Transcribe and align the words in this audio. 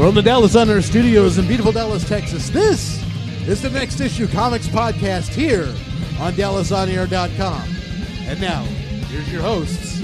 We're 0.00 0.08
on 0.08 0.14
the 0.14 0.22
Dallas 0.22 0.56
On 0.56 0.70
Air 0.70 0.80
Studios 0.80 1.36
in 1.36 1.46
beautiful 1.46 1.72
Dallas, 1.72 2.08
Texas. 2.08 2.48
This 2.48 3.04
is 3.46 3.60
the 3.60 3.68
Next 3.68 4.00
Issue 4.00 4.26
Comics 4.28 4.66
Podcast 4.66 5.28
here 5.28 5.66
on 6.18 6.32
DallasOnAir.com. 6.32 7.68
And 8.20 8.40
now, 8.40 8.62
here's 9.10 9.30
your 9.30 9.42
hosts, 9.42 10.00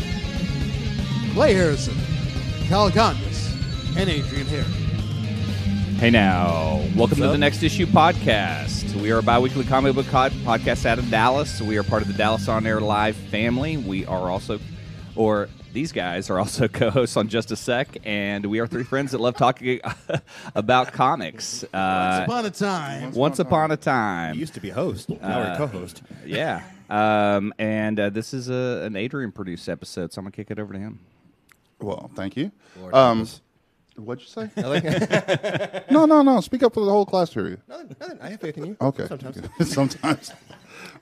Clay 1.33 1.55
Harrison, 1.55 1.97
Kyle 2.69 2.91
Condis, 2.91 3.97
and 3.97 4.11
Adrian 4.11 4.47
Harry. 4.49 4.65
Hey 5.95 6.11
now, 6.11 6.85
welcome 6.95 7.17
to 7.17 7.29
the 7.29 7.39
Next 7.39 7.63
Issue 7.63 7.87
Podcast. 7.87 9.01
We 9.01 9.11
are 9.13 9.21
a 9.21 9.23
bi 9.23 9.39
weekly 9.39 9.65
comic 9.65 9.95
book 9.95 10.09
co- 10.09 10.29
podcast 10.29 10.85
out 10.85 10.99
of 10.99 11.09
Dallas. 11.09 11.63
We 11.63 11.79
are 11.79 11.83
part 11.83 12.03
of 12.03 12.09
the 12.09 12.15
Dallas 12.15 12.49
On 12.49 12.67
Air 12.67 12.83
Live 12.83 13.17
family. 13.17 13.79
We 13.79 14.05
are 14.05 14.31
also, 14.31 14.61
or 15.15 15.49
these 15.77 15.93
guys 15.93 16.31
are 16.31 16.39
also 16.39 16.69
co 16.81 16.89
hosts 16.89 17.19
on 17.19 17.29
Just 17.29 17.51
a 17.51 17.57
Sec, 17.57 17.99
and 18.03 18.47
we 18.47 18.61
are 18.61 18.67
three 18.67 18.83
friends 18.83 19.13
that 19.13 19.19
love 19.21 19.37
talking 19.37 19.79
about 20.55 20.91
comics. 20.95 21.65
Once 21.65 21.75
Uh, 21.75 22.25
upon 22.27 22.47
a 22.47 22.51
time, 22.51 23.13
once 23.13 23.39
upon 23.41 23.71
a 23.71 23.77
time. 23.77 24.37
used 24.39 24.55
to 24.55 24.61
be 24.61 24.71
host. 24.71 25.11
Now 25.11 25.17
Uh, 25.19 25.45
we're 25.51 25.57
co-host. 25.67 26.03
Yeah. 26.27 26.63
Um, 26.89 27.53
and 27.59 28.01
uh, 28.01 28.09
this 28.09 28.33
is 28.33 28.49
a, 28.49 28.85
an 28.87 28.97
Adrian 28.97 29.33
produced 29.33 29.69
episode, 29.69 30.15
so 30.15 30.21
I'm 30.21 30.25
going 30.25 30.33
to 30.33 30.37
kick 30.37 30.51
it 30.51 30.59
over 30.59 30.73
to 30.73 30.79
him. 30.79 30.99
Well, 31.79 32.11
thank 32.17 32.39
you. 32.39 32.53
Um, 32.95 33.29
what'd 33.97 34.23
you 34.25 34.29
say? 34.29 34.51
No, 35.91 36.07
no, 36.07 36.23
no. 36.23 36.41
Speak 36.41 36.63
up 36.63 36.73
for 36.73 36.87
the 36.87 36.91
whole 36.91 37.05
class 37.05 37.35
here. 37.35 37.59
nothing. 37.69 38.19
I 38.23 38.31
have 38.31 38.41
faith 38.41 38.57
in 38.57 38.65
you. 38.67 38.77
Okay. 38.81 39.07
Sometimes. 39.09 39.41
Sometimes. 39.75 40.33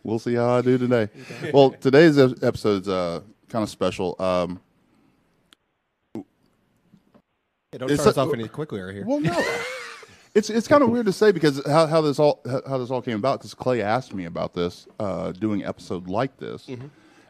We'll 0.02 0.18
see 0.18 0.34
how 0.34 0.50
I 0.58 0.62
do 0.62 0.78
today. 0.78 1.08
Well, 1.52 1.70
today's 1.70 2.18
ep- 2.18 2.42
episode's 2.42 2.88
uh, 2.88 3.20
kind 3.54 3.62
of 3.62 3.70
special. 3.70 4.16
Um, 4.18 4.60
Hey, 7.70 7.78
don't 7.78 7.90
It's 7.90 8.02
start 8.02 8.16
us 8.16 8.18
off 8.18 8.34
any 8.34 8.48
quickly 8.48 8.80
right 8.80 8.94
here. 8.94 9.04
well, 9.06 9.20
no. 9.20 9.32
It's 10.34 10.50
it's 10.50 10.66
kind 10.66 10.82
of 10.82 10.90
weird 10.90 11.06
to 11.06 11.12
say 11.12 11.30
because 11.30 11.64
how, 11.64 11.86
how 11.86 12.00
this 12.00 12.18
all 12.18 12.40
how 12.68 12.76
this 12.78 12.90
all 12.90 13.00
came 13.00 13.16
about 13.16 13.38
because 13.38 13.54
Clay 13.54 13.82
asked 13.82 14.12
me 14.12 14.24
about 14.24 14.52
this 14.52 14.88
uh, 14.98 15.30
doing 15.30 15.64
episode 15.64 16.08
like 16.08 16.36
this, 16.38 16.68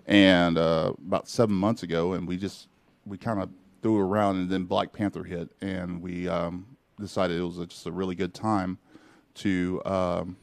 and 0.06 0.56
uh, 0.56 0.94
about 1.06 1.28
seven 1.28 1.54
months 1.54 1.82
ago, 1.82 2.14
and 2.14 2.26
we 2.26 2.38
just 2.38 2.68
we 3.04 3.18
kind 3.18 3.42
of 3.42 3.50
threw 3.82 4.00
around, 4.00 4.36
and 4.36 4.48
then 4.48 4.64
Black 4.64 4.90
Panther 4.90 5.22
hit, 5.22 5.50
and 5.60 6.00
we 6.00 6.28
um, 6.28 6.64
decided 6.98 7.38
it 7.38 7.42
was 7.42 7.58
a, 7.58 7.66
just 7.66 7.84
a 7.84 7.92
really 7.92 8.14
good 8.14 8.32
time 8.32 8.78
to 9.34 9.82
um, 9.84 10.38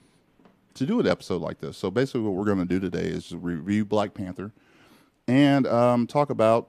to 0.75 0.85
do 0.85 0.99
an 0.99 1.07
episode 1.07 1.41
like 1.41 1.59
this. 1.59 1.77
So 1.77 1.89
basically, 1.89 2.21
what 2.21 2.33
we're 2.33 2.45
going 2.45 2.59
to 2.59 2.65
do 2.65 2.79
today 2.79 3.07
is 3.07 3.33
review 3.33 3.85
Black 3.85 4.13
Panther 4.13 4.51
and 5.31 5.65
um, 5.65 6.07
talk 6.07 6.29
about 6.29 6.67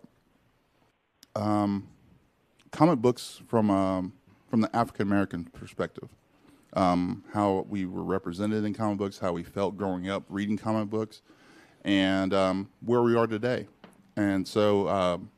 um, 1.34 1.88
comic 2.70 3.00
books 3.00 3.42
from 3.48 3.70
um, 3.70 4.12
from 4.48 4.60
the 4.60 4.74
African 4.74 5.08
American 5.08 5.46
perspective. 5.46 6.08
Um, 6.74 7.24
how 7.34 7.66
we 7.68 7.86
were 7.86 8.04
represented 8.04 8.64
in 8.64 8.72
comic 8.72 8.98
books, 8.98 9.18
how 9.18 9.32
we 9.32 9.42
felt 9.42 9.76
growing 9.76 10.08
up 10.08 10.22
reading 10.28 10.56
comic 10.56 10.88
books, 10.88 11.22
and 11.84 12.32
um, 12.32 12.68
where 12.86 13.02
we 13.02 13.16
are 13.16 13.26
today. 13.26 13.66
And 14.16 14.46
so 14.46 14.88
um, 14.88 15.30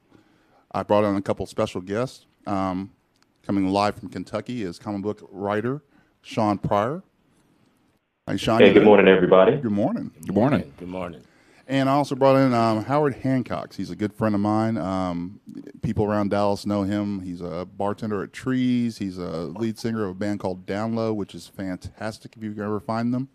I 0.73 0.83
brought 0.83 1.05
on 1.05 1.17
a 1.17 1.23
couple 1.23 1.47
special 1.47 1.81
guests. 1.81 2.27
Um, 2.47 2.93
coming 3.43 3.69
live 3.69 3.95
from 3.97 4.11
Kentucky 4.11 4.63
is 4.65 4.79
comic 4.79 5.01
book 5.01 5.27
writer 5.33 5.83
Shawn 6.21 6.59
Pryor. 6.59 7.03
Hi, 8.29 8.37
Shawn. 8.37 8.61
Hey, 8.61 8.75
good 8.75 8.85
morning, 8.85 9.09
everybody. 9.09 9.57
Good 9.57 9.73
morning. 9.73 10.11
Good 10.27 10.35
morning. 10.35 10.73
Good 10.79 10.89
morning. 10.89 11.23
And 11.67 11.89
I 11.89 11.93
also 11.93 12.15
brought 12.15 12.37
in 12.37 12.53
um, 12.53 12.85
Howard 12.85 13.15
Hancox. 13.17 13.77
He's 13.77 13.91
a 13.91 13.97
good 13.97 14.13
friend 14.13 14.35
of 14.35 14.41
mine. 14.41 14.77
Um, 14.77 15.41
people 15.83 16.05
around 16.05 16.31
Dallas 16.31 16.67
know 16.67 16.83
him. 16.83 17.21
He's 17.21 17.41
a 17.41 17.65
bartender 17.65 18.23
at 18.23 18.35
Trees. 18.35 18.99
He's 18.99 19.17
a 19.17 19.47
lead 19.47 19.79
singer 19.79 20.05
of 20.05 20.11
a 20.11 20.15
band 20.15 20.41
called 20.41 20.67
Down 20.67 20.95
Low, 20.95 21.15
which 21.15 21.35
is 21.35 21.47
fantastic 21.47 22.37
if 22.37 22.43
you 22.43 22.51
ever 22.63 22.81
find 22.81 23.15
them. 23.15 23.31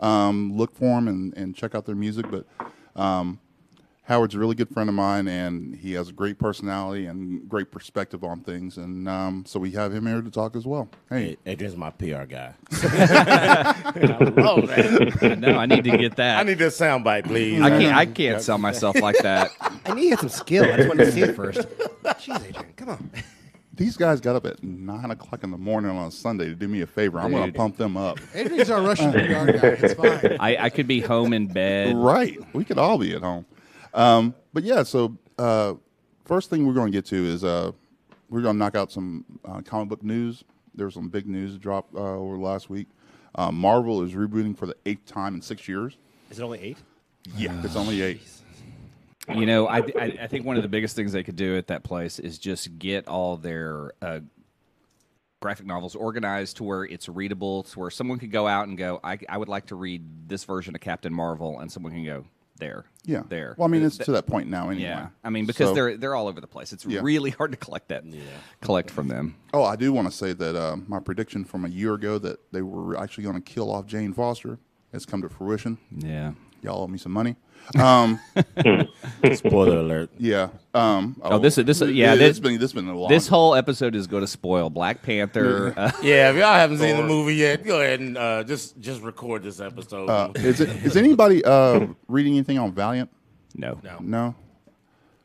Um, 0.00 0.56
look 0.56 0.74
for 0.74 0.94
them 0.94 1.08
and, 1.08 1.36
and 1.36 1.54
check 1.54 1.74
out 1.74 1.84
their 1.84 1.94
music. 1.94 2.26
But 2.30 2.46
um, 2.98 3.40
Howard's 4.06 4.36
a 4.36 4.38
really 4.38 4.54
good 4.54 4.68
friend 4.68 4.88
of 4.88 4.94
mine, 4.94 5.26
and 5.26 5.74
he 5.74 5.94
has 5.94 6.08
a 6.10 6.12
great 6.12 6.38
personality 6.38 7.06
and 7.06 7.48
great 7.48 7.72
perspective 7.72 8.22
on 8.22 8.40
things. 8.40 8.76
And 8.76 9.08
um, 9.08 9.44
so 9.46 9.58
we 9.58 9.72
have 9.72 9.92
him 9.92 10.06
here 10.06 10.22
to 10.22 10.30
talk 10.30 10.54
as 10.54 10.64
well. 10.64 10.88
Hey, 11.10 11.36
Adrian's 11.44 11.76
my 11.76 11.90
PR 11.90 12.24
guy. 12.24 12.54
Oh 14.38 14.62
man, 14.62 15.12
I 15.22 15.34
know, 15.34 15.56
I 15.56 15.66
need 15.66 15.84
to 15.84 15.96
get 15.96 16.16
that. 16.16 16.38
I 16.38 16.42
need 16.44 16.58
this 16.58 16.78
soundbite, 16.78 17.24
please. 17.24 17.60
I 17.60 17.70
can't, 17.70 17.96
I 17.96 18.06
can't 18.06 18.40
sell 18.40 18.58
myself 18.58 18.96
like 19.00 19.18
that. 19.18 19.50
I 19.84 19.94
need 19.94 20.04
to 20.04 20.10
get 20.10 20.20
some 20.20 20.28
skill. 20.28 20.64
I 20.64 20.76
just 20.76 20.88
wanted 20.88 21.06
to 21.06 21.12
see 21.12 21.22
it 21.22 21.34
first. 21.34 21.58
Jeez, 22.04 22.48
Adrian, 22.48 22.72
come 22.76 22.88
on. 22.90 23.10
these 23.74 23.96
guys 23.96 24.20
got 24.20 24.36
up 24.36 24.46
at 24.46 24.62
9 24.62 25.10
o'clock 25.10 25.42
in 25.42 25.50
the 25.50 25.58
morning 25.58 25.90
on 25.90 26.08
a 26.08 26.10
Sunday 26.10 26.44
to 26.46 26.54
do 26.54 26.68
me 26.68 26.82
a 26.82 26.86
favor. 26.86 27.18
I'm 27.18 27.30
going 27.30 27.44
to 27.44 27.50
Dude. 27.50 27.56
pump 27.56 27.76
them 27.76 27.96
up. 27.96 28.18
Adrian's 28.34 28.70
our 28.70 28.82
Russian 28.82 29.10
PR 29.12 29.18
guy. 29.18 29.58
It's 29.80 29.94
fine. 29.94 30.36
I, 30.38 30.56
I 30.66 30.70
could 30.70 30.86
be 30.86 31.00
home 31.00 31.32
in 31.32 31.46
bed. 31.48 31.96
Right. 31.96 32.38
We 32.54 32.64
could 32.64 32.78
all 32.78 32.98
be 32.98 33.14
at 33.14 33.22
home. 33.22 33.46
Um, 33.96 34.34
but 34.52 34.62
yeah, 34.62 34.82
so 34.82 35.16
uh, 35.38 35.74
first 36.24 36.50
thing 36.50 36.66
we're 36.66 36.74
going 36.74 36.92
to 36.92 36.96
get 36.96 37.06
to 37.06 37.16
is 37.16 37.42
uh, 37.42 37.72
we're 38.28 38.42
going 38.42 38.54
to 38.54 38.58
knock 38.58 38.76
out 38.76 38.92
some 38.92 39.24
uh, 39.44 39.62
comic 39.62 39.88
book 39.88 40.04
news. 40.04 40.44
There 40.74 40.86
was 40.86 40.94
some 40.94 41.08
big 41.08 41.26
news 41.26 41.54
that 41.54 41.62
dropped 41.62 41.94
uh, 41.94 41.98
over 41.98 42.36
last 42.36 42.68
week. 42.68 42.86
Uh, 43.34 43.50
Marvel 43.50 44.02
is 44.02 44.12
rebooting 44.12 44.56
for 44.56 44.66
the 44.66 44.76
eighth 44.84 45.06
time 45.06 45.34
in 45.34 45.42
six 45.42 45.66
years. 45.66 45.96
Is 46.30 46.38
it 46.38 46.42
only 46.42 46.60
eight? 46.60 46.78
Yeah, 47.36 47.58
it's 47.64 47.76
only 47.76 48.02
eight. 48.02 48.22
You 49.34 49.44
know, 49.44 49.66
I, 49.66 49.78
I, 49.78 50.18
I 50.20 50.26
think 50.28 50.46
one 50.46 50.56
of 50.56 50.62
the 50.62 50.68
biggest 50.68 50.94
things 50.94 51.10
they 51.10 51.24
could 51.24 51.34
do 51.34 51.56
at 51.56 51.66
that 51.66 51.82
place 51.82 52.20
is 52.20 52.38
just 52.38 52.78
get 52.78 53.08
all 53.08 53.36
their 53.36 53.90
uh, 54.00 54.20
graphic 55.42 55.66
novels 55.66 55.96
organized 55.96 56.58
to 56.58 56.62
where 56.64 56.84
it's 56.84 57.08
readable, 57.08 57.64
to 57.64 57.80
where 57.80 57.90
someone 57.90 58.20
could 58.20 58.30
go 58.30 58.46
out 58.46 58.68
and 58.68 58.78
go, 58.78 59.00
I, 59.02 59.18
I 59.28 59.36
would 59.36 59.48
like 59.48 59.66
to 59.66 59.74
read 59.74 60.28
this 60.28 60.44
version 60.44 60.76
of 60.76 60.80
Captain 60.80 61.12
Marvel, 61.12 61.58
and 61.58 61.72
someone 61.72 61.92
can 61.92 62.04
go 62.04 62.24
there, 62.58 62.84
Yeah, 63.04 63.22
there. 63.28 63.54
Well, 63.58 63.68
I 63.68 63.70
mean, 63.70 63.84
it's 63.84 63.96
Th- 63.96 64.06
to 64.06 64.12
that 64.12 64.26
point 64.26 64.48
now 64.48 64.70
anyway. 64.70 64.88
yeah. 64.88 65.08
I 65.24 65.30
mean, 65.30 65.46
because 65.46 65.68
So- 65.68 65.74
they're 65.74 65.96
they're 65.96 66.14
all 66.14 66.28
over 66.28 66.40
the 66.40 66.46
place. 66.46 66.72
It's 66.72 66.84
Yeah. 66.86 67.00
really 67.02 67.30
hard 67.30 67.50
to 67.52 67.56
collect 67.56 67.88
that, 67.88 68.04
collect 68.60 68.90
from 68.90 69.08
them. 69.08 69.36
Oh, 69.54 69.62
I 69.64 69.76
do 69.76 69.92
want 69.92 70.10
to 70.10 70.16
say 70.16 70.32
that 70.32 70.56
uh, 70.56 70.76
my 70.86 71.00
prediction 71.00 71.44
from 71.44 71.64
a 71.64 71.68
year 71.68 71.94
ago 71.94 72.18
that 72.18 72.38
they 72.52 72.62
were 72.62 72.96
actually 72.98 73.24
going 73.24 73.36
to 73.36 73.40
kill 73.42 73.70
off 73.70 73.86
Jane 73.86 74.12
Foster 74.12 74.58
has 74.92 75.04
come 75.06 75.22
to 75.22 75.28
fruition. 75.28 75.78
Yeah. 75.94 76.32
Y'all 76.62 76.82
owe 76.82 76.86
me 76.86 76.98
some 76.98 77.12
money. 77.12 77.36
Um, 77.78 78.20
Spoiler 79.34 79.78
alert. 79.78 80.10
yeah. 80.18 80.48
Um, 80.72 81.16
Oh, 81.22 81.38
this 81.38 81.58
is- 81.58 81.64
this 81.64 81.80
is- 81.82 81.90
yeah, 81.92 82.14
It, 82.14 82.18
this- 82.18 82.38
been 82.38 82.58
this 82.60 82.72
been 82.72 82.86
a 82.88 82.96
long. 82.96 83.08
This 83.08 83.26
whole 83.26 83.54
episode 83.54 83.94
is 83.96 84.06
going 84.06 84.22
to 84.22 84.26
spoil 84.28 84.70
Black 84.70 85.02
Panther. 85.02 85.74
Uh, 85.76 85.90
Yeah, 86.02 86.30
if 86.30 86.36
y'all 86.36 86.54
haven't 86.54 86.78
seen 86.78 86.96
the 86.96 87.02
Or- 87.02 87.06
movie 87.08 87.34
yet, 87.36 87.64
go 87.64 87.80
ahead 87.80 88.00
and 88.00 88.16
uh, 88.16 88.44
just 88.44 88.78
just 88.80 89.02
record 89.02 89.42
this 89.42 89.60
episode. 89.60 90.08
Uh, 90.08 90.30
is 90.36 90.60
it 90.60 90.68
is 90.84 90.96
anybody 90.96 91.44
uh, 91.44 91.86
reading 92.08 92.34
anything 92.34 92.58
on 92.58 92.72
Valiant? 92.72 93.10
no. 93.56 93.80
No. 93.82 93.96
No. 94.00 94.34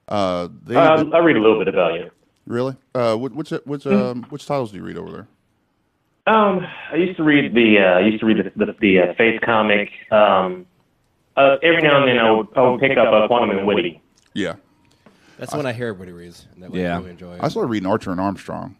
Uh, 0.07 0.47
they 0.63 0.75
Um, 0.75 1.13
I 1.13 1.19
read 1.19 1.37
a 1.37 1.39
little 1.41 1.59
bit 1.59 1.67
about 1.67 1.93
you. 1.93 2.09
really? 2.47 2.75
Uh, 2.95 3.15
which 3.15 3.33
which 3.33 3.49
which 3.65 3.85
um, 3.87 4.23
which 4.29 4.45
titles 4.45 4.71
do 4.71 4.77
you 4.77 4.83
read 4.83 4.97
over 4.97 5.11
there? 5.11 5.27
Um, 6.27 6.65
I 6.91 6.95
used 6.95 7.17
to 7.17 7.23
read 7.23 7.53
the 7.53 7.79
uh, 7.79 7.97
I 7.97 8.01
used 8.01 8.19
to 8.21 8.25
read 8.25 8.37
the 8.37 8.65
the, 8.65 8.75
the 8.79 8.99
uh, 8.99 9.13
Faith 9.15 9.41
comic. 9.41 9.89
Um, 10.11 10.65
uh, 11.37 11.57
every 11.63 11.81
now 11.81 11.99
and 12.01 12.07
then 12.09 12.17
I 12.19 12.31
would, 12.31 12.47
I 12.55 12.61
would 12.69 12.79
pick 12.79 12.97
up 12.97 13.13
a 13.13 13.27
Quantum 13.27 13.51
and 13.57 13.65
Woody. 13.67 14.01
Yeah, 14.33 14.55
That's 15.37 15.51
the 15.51 15.57
one 15.57 15.65
I 15.65 15.73
hear 15.73 15.87
everybody 15.87 16.11
reads. 16.11 16.47
And 16.53 16.63
that 16.63 16.71
one 16.71 16.79
Yeah. 16.79 16.95
I 16.95 16.97
really 16.99 17.11
enjoy. 17.11 17.37
I 17.41 17.47
started 17.49 17.67
reading 17.67 17.87
Archer 17.89 18.11
and 18.11 18.19
Armstrong. 18.21 18.77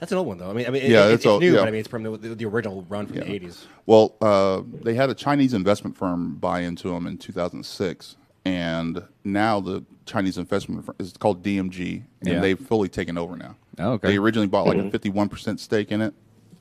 That's 0.00 0.12
an 0.12 0.18
old 0.18 0.28
one 0.28 0.38
though. 0.38 0.48
I 0.50 0.52
mean, 0.52 0.66
I 0.66 0.70
mean, 0.70 0.88
Yeah, 0.90 1.06
it- 1.06 1.14
it's 1.14 1.14
it's, 1.14 1.26
old- 1.26 1.42
new, 1.42 1.52
yeah. 1.54 1.60
but 1.60 1.68
I 1.68 1.70
mean, 1.72 1.80
it's 1.80 1.88
from 1.88 2.04
the, 2.04 2.16
the, 2.16 2.34
the 2.36 2.44
original 2.44 2.86
run 2.88 3.06
from 3.06 3.16
the 3.16 3.22
'80s. 3.24 3.64
Well, 3.84 4.14
uh, 4.20 4.62
they 4.82 4.94
had 4.94 5.10
a 5.10 5.14
Chinese 5.14 5.54
investment 5.54 5.96
firm 5.96 6.36
buy 6.36 6.60
into 6.60 6.90
them 6.90 7.06
in 7.06 7.18
2006, 7.18 8.16
and 8.44 9.02
now 9.24 9.60
the 9.60 9.84
Chinese 10.06 10.38
investment 10.38 10.86
firm 10.86 10.94
is 11.00 11.12
called 11.18 11.42
DMG, 11.42 12.04
and 12.20 12.28
Yeah. 12.28 12.40
they've 12.40 12.58
fully 12.58 12.88
taken 12.88 13.18
over 13.18 13.36
now. 13.36 13.56
Oh, 13.80 13.92
okay. 13.94 14.08
They 14.08 14.16
originally 14.18 14.46
bought 14.48 14.66
like 14.68 14.78
a 14.78 14.82
51% 14.90 15.58
stake 15.58 15.90
in 15.92 16.00
it. 16.00 16.14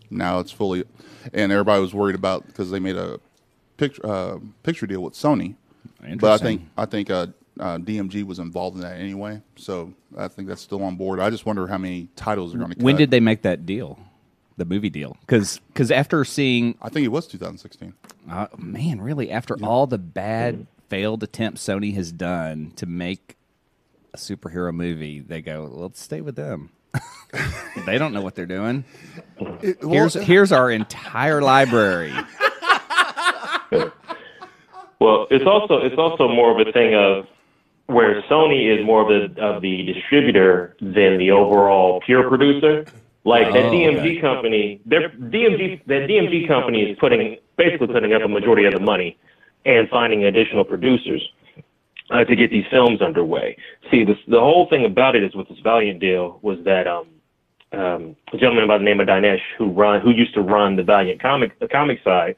Now 0.10 0.40
it's 0.40 0.52
fully, 0.52 0.84
and 1.34 1.52
everybody 1.52 1.80
was 1.82 1.94
worried 1.94 2.16
about 2.16 2.46
because 2.48 2.72
they 2.72 2.80
made 2.80 2.96
a 2.96 3.20
picture 3.78 4.06
uh, 4.06 4.40
picture 4.64 4.86
deal 4.88 5.02
with 5.02 5.14
Sony. 5.14 5.56
But 6.20 6.32
I 6.32 6.38
think 6.38 6.62
I 6.78 6.86
think 6.86 7.10
uh, 7.10 7.28
uh, 7.60 7.78
DMG 7.78 8.24
was 8.24 8.40
involved 8.40 8.76
in 8.76 8.82
that 8.84 8.98
anyway, 8.98 9.42
so 9.56 9.94
I 10.18 10.28
think 10.28 10.48
that's 10.48 10.62
still 10.62 10.84
on 10.84 10.96
board. 10.96 11.20
I 11.20 11.30
just 11.30 11.46
wonder 11.46 11.68
how 11.68 11.78
many 11.78 12.08
titles 12.16 12.54
are 12.54 12.58
going 12.60 12.72
to. 12.72 12.84
When 12.84 12.96
did 12.96 13.12
they 13.12 13.20
make 13.20 13.42
that 13.44 13.66
deal? 13.66 14.00
The 14.58 14.66
movie 14.66 14.90
deal? 14.90 15.18
Because 15.22 15.60
after 15.92 16.26
seeing, 16.26 16.76
I 16.82 16.90
think 16.90 17.06
it 17.06 17.10
was 17.10 17.28
2016. 17.28 17.94
uh, 18.30 18.48
man, 18.58 19.00
really, 19.02 19.30
after 19.30 19.56
all 19.64 19.86
the 19.86 20.00
bad 20.00 20.66
failed 20.90 21.22
attempts 21.22 21.64
Sony 21.64 21.94
has 21.94 22.12
done 22.12 22.72
to 22.78 22.88
make 22.88 23.38
a 24.14 24.18
superhero 24.18 24.74
movie, 24.74 25.20
they 25.20 25.42
go, 25.44 25.70
let's 25.72 26.02
stay 26.02 26.22
with 26.22 26.36
them. 26.36 26.72
they 27.86 28.00
don't 28.00 28.14
know 28.14 28.22
what 28.22 28.34
they're 28.34 28.48
doing. 28.48 28.84
It- 29.62 29.82
well, 29.84 29.92
Here's 29.92 30.14
here's 30.16 30.52
our 30.52 30.72
entire 30.72 31.42
library. 31.42 32.12
Well, 35.00 35.28
it's 35.30 35.46
also 35.46 35.78
it's 35.78 35.98
also 35.98 36.28
more 36.28 36.60
of 36.60 36.68
a 36.68 36.72
thing 36.72 36.96
of 36.96 37.28
where 37.86 38.22
Sony 38.24 38.68
is 38.68 38.86
more 38.86 39.02
of 39.02 39.08
the 39.36 39.42
of 39.42 39.62
the 39.62 39.84
distributor 39.84 40.76
than 40.82 41.18
the 41.18 41.32
overall 41.32 42.02
pure 42.06 42.28
producer. 42.28 42.86
Like 43.24 43.52
that 43.54 43.66
Oh, 43.66 43.72
DMG 43.72 44.00
okay. 44.00 44.22
company, 44.22 44.82
their 44.86 45.10
DMG 45.10 45.86
that 45.88 46.08
DMG 46.08 46.48
company 46.48 46.84
is 46.84 46.98
putting 47.00 47.38
basically 47.58 47.88
putting 47.88 48.14
up 48.14 48.22
a 48.24 48.28
majority 48.28 48.66
of 48.66 48.74
the 48.74 48.80
money 48.80 49.18
and 49.66 49.90
finding 49.90 50.24
additional 50.24 50.64
producers 50.64 51.22
uh, 52.10 52.24
to 52.24 52.36
get 52.36 52.50
these 52.52 52.66
films 52.72 53.02
underway. 53.02 53.58
See, 53.92 54.06
this, 54.06 54.18
the 54.28 54.40
whole 54.40 54.68
thing 54.70 54.86
about 54.86 55.16
it 55.16 55.24
is 55.24 55.36
with 55.36 55.50
this 55.50 55.60
Valiant 55.60 56.00
deal 56.00 56.40
was 56.42 56.58
that 56.64 56.88
um, 56.88 57.08
um, 57.74 58.16
a 58.32 58.38
gentleman 58.38 58.66
by 58.68 58.78
the 58.78 58.86
name 58.86 59.02
of 59.02 59.08
Dinesh 59.08 59.42
who 59.58 59.72
run 59.72 60.00
who 60.02 60.12
used 60.12 60.34
to 60.36 60.42
run 60.42 60.78
the 60.78 60.84
Valiant 60.84 61.22
comic 61.22 61.60
the 61.60 61.68
comic 61.68 62.00
side, 62.04 62.36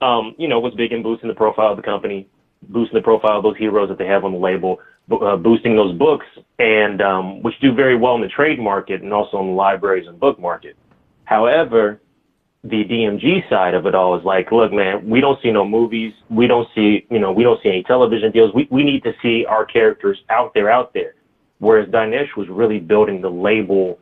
um, 0.00 0.34
you 0.38 0.48
know, 0.48 0.60
was 0.60 0.74
big 0.74 0.92
in 0.92 1.02
boosting 1.02 1.28
the 1.28 1.34
profile 1.34 1.70
of 1.70 1.76
the 1.76 1.82
company, 1.82 2.28
boosting 2.68 2.96
the 2.96 3.02
profile 3.02 3.38
of 3.38 3.42
those 3.42 3.56
heroes 3.56 3.88
that 3.88 3.98
they 3.98 4.06
have 4.06 4.24
on 4.24 4.32
the 4.32 4.38
label, 4.38 4.78
uh, 5.10 5.36
boosting 5.36 5.76
those 5.76 5.96
books, 5.96 6.26
and 6.58 7.00
um, 7.00 7.42
which 7.42 7.58
do 7.60 7.72
very 7.72 7.96
well 7.96 8.14
in 8.14 8.20
the 8.20 8.28
trade 8.28 8.58
market 8.58 9.02
and 9.02 9.12
also 9.12 9.40
in 9.40 9.46
the 9.48 9.52
libraries 9.52 10.06
and 10.06 10.18
book 10.18 10.38
market. 10.38 10.76
However, 11.24 12.00
the 12.64 12.84
DMG 12.84 13.48
side 13.48 13.74
of 13.74 13.86
it 13.86 13.94
all 13.94 14.18
is 14.18 14.24
like, 14.24 14.50
look, 14.50 14.72
man, 14.72 15.08
we 15.08 15.20
don't 15.20 15.40
see 15.42 15.52
no 15.52 15.64
movies. 15.64 16.12
We 16.28 16.46
don't 16.46 16.68
see, 16.74 17.06
you 17.10 17.18
know, 17.18 17.32
we 17.32 17.44
don't 17.44 17.62
see 17.62 17.68
any 17.68 17.82
television 17.84 18.32
deals. 18.32 18.52
We, 18.54 18.66
we 18.70 18.82
need 18.82 19.02
to 19.04 19.14
see 19.22 19.44
our 19.46 19.64
characters 19.64 20.18
out 20.30 20.52
there, 20.54 20.70
out 20.70 20.92
there. 20.92 21.14
Whereas 21.58 21.88
Dinesh 21.88 22.36
was 22.36 22.48
really 22.48 22.80
building 22.80 23.20
the 23.20 23.30
label, 23.30 23.98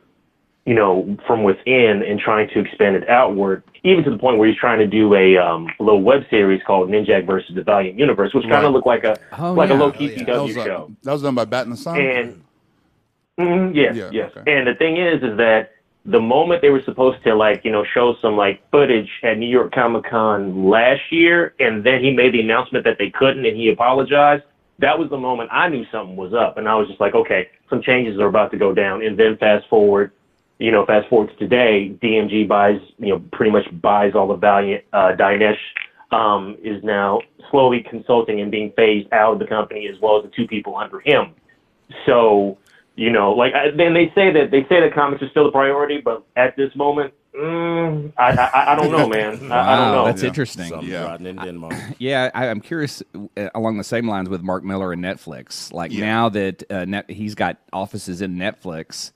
you 0.65 0.73
know, 0.73 1.15
from 1.27 1.43
within 1.43 2.01
and 2.07 2.19
trying 2.19 2.49
to 2.49 2.59
expand 2.59 2.95
it 2.95 3.07
outward, 3.07 3.63
even 3.83 4.03
to 4.03 4.09
the 4.09 4.17
point 4.17 4.39
where 4.39 4.47
he's 4.49 4.57
trying 4.57 4.79
to 4.79 4.87
do 4.87 5.13
a 5.13 5.37
um, 5.37 5.67
little 5.79 6.01
web 6.01 6.23
series 6.29 6.61
called 6.65 6.89
Ninjak 6.89 7.27
versus 7.27 7.53
the 7.55 7.61
Valiant 7.63 7.99
Universe, 7.99 8.33
which 8.33 8.43
kind 8.43 8.53
Right. 8.55 8.63
of 8.65 8.73
looked 8.73 8.87
like 8.87 9.03
a 9.03 9.15
Oh, 9.37 9.53
like 9.53 9.69
yeah. 9.69 9.75
a 9.75 9.77
low 9.77 9.87
Oh, 9.87 9.91
key 9.91 10.05
yeah. 10.07 10.23
CW 10.23 10.25
That 10.25 10.41
was, 10.43 10.57
uh, 10.57 10.65
show. 10.65 10.91
that 11.03 11.11
was 11.11 11.21
done 11.21 11.35
by 11.35 11.45
Bat 11.45 11.65
in 11.65 11.71
the 11.71 11.77
Sun. 11.77 11.99
And 12.01 12.41
Mhm, 13.39 13.75
yes, 13.75 13.95
Yeah, 13.95 14.09
yes. 14.11 14.31
okay. 14.35 14.51
And 14.51 14.65
the 14.65 14.75
thing 14.75 14.97
is, 14.97 15.21
is 15.21 15.37
that 15.37 15.73
the 16.05 16.21
moment 16.21 16.61
they 16.61 16.69
were 16.69 16.81
supposed 16.81 17.21
to 17.25 17.35
like, 17.35 17.63
you 17.65 17.71
know, 17.71 17.83
show 17.83 18.15
some 18.21 18.35
like 18.37 18.61
footage 18.71 19.09
at 19.23 19.37
New 19.37 19.47
York 19.49 19.71
Comic 19.73 20.05
Con 20.09 20.67
last 20.69 21.01
year, 21.11 21.53
and 21.59 21.83
then 21.83 22.01
he 22.03 22.11
made 22.11 22.33
the 22.33 22.39
announcement 22.41 22.85
that 22.85 22.97
they 22.97 23.09
couldn't, 23.09 23.45
and 23.45 23.55
he 23.57 23.69
apologized. 23.69 24.43
That 24.79 24.97
was 24.97 25.09
the 25.09 25.17
moment 25.17 25.49
I 25.53 25.67
knew 25.69 25.85
something 25.91 26.15
was 26.15 26.33
up, 26.33 26.57
and 26.57 26.67
I 26.67 26.75
was 26.75 26.87
just 26.87 26.99
like, 27.01 27.13
okay, 27.13 27.49
some 27.69 27.81
changes 27.81 28.19
are 28.19 28.27
about 28.27 28.51
to 28.51 28.57
go 28.57 28.73
down. 28.73 29.03
And 29.03 29.17
then 29.17 29.37
fast 29.37 29.67
forward, 29.69 30.11
you 30.59 30.71
know, 30.71 30.85
fast 30.85 31.07
forward 31.09 31.29
to 31.29 31.35
today, 31.35 31.95
DMG 32.01 32.47
buys, 32.47 32.79
you 32.97 33.09
know, 33.09 33.21
pretty 33.33 33.51
much 33.51 33.65
buys 33.81 34.13
all 34.15 34.27
the 34.27 34.35
Valiant. 34.35 34.83
Uh, 34.93 35.11
Dinesh 35.17 35.57
um, 36.11 36.55
is 36.63 36.83
now 36.83 37.19
slowly 37.51 37.85
consulting 37.89 38.39
and 38.41 38.49
being 38.51 38.71
phased 38.77 39.11
out 39.11 39.33
of 39.33 39.39
the 39.39 39.45
company, 39.47 39.87
as 39.93 39.99
well 40.01 40.17
as 40.17 40.23
the 40.23 40.31
two 40.35 40.47
people 40.47 40.77
under 40.77 40.99
him. 41.01 41.33
So, 42.05 42.57
you 42.95 43.11
know, 43.11 43.31
like 43.33 43.53
then 43.77 43.93
they 43.93 44.11
say 44.15 44.31
that 44.31 44.49
they 44.51 44.61
say 44.69 44.79
that 44.79 44.93
comics 44.93 45.21
are 45.21 45.29
still 45.29 45.47
a 45.47 45.51
priority, 45.51 45.99
but 46.03 46.25
at 46.37 46.55
this 46.55 46.73
moment, 46.75 47.13
mm, 47.37 48.13
I, 48.17 48.31
I 48.31 48.73
I 48.73 48.75
don't 48.75 48.91
know, 48.91 49.07
man. 49.07 49.39
I, 49.51 49.73
I 49.73 49.75
don't 49.75 49.91
know. 49.91 50.05
that's 50.05 50.21
Yeah. 50.21 50.27
interesting. 50.29 50.69
Something's 50.69 50.91
Yeah. 50.93 51.15
in 51.17 51.35
Denmark. 51.35 51.75
Yeah, 51.99 52.31
I, 52.33 52.47
I'm 52.47 52.61
curious 52.61 53.03
uh, 53.37 53.49
along 53.53 53.77
the 53.77 53.83
same 53.83 54.07
lines 54.07 54.29
with 54.29 54.41
Mark 54.41 54.63
Millar 54.63 54.93
and 54.93 55.03
Netflix. 55.03 55.73
Like 55.73 55.91
Yeah. 55.91 55.99
now 56.05 56.29
that 56.29 56.63
uh, 56.71 56.85
net, 56.85 57.09
he's 57.11 57.35
got 57.35 57.57
offices 57.73 58.21
in 58.21 58.35
Netflix, 58.37 59.11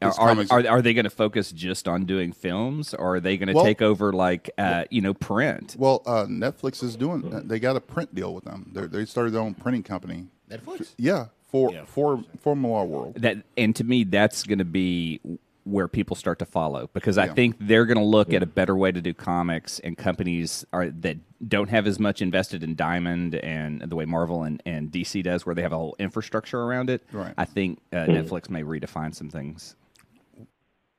are, 0.00 0.12
are, 0.18 0.44
are, 0.50 0.68
are 0.68 0.82
they 0.82 0.94
going 0.94 1.04
to 1.04 1.10
focus 1.10 1.52
just 1.52 1.88
on 1.88 2.04
doing 2.04 2.32
films, 2.32 2.94
or 2.94 3.16
are 3.16 3.20
they 3.20 3.36
going 3.36 3.48
to 3.48 3.54
Well- 3.54 3.64
take 3.64 3.82
over 3.82 4.12
like 4.12 4.50
uh, 4.58 4.84
you 4.90 5.00
know 5.00 5.14
print? 5.14 5.76
Well, 5.78 6.02
uh, 6.06 6.24
Netflix 6.26 6.82
is 6.82 6.96
doing. 6.96 7.22
They 7.48 7.58
got 7.58 7.76
a 7.76 7.80
print 7.80 8.14
deal 8.14 8.34
with 8.34 8.44
them. 8.44 8.70
They're, 8.72 8.86
they 8.86 9.04
started 9.04 9.32
their 9.32 9.42
own 9.42 9.54
printing 9.54 9.82
company. 9.82 10.26
Netflix. 10.50 10.94
Yeah, 10.98 11.26
for 11.50 11.72
Yeah. 11.72 11.84
for 11.86 12.18
for 12.18 12.38
Formula 12.38 12.84
World. 12.84 13.14
That 13.16 13.38
and 13.56 13.74
to 13.76 13.84
me, 13.84 14.04
that's 14.04 14.42
going 14.44 14.58
to 14.58 14.64
be 14.64 15.20
where 15.64 15.86
people 15.86 16.16
start 16.16 16.38
to 16.40 16.44
follow 16.44 16.90
because 16.92 17.18
I 17.18 17.26
Yeah. 17.26 17.34
think 17.34 17.56
they're 17.60 17.86
going 17.86 17.98
to 17.98 18.04
look 18.04 18.32
at 18.32 18.42
a 18.42 18.46
better 18.46 18.76
way 18.76 18.90
to 18.90 19.00
do 19.00 19.14
comics, 19.14 19.78
and 19.80 19.96
companies 19.96 20.64
are 20.72 20.88
that 20.90 21.18
don't 21.48 21.68
have 21.70 21.86
as 21.86 21.98
much 22.00 22.20
invested 22.22 22.62
in 22.64 22.74
Diamond 22.74 23.34
and 23.36 23.80
the 23.82 23.94
way 23.96 24.04
Marvel 24.04 24.42
and, 24.44 24.60
and 24.66 24.90
DC 24.90 25.22
does, 25.22 25.46
where 25.46 25.54
they 25.54 25.62
have 25.62 25.72
a 25.72 25.76
whole 25.76 25.94
infrastructure 25.98 26.60
around 26.62 26.90
it. 26.90 27.02
Right. 27.12 27.34
I 27.38 27.44
think 27.44 27.78
uh, 27.92 27.96
Netflix 28.06 28.50
may 28.50 28.62
redefine 28.62 29.14
some 29.14 29.30
things. 29.30 29.76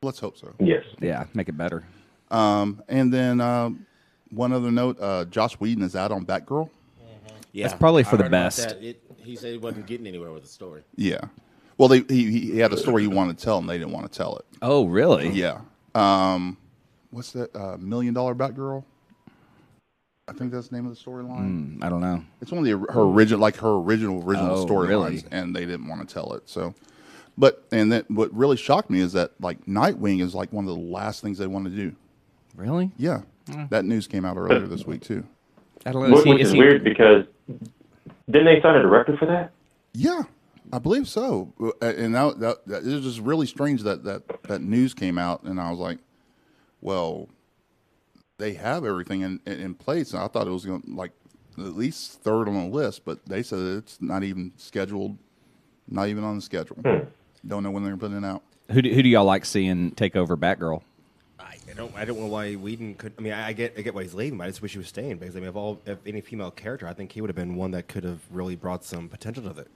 Let's 0.02 0.20
hope 0.20 0.38
so. 0.38 0.54
Yes. 0.60 0.84
Yeah, 1.02 1.26
make 1.34 1.50
it 1.50 1.58
better. 1.58 1.84
Um, 2.32 2.82
and 2.90 3.14
then 3.14 3.40
um, 3.42 3.86
one 4.32 4.52
other 4.54 4.72
note: 4.72 4.98
uh, 5.00 5.26
Joss 5.26 5.54
Whedon 5.56 5.84
is 5.84 5.96
out 5.96 6.12
on 6.12 6.26
Batgirl. 6.26 6.70
Yeah, 7.52 7.68
That's 7.68 7.80
probably 7.80 8.04
I 8.04 8.10
for 8.10 8.18
the 8.18 8.30
best. 8.30 8.58
that. 8.70 8.82
It, 8.84 9.00
he 9.18 9.36
said 9.36 9.52
he 9.52 9.58
wasn't 9.60 9.86
getting 9.86 10.08
anywhere 10.08 10.32
with 10.32 10.42
the 10.42 10.50
story. 10.50 10.82
Yeah. 10.96 11.22
Well, 11.78 11.90
they, 11.90 12.02
he 12.02 12.30
he 12.52 12.60
had 12.60 12.72
a 12.74 12.78
story 12.78 13.02
he 13.04 13.08
wanted 13.08 13.38
to 13.38 13.44
tell, 13.44 13.58
and 13.58 13.68
they 13.70 13.78
didn't 13.78 13.94
want 13.94 14.12
to 14.12 14.16
tell 14.18 14.38
it. 14.38 14.46
Oh, 14.62 14.86
really? 14.86 15.30
Yeah. 15.30 15.62
Um, 15.96 16.58
what's 17.12 17.32
that? 17.32 17.56
Uh, 17.56 17.78
Million 17.78 18.14
Dollar 18.14 18.36
Batgirl. 18.36 18.84
I 20.28 20.32
think 20.34 20.52
that's 20.54 20.70
the 20.70 20.76
name 20.78 20.86
of 20.88 20.96
the 20.96 21.00
storyline. 21.02 21.84
I 21.84 21.90
don't 21.90 22.00
know. 22.00 22.24
It's 22.42 22.52
one 22.52 22.60
of 22.60 22.66
the 22.66 22.94
her 22.94 23.02
original, 23.02 23.40
like 23.42 23.58
her 23.58 23.76
original 23.76 24.24
original 24.24 24.56
Oh, 24.60 24.66
storylines, 24.66 24.88
really? 24.88 25.24
and 25.32 25.56
they 25.56 25.66
didn't 25.66 25.88
want 25.88 26.08
to 26.08 26.14
tell 26.14 26.34
it. 26.34 26.44
So, 26.48 26.74
but 27.38 27.66
and 27.72 27.92
then 27.92 28.06
what 28.08 28.34
really 28.34 28.56
shocked 28.56 28.90
me 28.90 29.02
is 29.02 29.12
that 29.14 29.32
like 29.42 29.66
Nightwing 29.66 30.22
is 30.22 30.34
like 30.34 30.54
one 30.54 30.66
of 30.68 30.74
the 30.76 30.82
last 30.82 31.22
things 31.22 31.38
they 31.40 31.48
want 31.48 31.66
to 31.66 31.72
do. 31.72 31.94
Really? 32.56 32.92
Yeah, 32.98 33.22
that 33.70 33.84
news 33.84 34.08
came 34.08 34.24
out 34.24 34.38
earlier 34.38 34.66
this 34.68 34.86
week 34.86 35.02
too. 35.02 35.26
I 35.86 35.92
don't 35.92 36.10
know. 36.10 36.16
Which, 36.16 36.20
Is 36.20 36.24
he- 36.26 36.42
is 36.42 36.48
is 36.48 36.54
he- 36.54 36.60
weird 36.60 36.84
because 36.86 37.26
didn't 38.30 38.46
they 38.46 38.62
sign 38.62 38.76
a 38.78 38.82
director 38.82 39.18
for 39.18 39.26
that? 39.26 39.52
Yeah, 39.94 40.22
I 40.74 40.80
believe 40.80 41.08
so. 41.08 41.54
Uh, 41.62 41.86
And 41.86 42.16
that, 42.16 42.40
that, 42.40 42.68
that 42.68 42.84
it 42.84 42.94
was 42.94 43.04
just 43.04 43.20
really 43.20 43.46
strange 43.46 43.84
that 43.84 44.04
that 44.06 44.24
that 44.44 44.62
news 44.62 44.94
came 44.96 45.20
out, 45.20 45.44
and 45.44 45.60
I 45.62 45.70
was 45.70 45.80
like, 45.80 46.00
well, 46.82 47.30
they 48.40 48.54
have 48.54 48.84
everything 48.84 49.22
in 49.22 49.40
in, 49.46 49.60
in 49.60 49.74
place. 49.76 50.14
And 50.14 50.24
I 50.24 50.28
thought 50.28 50.48
it 50.48 50.52
was 50.52 50.66
going 50.66 50.82
to 50.82 50.96
like 50.96 51.12
at 51.60 51.76
least 51.76 52.22
third 52.24 52.48
on 52.48 52.56
the 52.56 52.76
list, 52.76 53.06
but 53.06 53.24
they 53.28 53.44
said 53.44 53.60
it's 53.60 54.02
not 54.02 54.24
even 54.24 54.52
scheduled, 54.58 55.18
not 55.88 56.08
even 56.08 56.24
on 56.24 56.38
the 56.38 56.42
schedule. 56.42 56.78
Don't 57.46 57.62
know 57.62 57.70
when 57.70 57.84
they're 57.84 57.96
putting 57.96 58.18
it 58.18 58.26
out. 58.26 58.42
Who 58.72 58.82
do, 58.82 58.92
who 58.92 59.04
do 59.04 59.10
y'all 59.10 59.26
like 59.26 59.46
seeing 59.46 59.92
take 59.92 60.16
over 60.16 60.36
Batgirl? 60.36 60.82
I, 61.74 61.76
don't. 61.76 61.96
I 61.96 62.06
don't 62.06 62.20
know 62.20 62.28
why 62.28 62.54
Whedon 62.54 62.96
could. 62.96 63.14
I 63.18 63.22
mean, 63.22 63.34
I, 63.34 63.48
I 63.48 63.54
get. 63.54 63.74
I 63.78 63.82
get 63.82 63.96
why 63.96 64.04
he's 64.04 64.14
leaving, 64.14 64.38
but 64.38 64.46
I 64.46 64.48
just 64.48 64.62
wish 64.62 64.74
he 64.74 64.78
was 64.78 64.88
staying 64.88 65.18
because 65.18 65.36
I 65.36 65.40
mean, 65.40 65.50
of 65.50 65.58
all, 65.58 65.82
of 65.88 66.00
any 66.06 66.22
female 66.22 66.52
character, 66.52 66.88
I 66.88 66.94
think 66.94 67.12
he 67.12 67.22
would 67.22 67.30
have 67.30 67.36
been 67.36 67.56
one 67.56 67.72
that 67.72 67.88
could 67.88 68.04
have 68.04 68.20
really 68.30 68.56
brought 68.56 68.86
some 68.86 69.10
potential 69.10 69.44
to 69.44 69.62
it. 69.62 69.68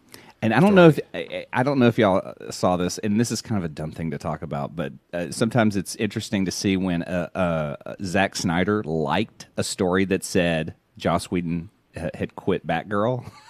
And 0.42 0.54
I 0.54 0.60
don't 0.60 0.76
know 0.76 0.90
if 0.90 1.00
I, 1.16 1.48
I 1.52 1.64
don't 1.64 1.80
know 1.80 1.88
if 1.88 1.98
y'all 1.98 2.34
saw 2.52 2.78
this, 2.78 3.00
and 3.00 3.20
this 3.20 3.32
is 3.32 3.42
kind 3.42 3.58
of 3.58 3.64
a 3.64 3.74
dumb 3.74 3.92
thing 3.92 4.12
to 4.12 4.20
talk 4.20 4.44
about, 4.44 4.76
but 4.76 4.94
uh, 5.12 5.32
sometimes 5.32 5.76
it's 5.76 5.96
interesting 5.96 6.46
to 6.46 6.52
see 6.52 6.78
when 6.78 7.02
uh, 7.04 7.30
uh, 7.34 7.96
Zack 8.04 8.36
Snyder 8.36 8.84
liked 8.84 9.48
a 9.58 9.64
story 9.64 10.06
that 10.06 10.24
said 10.24 10.76
Joss 10.98 11.32
Whedon 11.32 11.72
ha- 11.96 12.12
had 12.14 12.36
quit 12.36 12.68
Batgirl. 12.68 13.32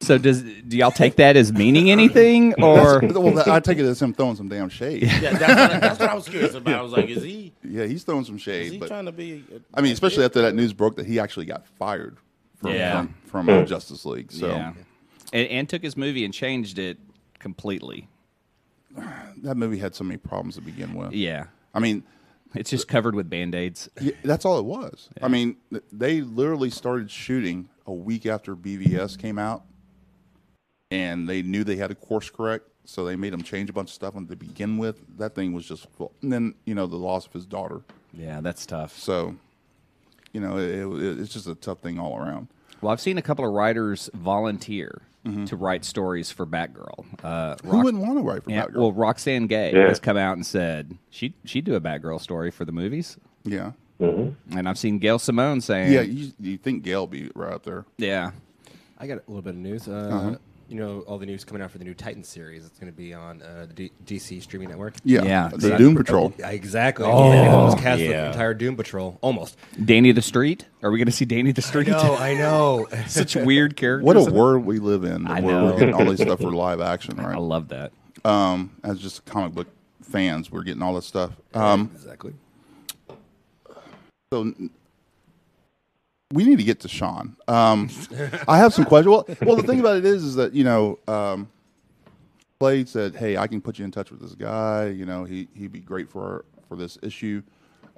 so 0.00 0.18
does 0.18 0.42
do 0.42 0.76
y'all 0.76 0.90
take 0.90 1.16
that 1.16 1.36
as 1.36 1.52
meaning 1.52 1.90
anything, 1.90 2.54
or 2.62 3.00
well, 3.00 3.50
I 3.50 3.60
take 3.60 3.78
it 3.78 3.84
as 3.84 4.00
him 4.00 4.12
throwing 4.14 4.36
some 4.36 4.48
damn 4.48 4.68
shade. 4.68 5.02
Yeah, 5.02 5.20
Yeah, 5.20 5.32
that's 5.38 5.72
what, 5.72 5.80
that's 5.80 6.00
what 6.00 6.10
I 6.10 6.14
was 6.14 6.28
curious 6.28 6.54
about. 6.54 6.74
I 6.74 6.82
was 6.82 6.92
like, 6.92 7.08
is 7.08 7.22
he 7.22 7.52
Yeah, 7.62 7.84
he's 7.86 8.04
throwing 8.04 8.24
some 8.24 8.36
is 8.36 8.42
shade. 8.42 8.72
he 8.72 8.78
but 8.78 8.88
trying 8.88 9.06
to 9.06 9.12
be? 9.12 9.44
I 9.74 9.80
mean, 9.80 9.92
especially 9.92 10.24
after 10.24 10.42
that 10.42 10.54
news 10.54 10.72
broke 10.72 10.96
that 10.96 11.06
he 11.06 11.18
actually 11.18 11.46
got 11.46 11.66
fired 11.66 12.16
from 12.56 12.72
Yeah. 12.74 12.96
from, 12.96 13.14
from 13.26 13.48
uh, 13.48 13.64
Justice 13.64 14.04
League. 14.04 14.32
So 14.32 14.48
yeah, 14.48 14.72
and, 15.32 15.48
and 15.48 15.68
took 15.68 15.82
his 15.82 15.96
movie 15.96 16.24
and 16.24 16.32
changed 16.34 16.78
it 16.78 16.98
completely? 17.38 18.08
that 19.42 19.56
movie 19.56 19.78
had 19.78 19.94
so 19.94 20.04
many 20.04 20.18
problems 20.18 20.54
to 20.56 20.60
begin 20.60 20.94
with. 20.94 21.12
Yeah, 21.12 21.46
I 21.74 21.80
mean, 21.80 22.02
it's 22.54 22.70
just 22.70 22.88
covered 22.88 23.14
with 23.14 23.28
band 23.28 23.54
aids. 23.54 23.88
Yeah, 24.00 24.12
that's 24.24 24.44
all 24.44 24.58
it 24.58 24.64
was. 24.64 25.08
I 25.22 25.28
mean, 25.28 25.56
th- 25.70 25.82
they 25.92 26.20
literally 26.22 26.70
started 26.70 27.10
shooting 27.10 27.68
a 27.86 27.92
week 27.92 28.26
after 28.26 28.56
BVS 28.56 29.18
came 29.18 29.38
out, 29.38 29.64
and 30.90 31.28
they 31.28 31.42
knew 31.42 31.64
they 31.64 31.76
had 31.76 31.88
to 31.88 31.94
course 31.94 32.30
correct, 32.30 32.66
so 32.84 33.04
they 33.04 33.16
made 33.16 33.32
him 33.32 33.42
change 33.42 33.68
a 33.70 33.72
bunch 33.72 33.90
of 33.90 33.94
stuff 33.94 34.14
And 34.14 34.28
to 34.28 34.36
begin 34.36 34.78
with. 34.78 35.00
That 35.18 35.34
thing 35.34 35.52
was 35.52 35.66
just 35.66 35.88
full. 35.96 36.12
And 36.22 36.32
then 36.32 36.54
you 36.64 36.74
know 36.74 36.86
the 36.86 36.96
loss 36.96 37.26
of 37.26 37.32
his 37.32 37.46
daughter, 37.46 37.80
Yeah, 38.12 38.40
that's 38.40 38.66
tough. 38.66 38.96
so 38.98 39.36
you 40.32 40.40
know 40.40 40.58
it, 40.58 41.02
it, 41.02 41.20
it's 41.20 41.32
just 41.32 41.46
a 41.46 41.54
tough 41.54 41.80
thing 41.80 41.98
all 41.98 42.16
around. 42.18 42.48
Well, 42.80 42.92
I've 42.92 43.00
seen 43.00 43.16
a 43.18 43.22
couple 43.22 43.44
of 43.46 43.52
writers 43.52 44.10
volunteer 44.14 45.02
to 45.46 45.56
write 45.56 45.84
stories 45.84 46.30
for 46.30 46.46
Batgirl. 46.46 47.04
Uh, 47.24 47.56
Who 47.64 47.80
wouldn't 47.82 48.00
want 48.00 48.16
to 48.16 48.22
write 48.22 48.44
for 48.44 48.50
Yeah, 48.52 48.66
Batgirl? 48.66 48.74
well, 48.76 48.92
Roxane 48.92 49.48
Gay 49.48 49.72
Yeah. 49.74 49.88
has 49.88 49.98
come 49.98 50.16
out 50.16 50.34
and 50.36 50.46
said 50.46 50.96
she 51.10 51.34
she'd 51.44 51.64
do 51.64 51.74
a 51.74 51.80
Batgirl 51.80 52.20
story 52.20 52.52
for 52.52 52.64
the 52.64 52.70
movies, 52.70 53.16
yeah, 53.42 53.72
and 53.98 54.68
I've 54.68 54.78
seen 54.78 55.00
Gail 55.00 55.18
Simone 55.18 55.60
saying, 55.60 55.90
yeah. 55.92 56.02
You, 56.02 56.30
you 56.38 56.56
think 56.58 56.84
Gail 56.84 57.08
would 57.08 57.10
be 57.10 57.28
right 57.34 57.54
up 57.54 57.64
there? 57.64 57.84
yeah, 57.98 58.30
I 58.98 59.08
got 59.08 59.14
a 59.18 59.22
little 59.26 59.42
bit 59.42 59.54
of 59.54 59.56
news. 59.56 59.88
Uh, 59.88 59.92
Uh-huh. 60.12 60.36
You 60.68 60.76
know, 60.76 61.00
all 61.06 61.18
the 61.18 61.26
news 61.26 61.44
coming 61.44 61.62
out 61.62 61.70
for 61.70 61.78
the 61.78 61.84
new 61.84 61.94
Titan 61.94 62.24
series. 62.24 62.66
It's 62.66 62.78
going 62.78 62.92
to 62.92 62.96
be 62.96 63.14
on 63.14 63.40
uh, 63.40 63.66
the 63.68 63.88
D- 63.88 63.92
DC 64.04 64.42
streaming 64.42 64.68
network. 64.68 64.94
Yeah, 65.04 65.22
Yeah. 65.22 65.50
The 65.54 65.76
Doom 65.78 65.94
Patrol. 65.94 66.32
Yeah, 66.38 66.50
exactly. 66.50 67.04
Oh. 67.06 67.32
Yeah, 67.32 67.54
almost 67.54 67.78
cast 67.78 68.00
the 68.00 68.26
entire 68.26 68.52
Doom 68.52 68.74
Patrol. 68.76 69.16
Almost. 69.20 69.56
Danny 69.84 70.10
the 70.10 70.22
Street. 70.22 70.66
Are 70.82 70.90
we 70.90 70.98
going 70.98 71.06
to 71.06 71.12
see 71.12 71.24
Danny 71.24 71.52
the 71.52 71.62
I 71.62 71.68
Street? 71.68 71.86
know. 71.88 72.16
I 72.16 72.34
know. 72.34 72.86
Such 73.06 73.36
weird 73.36 73.76
characters. 73.76 74.04
What 74.04 74.16
a 74.16 74.24
world 74.30 74.64
we 74.64 74.80
live 74.80 75.04
in. 75.04 75.26
I 75.28 75.40
where 75.40 75.54
know. 75.54 75.64
We're 75.66 75.78
getting 75.78 75.94
all 75.94 76.04
this 76.06 76.20
stuff 76.20 76.40
for 76.40 76.50
live 76.50 76.80
action, 76.80 77.16
right? 77.24 77.36
I 77.36 77.38
love 77.38 77.68
that. 77.68 77.92
Um, 78.24 78.74
as 78.82 78.98
just 78.98 79.24
comic 79.24 79.54
book 79.54 79.68
fans 80.02 80.50
we're 80.50 80.62
getting 80.62 80.82
all 80.82 80.94
this 80.94 81.06
stuff. 81.06 81.32
Um, 81.54 81.90
exactly. 81.94 82.32
so 84.32 84.40
n- 84.42 84.70
we 86.32 86.44
need 86.44 86.58
to 86.58 86.64
get 86.64 86.80
to 86.80 86.88
Shawn. 86.88 87.36
Um, 87.48 87.90
I 88.48 88.58
have 88.58 88.74
some 88.74 88.84
questions. 88.84 89.10
Well, 89.10 89.36
well, 89.42 89.56
the 89.56 89.62
thing 89.62 89.80
about 89.80 89.96
it 89.96 90.04
is, 90.04 90.24
is 90.24 90.34
that 90.36 90.52
you 90.54 90.64
know, 90.64 90.98
um, 91.06 91.48
Clay 92.58 92.84
said, 92.84 93.16
"Hey, 93.16 93.36
I 93.36 93.46
can 93.46 93.60
put 93.60 93.78
you 93.78 93.84
in 93.84 93.90
touch 93.90 94.10
with 94.10 94.20
this 94.20 94.34
guy. 94.34 94.88
You 94.88 95.06
know, 95.06 95.24
he 95.24 95.48
he'd 95.54 95.72
be 95.72 95.80
great 95.80 96.08
for 96.08 96.44
for 96.68 96.76
this 96.76 96.98
issue, 97.02 97.42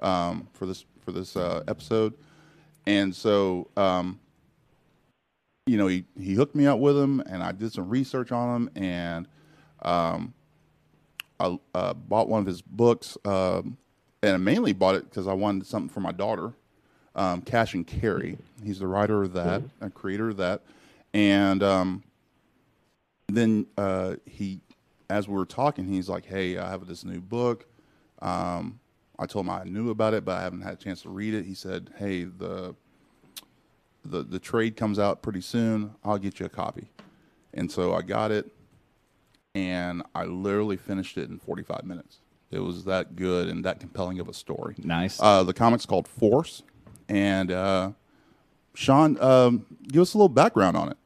um, 0.01 0.47
for 0.53 0.65
this 0.65 0.85
for 1.01 1.11
this 1.11 1.35
uh, 1.35 1.63
episode." 1.67 2.13
And 2.85 3.13
so, 3.13 3.67
um, 3.77 4.19
you 5.65 5.77
know, 5.77 5.87
he 5.87 6.05
he 6.19 6.33
hooked 6.33 6.55
me 6.55 6.67
up 6.67 6.79
with 6.79 6.97
him, 6.97 7.21
and 7.21 7.43
I 7.43 7.51
did 7.51 7.71
some 7.73 7.89
research 7.89 8.31
on 8.31 8.55
him, 8.55 8.69
and 8.75 9.27
um, 9.81 10.33
I 11.39 11.57
uh, 11.73 11.93
bought 11.93 12.27
one 12.29 12.41
of 12.41 12.47
his 12.47 12.61
books, 12.61 13.17
um, 13.25 13.77
and 14.21 14.33
I 14.33 14.37
mainly 14.37 14.73
bought 14.73 14.95
it 14.95 15.09
because 15.09 15.27
I 15.27 15.33
wanted 15.33 15.65
something 15.67 15.89
for 15.89 15.99
my 15.99 16.11
daughter, 16.11 16.53
um, 17.19 17.41
Cash 17.41 17.73
and 17.73 17.85
Carry. 17.85 18.37
He's 18.63 18.79
the 18.79 18.87
writer 18.87 19.21
of 19.23 19.33
that, 19.33 19.61
a 19.81 19.89
creator 19.89 20.29
of 20.29 20.37
that, 20.37 20.61
and 21.13 21.61
um, 21.61 22.03
then 23.27 23.67
uh, 23.77 24.15
he, 24.25 24.61
as 25.09 25.27
we 25.27 25.35
were 25.35 25.45
talking, 25.45 25.85
he's 25.85 26.07
like, 26.07 26.25
"Hey, 26.25 26.57
I 26.57 26.69
have 26.69 26.87
this 26.87 27.03
new 27.03 27.19
book." 27.19 27.65
Um, 28.21 28.79
I 29.19 29.25
told 29.25 29.45
him 29.45 29.49
I 29.51 29.63
knew 29.65 29.89
about 29.89 30.13
it, 30.13 30.23
but 30.23 30.37
I 30.37 30.41
haven't 30.43 30.61
had 30.61 30.73
a 30.73 30.77
chance 30.77 31.01
to 31.01 31.09
read 31.09 31.33
it. 31.33 31.45
He 31.45 31.53
said, 31.53 31.91
"Hey, 31.97 32.23
the 32.23 32.73
the 34.05 34.23
the 34.23 34.39
trade 34.39 34.77
comes 34.77 34.97
out 34.97 35.21
pretty 35.21 35.41
soon. 35.41 35.95
I'll 36.03 36.17
get 36.17 36.39
you 36.39 36.45
a 36.45 36.49
copy." 36.49 36.89
And 37.53 37.69
so 37.69 37.93
I 37.95 38.01
got 38.01 38.31
it, 38.31 38.49
and 39.55 40.03
I 40.15 40.23
literally 40.23 40.77
finished 40.77 41.17
it 41.17 41.29
in 41.29 41.39
45 41.39 41.83
minutes. 41.83 42.19
It 42.51 42.59
was 42.59 42.85
that 42.85 43.15
good 43.15 43.47
and 43.47 43.63
that 43.65 43.79
compelling 43.79 44.19
of 44.19 44.27
a 44.27 44.33
story. 44.33 44.75
Nice. 44.83 45.19
Uh, 45.21 45.43
the 45.43 45.53
comic's 45.53 45.85
called 45.85 46.07
Force, 46.07 46.63
and 47.09 47.51
uh, 47.51 47.91
Shawn, 48.73 49.21
um, 49.21 49.65
give 49.87 50.01
us 50.01 50.13
a 50.13 50.17
little 50.17 50.29
background 50.29 50.77
on 50.77 50.89
it. 50.89 50.97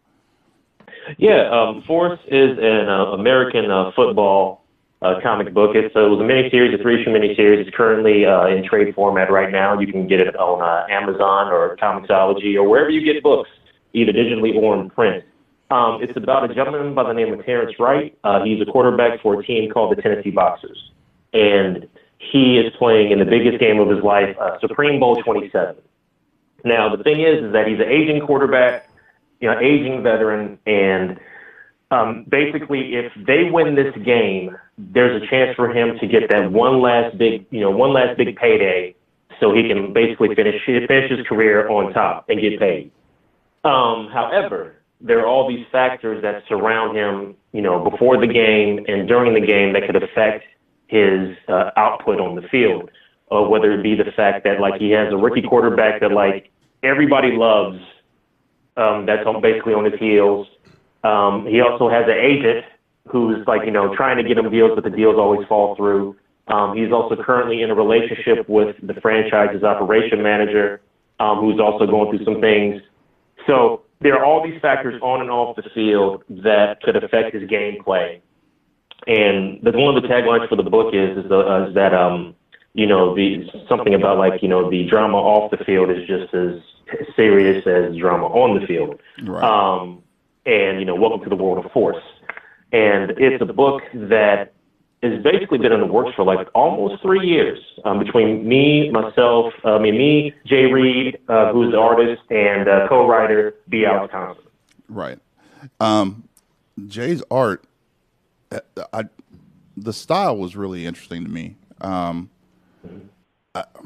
Yeah, 1.17 1.49
um, 1.49 1.83
Force 1.83 2.19
is 2.27 2.57
an 2.57 2.87
uh, 2.87 3.13
American 3.13 3.71
uh, 3.71 3.91
football 3.95 4.63
uh, 5.01 5.19
comic 5.21 5.53
book. 5.53 5.75
It's, 5.75 5.93
uh, 5.95 6.05
it 6.05 6.09
was 6.09 6.19
a 6.19 6.23
miniseries, 6.23 6.73
a 6.73 6.81
three-issue 6.81 7.09
miniseries. 7.09 7.65
It's 7.65 7.75
currently 7.75 8.25
uh, 8.25 8.47
in 8.47 8.63
trade 8.63 8.93
format 8.95 9.31
right 9.31 9.51
now. 9.51 9.77
You 9.79 9.91
can 9.91 10.07
get 10.07 10.21
it 10.21 10.35
on 10.35 10.61
uh, 10.61 10.85
Amazon 10.89 11.51
or 11.51 11.75
Comixology 11.77 12.55
or 12.55 12.67
wherever 12.67 12.89
you 12.89 13.03
get 13.03 13.21
books, 13.21 13.49
either 13.93 14.13
digitally 14.13 14.55
or 14.55 14.79
in 14.79 14.89
print. 14.89 15.25
Um, 15.71 16.01
it's 16.01 16.15
about 16.15 16.49
a 16.49 16.53
gentleman 16.53 16.93
by 16.93 17.03
the 17.03 17.13
name 17.13 17.33
of 17.33 17.43
Terrence 17.45 17.73
Wright. 17.79 18.17
Uh, 18.23 18.43
he's 18.43 18.61
a 18.61 18.65
quarterback 18.65 19.21
for 19.21 19.39
a 19.39 19.43
team 19.43 19.71
called 19.71 19.97
the 19.97 20.01
Tennessee 20.01 20.29
Boxers, 20.29 20.91
and 21.33 21.87
he 22.19 22.59
is 22.59 22.71
playing 22.77 23.11
in 23.11 23.19
the 23.19 23.25
biggest 23.25 23.59
game 23.59 23.79
of 23.79 23.89
his 23.89 24.03
life, 24.03 24.35
uh, 24.39 24.59
Supreme 24.59 24.99
Bowl 24.99 25.21
27. 25.21 25.75
Now, 26.63 26.95
the 26.95 27.03
thing 27.03 27.21
is, 27.21 27.43
is 27.43 27.53
that 27.53 27.67
he's 27.67 27.79
an 27.79 27.89
aging 27.89 28.25
quarterback, 28.25 28.89
you 29.39 29.49
know, 29.49 29.59
aging 29.59 30.01
veteran, 30.03 30.57
and 30.65 31.19
um, 31.91 32.25
basically, 32.29 32.95
if 32.95 33.11
they 33.27 33.49
win 33.51 33.75
this 33.75 33.93
game, 34.03 34.55
there's 34.77 35.21
a 35.21 35.27
chance 35.27 35.55
for 35.55 35.71
him 35.71 35.99
to 35.99 36.07
get 36.07 36.29
that 36.29 36.51
one 36.51 36.81
last 36.81 37.17
big, 37.17 37.45
you 37.51 37.59
know, 37.59 37.69
one 37.69 37.93
last 37.93 38.17
big 38.17 38.35
payday, 38.35 38.95
so 39.39 39.53
he 39.53 39.67
can 39.67 39.93
basically 39.93 40.33
finish 40.33 40.55
finish 40.65 41.11
his 41.11 41.27
career 41.27 41.69
on 41.69 41.93
top 41.93 42.29
and 42.29 42.41
get 42.41 42.59
paid. 42.59 42.91
Um, 43.63 44.09
however, 44.11 44.75
there 45.01 45.19
are 45.19 45.27
all 45.27 45.47
these 45.47 45.65
factors 45.71 46.21
that 46.23 46.43
surround 46.47 46.97
him, 46.97 47.35
you 47.51 47.61
know, 47.61 47.87
before 47.87 48.19
the 48.19 48.27
game 48.27 48.83
and 48.87 49.07
during 49.07 49.33
the 49.33 49.45
game 49.45 49.73
that 49.73 49.85
could 49.85 50.01
affect 50.01 50.45
his 50.87 51.35
uh, 51.47 51.71
output 51.77 52.19
on 52.19 52.35
the 52.35 52.47
field. 52.49 52.89
Uh, 53.31 53.41
whether 53.41 53.71
it 53.71 53.81
be 53.81 53.95
the 53.95 54.11
fact 54.15 54.43
that 54.43 54.59
like 54.59 54.79
he 54.79 54.91
has 54.91 55.11
a 55.11 55.17
rookie 55.17 55.41
quarterback 55.41 56.01
that 56.01 56.11
like 56.11 56.51
everybody 56.83 57.31
loves, 57.31 57.79
um, 58.77 59.05
that's 59.05 59.25
on, 59.25 59.41
basically 59.41 59.73
on 59.73 59.85
his 59.85 59.99
heels. 59.99 60.47
Um, 61.03 61.47
he 61.47 61.61
also 61.61 61.89
has 61.89 62.03
an 62.05 62.17
agent 62.17 62.65
who's 63.07 63.45
like 63.47 63.65
you 63.65 63.71
know 63.71 63.95
trying 63.95 64.17
to 64.17 64.23
get 64.23 64.37
him 64.37 64.49
deals, 64.49 64.71
but 64.75 64.83
the 64.83 64.89
deals 64.89 65.15
always 65.17 65.47
fall 65.47 65.75
through. 65.75 66.15
Um, 66.47 66.75
he's 66.75 66.91
also 66.91 67.15
currently 67.15 67.61
in 67.61 67.71
a 67.71 67.75
relationship 67.75 68.47
with 68.49 68.75
the 68.83 68.93
franchise's 68.95 69.63
operation 69.63 70.21
manager, 70.21 70.81
um, 71.19 71.39
who's 71.39 71.59
also 71.59 71.85
going 71.85 72.15
through 72.15 72.25
some 72.25 72.41
things. 72.41 72.81
So 73.47 73.83
there 74.01 74.17
are 74.17 74.25
all 74.25 74.43
these 74.43 74.59
factors 74.61 75.01
on 75.01 75.21
and 75.21 75.29
off 75.29 75.55
the 75.55 75.63
field 75.73 76.23
that 76.29 76.81
could 76.81 77.01
affect 77.01 77.33
his 77.33 77.43
gameplay. 77.49 78.19
And 79.07 79.59
the, 79.63 79.71
one 79.71 79.95
of 79.95 80.01
the 80.01 80.07
taglines 80.07 80.47
for 80.49 80.55
the 80.55 80.63
book 80.63 80.93
is 80.93 81.17
is, 81.17 81.29
the, 81.29 81.39
uh, 81.39 81.67
is 81.67 81.75
that 81.75 81.93
um, 81.93 82.35
you 82.73 82.85
know 82.87 83.15
the 83.15 83.49
something 83.67 83.93
about 83.93 84.17
like 84.17 84.41
you 84.41 84.47
know 84.47 84.69
the 84.69 84.87
drama 84.87 85.17
off 85.17 85.51
the 85.51 85.63
field 85.63 85.89
is 85.89 86.07
just 86.07 86.33
as 86.33 86.59
serious 87.15 87.65
as 87.67 87.95
drama 87.97 88.27
on 88.27 88.59
the 88.59 88.67
field. 88.67 88.99
Right. 89.23 89.43
Um, 89.43 90.01
and 90.45 90.79
you 90.79 90.85
know, 90.85 90.95
welcome 90.95 91.23
to 91.23 91.29
the 91.29 91.35
world 91.41 91.63
of 91.63 91.71
force. 91.71 92.03
And 92.71 93.11
it's 93.17 93.41
a 93.41 93.45
book 93.45 93.83
that 93.93 94.53
has 95.03 95.21
basically 95.21 95.57
been 95.57 95.71
in 95.73 95.81
the 95.81 95.85
works 95.85 96.15
for 96.15 96.23
like 96.23 96.47
almost 96.55 97.01
three 97.01 97.27
years 97.27 97.59
um, 97.85 97.99
between 97.99 98.47
me, 98.47 98.89
myself, 98.89 99.53
uh, 99.65 99.75
I 99.75 99.79
mean 99.79 99.97
me, 99.97 100.33
Jay 100.45 100.65
Reed, 100.71 101.19
uh, 101.27 101.51
who's 101.51 101.71
the 101.71 101.77
artist, 101.79 102.21
and 102.29 102.67
uh, 102.67 102.87
co-writer 102.87 103.53
B. 103.69 103.85
Alex 103.85 104.11
Thompson. 104.11 104.45
Right. 104.87 105.19
Um, 105.79 106.27
Jay's 106.87 107.21
art, 107.29 107.63
uh, 108.51 108.59
I, 108.93 109.03
the 109.75 109.93
style 109.93 110.37
was 110.37 110.55
really 110.55 110.85
interesting 110.85 111.23
to 111.25 111.29
me. 111.29 111.57
Um, 111.81 112.29
I- 113.53 113.65
but 113.65 113.83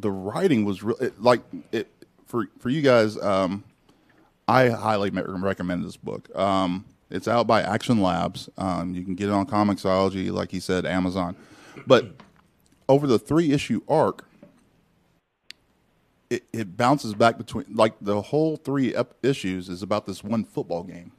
the 0.00 0.10
writing 0.10 0.64
was 0.64 0.82
really 0.82 1.10
like 1.18 1.40
it 1.72 1.88
for 2.26 2.46
for 2.58 2.68
you 2.68 2.82
guys. 2.82 3.16
Um, 3.18 3.64
I 4.46 4.68
highly 4.68 5.10
recommend 5.10 5.84
this 5.84 5.96
book. 5.96 6.34
Um, 6.36 6.86
it's 7.10 7.28
out 7.28 7.46
by 7.46 7.62
Action 7.62 8.00
Labs. 8.00 8.48
Um, 8.56 8.94
you 8.94 9.04
can 9.04 9.14
get 9.14 9.28
it 9.28 9.32
on 9.32 9.46
Comixology, 9.46 10.30
like 10.30 10.50
he 10.50 10.60
said, 10.60 10.86
Amazon. 10.86 11.36
But 11.86 12.12
over 12.88 13.06
the 13.06 13.18
three 13.18 13.52
issue 13.52 13.82
arc, 13.88 14.24
it, 16.30 16.44
it 16.52 16.76
bounces 16.76 17.14
back 17.14 17.38
between 17.38 17.66
like 17.72 17.94
the 18.00 18.20
whole 18.20 18.56
three 18.56 18.94
issues 19.22 19.68
is 19.68 19.82
about 19.82 20.06
this 20.06 20.22
one 20.22 20.44
football 20.44 20.82
game, 20.82 21.12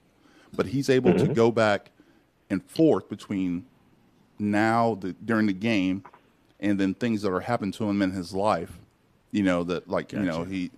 but 0.56 0.68
he's 0.68 0.90
able 0.90 1.14
to 1.14 1.28
go 1.28 1.52
back 1.52 1.92
and 2.50 2.64
forth 2.64 3.10
between 3.10 3.66
now 4.38 4.96
the, 4.96 5.14
during 5.26 5.48
the 5.48 5.54
game 5.54 6.04
and 6.60 6.80
then 6.80 6.94
things 6.94 7.22
that 7.22 7.32
are 7.32 7.40
happening 7.40 7.72
to 7.74 7.90
him 7.90 8.02
in 8.02 8.12
his 8.12 8.34
life. 8.34 8.78
You 9.32 9.44
know 9.44 9.64
that 9.66 9.88
like 9.88 10.12
you 10.12 10.20
know 10.20 10.44
he 10.44 10.72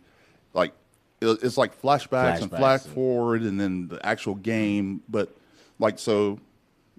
like 0.54 0.74
it's 1.22 1.58
like 1.58 1.80
flashbacks, 1.82 2.42
and 2.42 2.50
flash 2.50 2.84
and- 2.86 2.94
forward 2.94 3.42
and 3.44 3.60
then 3.60 3.88
the 3.88 4.04
actual 4.06 4.36
game, 4.36 5.02
but 5.08 5.36
like 5.80 6.00
so 6.00 6.40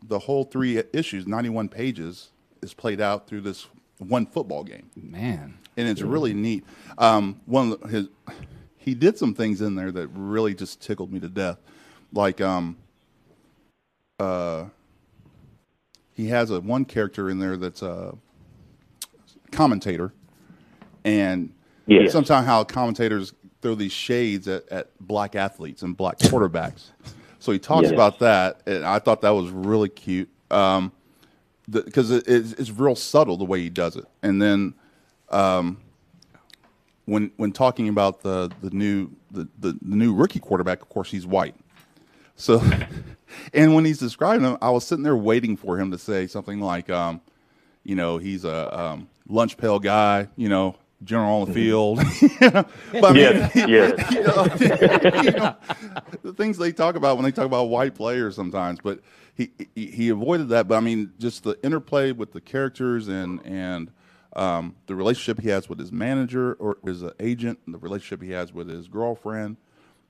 the 0.06 0.18
whole 0.18 0.44
three 0.44 0.82
issues, 0.92 1.26
ninety 1.26 1.48
one 1.48 1.68
pages, 1.68 2.30
is 2.62 2.72
played 2.72 3.00
out 3.00 3.26
through 3.26 3.42
this 3.42 3.66
one 3.98 4.26
football 4.26 4.64
game 4.64 4.90
Man. 4.96 5.58
and 5.76 5.88
it's 5.88 6.02
really 6.02 6.34
neat. 6.34 6.64
Um, 6.98 7.40
one 7.46 7.72
of 7.80 7.90
his 7.90 8.08
he 8.78 8.94
did 8.94 9.16
some 9.16 9.34
things 9.34 9.60
in 9.60 9.76
there 9.76 9.92
that 9.92 10.08
really 10.08 10.54
just 10.54 10.80
tickled 10.80 11.12
me 11.12 11.20
to 11.20 11.28
death. 11.28 11.58
Like 12.12 12.40
um, 12.40 12.76
uh, 14.18 14.64
he 16.14 16.28
has 16.28 16.50
a 16.50 16.60
one 16.60 16.84
character 16.84 17.30
in 17.30 17.38
there 17.38 17.56
that's 17.56 17.82
a 17.82 18.14
commentator, 19.52 20.12
and 21.04 21.52
Yeah. 21.86 22.08
sometimes 22.08 22.46
how 22.46 22.64
commentators 22.64 23.32
throw 23.60 23.74
these 23.76 23.92
shades 23.92 24.48
at, 24.48 24.68
at 24.70 24.90
black 25.00 25.36
athletes 25.36 25.82
and 25.82 25.96
black 25.96 26.18
quarterbacks. 26.18 26.90
so 27.38 27.52
he 27.52 27.58
talks 27.58 27.84
Yes. 27.84 27.92
about 27.92 28.18
that, 28.20 28.62
and 28.66 28.84
I 28.84 28.98
thought 28.98 29.20
that 29.20 29.30
was 29.30 29.50
really 29.50 29.88
cute. 29.88 30.28
Um, 30.50 30.92
because 31.70 32.10
it, 32.10 32.24
it's, 32.26 32.52
it's 32.54 32.70
real 32.70 32.96
subtle 32.96 33.36
the 33.36 33.44
way 33.44 33.60
he 33.60 33.70
does 33.70 33.96
it. 33.96 34.04
And 34.22 34.42
then 34.42 34.74
um, 35.30 35.78
when 37.06 37.30
when 37.36 37.52
talking 37.52 37.88
about 37.88 38.22
the 38.22 38.52
the 38.60 38.70
new 38.70 39.10
the, 39.30 39.48
the, 39.58 39.72
the 39.80 39.96
new 39.96 40.12
rookie 40.14 40.40
quarterback, 40.40 40.82
of 40.82 40.88
course 40.88 41.10
he's 41.10 41.26
white. 41.26 41.54
So, 42.36 42.60
and 43.54 43.74
when 43.74 43.84
he's 43.84 43.98
describing 43.98 44.44
him, 44.44 44.58
I 44.60 44.70
was 44.70 44.84
sitting 44.84 45.04
there 45.04 45.16
waiting 45.16 45.56
for 45.56 45.78
him 45.78 45.90
to 45.92 45.98
say 45.98 46.26
something 46.26 46.60
like, 46.60 46.90
um, 46.90 47.20
you 47.84 47.94
know, 47.94 48.18
he's 48.18 48.44
a 48.44 48.78
um, 48.78 49.08
lunch 49.32 49.56
pail 49.56 49.78
guy, 49.78 50.28
you 50.36 50.48
know, 50.48 50.76
general 51.04 51.42
on 51.42 51.48
the 51.48 51.54
field. 51.54 51.98
but 52.40 52.66
I 53.04 53.12
mean, 53.12 53.22
Yes, 53.22 53.52
yes. 53.54 54.10
you 54.12 54.22
know, 54.22 55.22
you 55.22 55.30
know, 55.32 55.56
the 56.22 56.32
things 56.34 56.58
they 56.58 56.72
talk 56.72 56.94
about 56.96 57.16
when 57.16 57.24
they 57.24 57.32
talk 57.32 57.46
about 57.46 57.64
white 57.64 57.94
players 57.94 58.36
sometimes. 58.36 58.78
But 58.82 59.00
he, 59.34 59.50
he 59.74 59.86
he 59.86 60.08
avoided 60.10 60.48
that. 60.50 60.68
But 60.68 60.76
I 60.76 60.80
mean, 60.80 61.12
just 61.18 61.44
the 61.44 61.58
interplay 61.64 62.12
with 62.12 62.32
the 62.32 62.40
characters 62.40 63.08
and 63.08 63.40
and 63.44 63.90
um, 64.34 64.76
the 64.86 64.94
relationship 64.94 65.40
he 65.42 65.48
has 65.48 65.68
with 65.68 65.78
his 65.78 65.92
manager 65.92 66.54
or 66.54 66.76
his 66.84 67.02
uh, 67.02 67.12
agent, 67.20 67.58
and 67.66 67.74
the 67.74 67.78
relationship 67.78 68.22
he 68.22 68.30
has 68.32 68.52
with 68.52 68.68
his 68.68 68.88
girlfriend. 68.88 69.56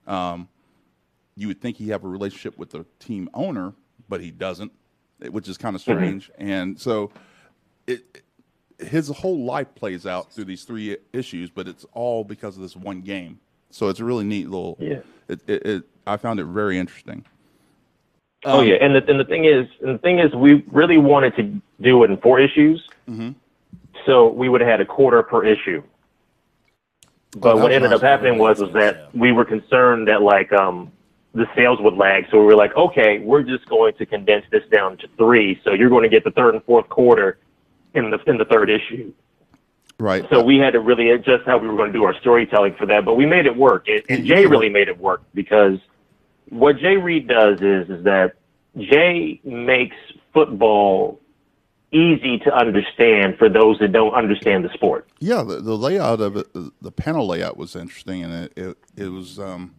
Um, 0.07 0.49
you 1.37 1.49
would 1.49 1.61
think 1.61 1.77
he 1.79 1.89
have 1.89 2.05
a 2.05 2.09
relationship 2.09 2.59
with 2.59 2.71
the 2.71 2.85
team 2.99 3.31
owner, 3.33 3.73
but 4.09 4.21
he 4.21 4.31
doesn't. 4.31 4.73
which 5.31 5.49
is 5.49 5.57
kind 5.57 5.75
of 5.75 5.81
strange. 5.81 6.31
And 6.37 6.79
so, 6.79 7.11
it 7.87 8.23
his 8.83 9.09
whole 9.09 9.45
life 9.45 9.75
plays 9.75 10.07
out 10.07 10.33
through 10.33 10.45
these 10.45 10.65
three 10.65 10.97
issues, 11.13 11.51
but 11.51 11.69
it's 11.69 11.85
all 11.93 12.25
because 12.25 12.57
of 12.57 12.63
this 12.63 12.77
one 12.77 13.01
game. 13.01 13.39
So 13.71 13.89
it's 13.89 14.01
a 14.01 14.05
really 14.05 14.25
neat 14.25 14.49
little. 14.49 14.77
Yeah. 14.81 15.01
It, 15.29 15.41
it, 15.47 15.67
it 15.67 15.83
I 16.07 16.17
found 16.17 16.41
it 16.41 16.45
very 16.47 16.79
interesting. 16.79 17.25
oh 18.45 18.61
yeah, 18.61 18.75
and 18.81 18.95
the 18.95 19.05
and 19.11 19.19
the 19.21 19.25
thing 19.25 19.45
is, 19.45 19.67
and 19.81 19.95
the 19.95 19.99
thing 19.99 20.19
is, 20.19 20.35
we 20.35 20.65
really 20.71 20.99
wanted 20.99 21.35
to 21.37 21.63
do 21.81 22.03
it 22.05 22.11
in 22.11 22.17
four 22.19 22.41
issues, 22.41 22.87
so 24.05 24.29
we 24.29 24.49
would 24.49 24.61
have 24.61 24.69
had 24.71 24.81
a 24.81 24.85
quarter 24.87 25.23
per 25.23 25.45
issue. 25.45 25.83
But 27.37 27.55
Oh, 27.55 27.63
what 27.63 27.73
ended 27.73 27.93
up 27.93 28.03
happening 28.03 28.39
was 28.39 28.61
was 28.61 28.73
that 28.75 29.15
we 29.15 29.33
were 29.33 29.45
concerned 29.45 30.09
that 30.09 30.23
like 30.23 30.53
um 30.53 30.91
the 31.35 31.47
sales 31.57 31.79
would 31.81 31.95
lag, 31.95 32.27
so 32.31 32.39
we 32.39 32.45
were 32.45 32.57
like, 32.57 32.77
okay, 32.77 33.21
we're 33.21 33.43
just 33.43 33.67
going 33.67 33.95
to 33.95 34.05
condense 34.05 34.45
this 34.51 34.65
down 34.71 34.99
to 34.99 35.09
three. 35.17 35.59
So 35.65 35.73
you're 35.73 35.89
going 35.89 36.03
to 36.03 36.11
get 36.11 36.25
the 36.25 36.31
third 36.31 36.55
and 36.55 36.63
fourth 36.65 36.89
quarter 36.91 37.39
in 37.95 38.11
the 38.11 38.19
in 38.27 38.39
the 38.39 38.45
third 38.45 38.71
issue. 38.71 39.13
Right. 39.99 40.27
So 40.31 40.43
we 40.43 40.59
had 40.59 40.73
to 40.73 40.81
really 40.81 41.11
adjust 41.11 41.45
how 41.47 41.59
we 41.59 41.69
were 41.69 41.77
going 41.77 41.93
to 41.93 41.99
do 41.99 42.05
our 42.05 42.19
storytelling 42.21 42.75
for 42.75 42.87
that, 42.87 43.05
but 43.05 43.15
we 43.15 43.25
made 43.25 43.47
it 43.47 43.57
work. 43.57 43.87
And, 43.89 44.03
and 44.09 44.27
Jay 44.27 44.47
really 44.47 44.69
made 44.69 44.89
it 44.89 44.99
work 44.99 45.23
because 45.33 45.79
what 46.49 46.79
Jay 46.79 46.97
Reed 46.97 47.29
does 47.29 47.61
is 47.61 47.89
is 47.89 48.05
that 48.05 48.35
Jay 48.77 49.41
makes 49.45 49.97
football 50.33 51.21
easy 51.93 52.39
to 52.39 52.53
understand 52.55 53.37
for 53.39 53.49
those 53.49 53.79
that 53.79 53.93
don't 53.93 54.15
understand 54.15 54.65
the 54.65 54.73
sport. 54.73 55.09
Yeah, 55.21 55.43
the, 55.43 55.61
the 55.61 55.77
layout 55.77 56.21
of 56.21 56.37
it, 56.37 56.49
the, 56.53 56.91
panel 56.91 57.27
layout 57.27 57.57
was 57.57 57.77
interesting, 57.77 58.25
and 58.25 58.33
it 58.33 58.53
it, 58.57 58.79
it 58.97 59.09
was, 59.09 59.39
um, 59.39 59.75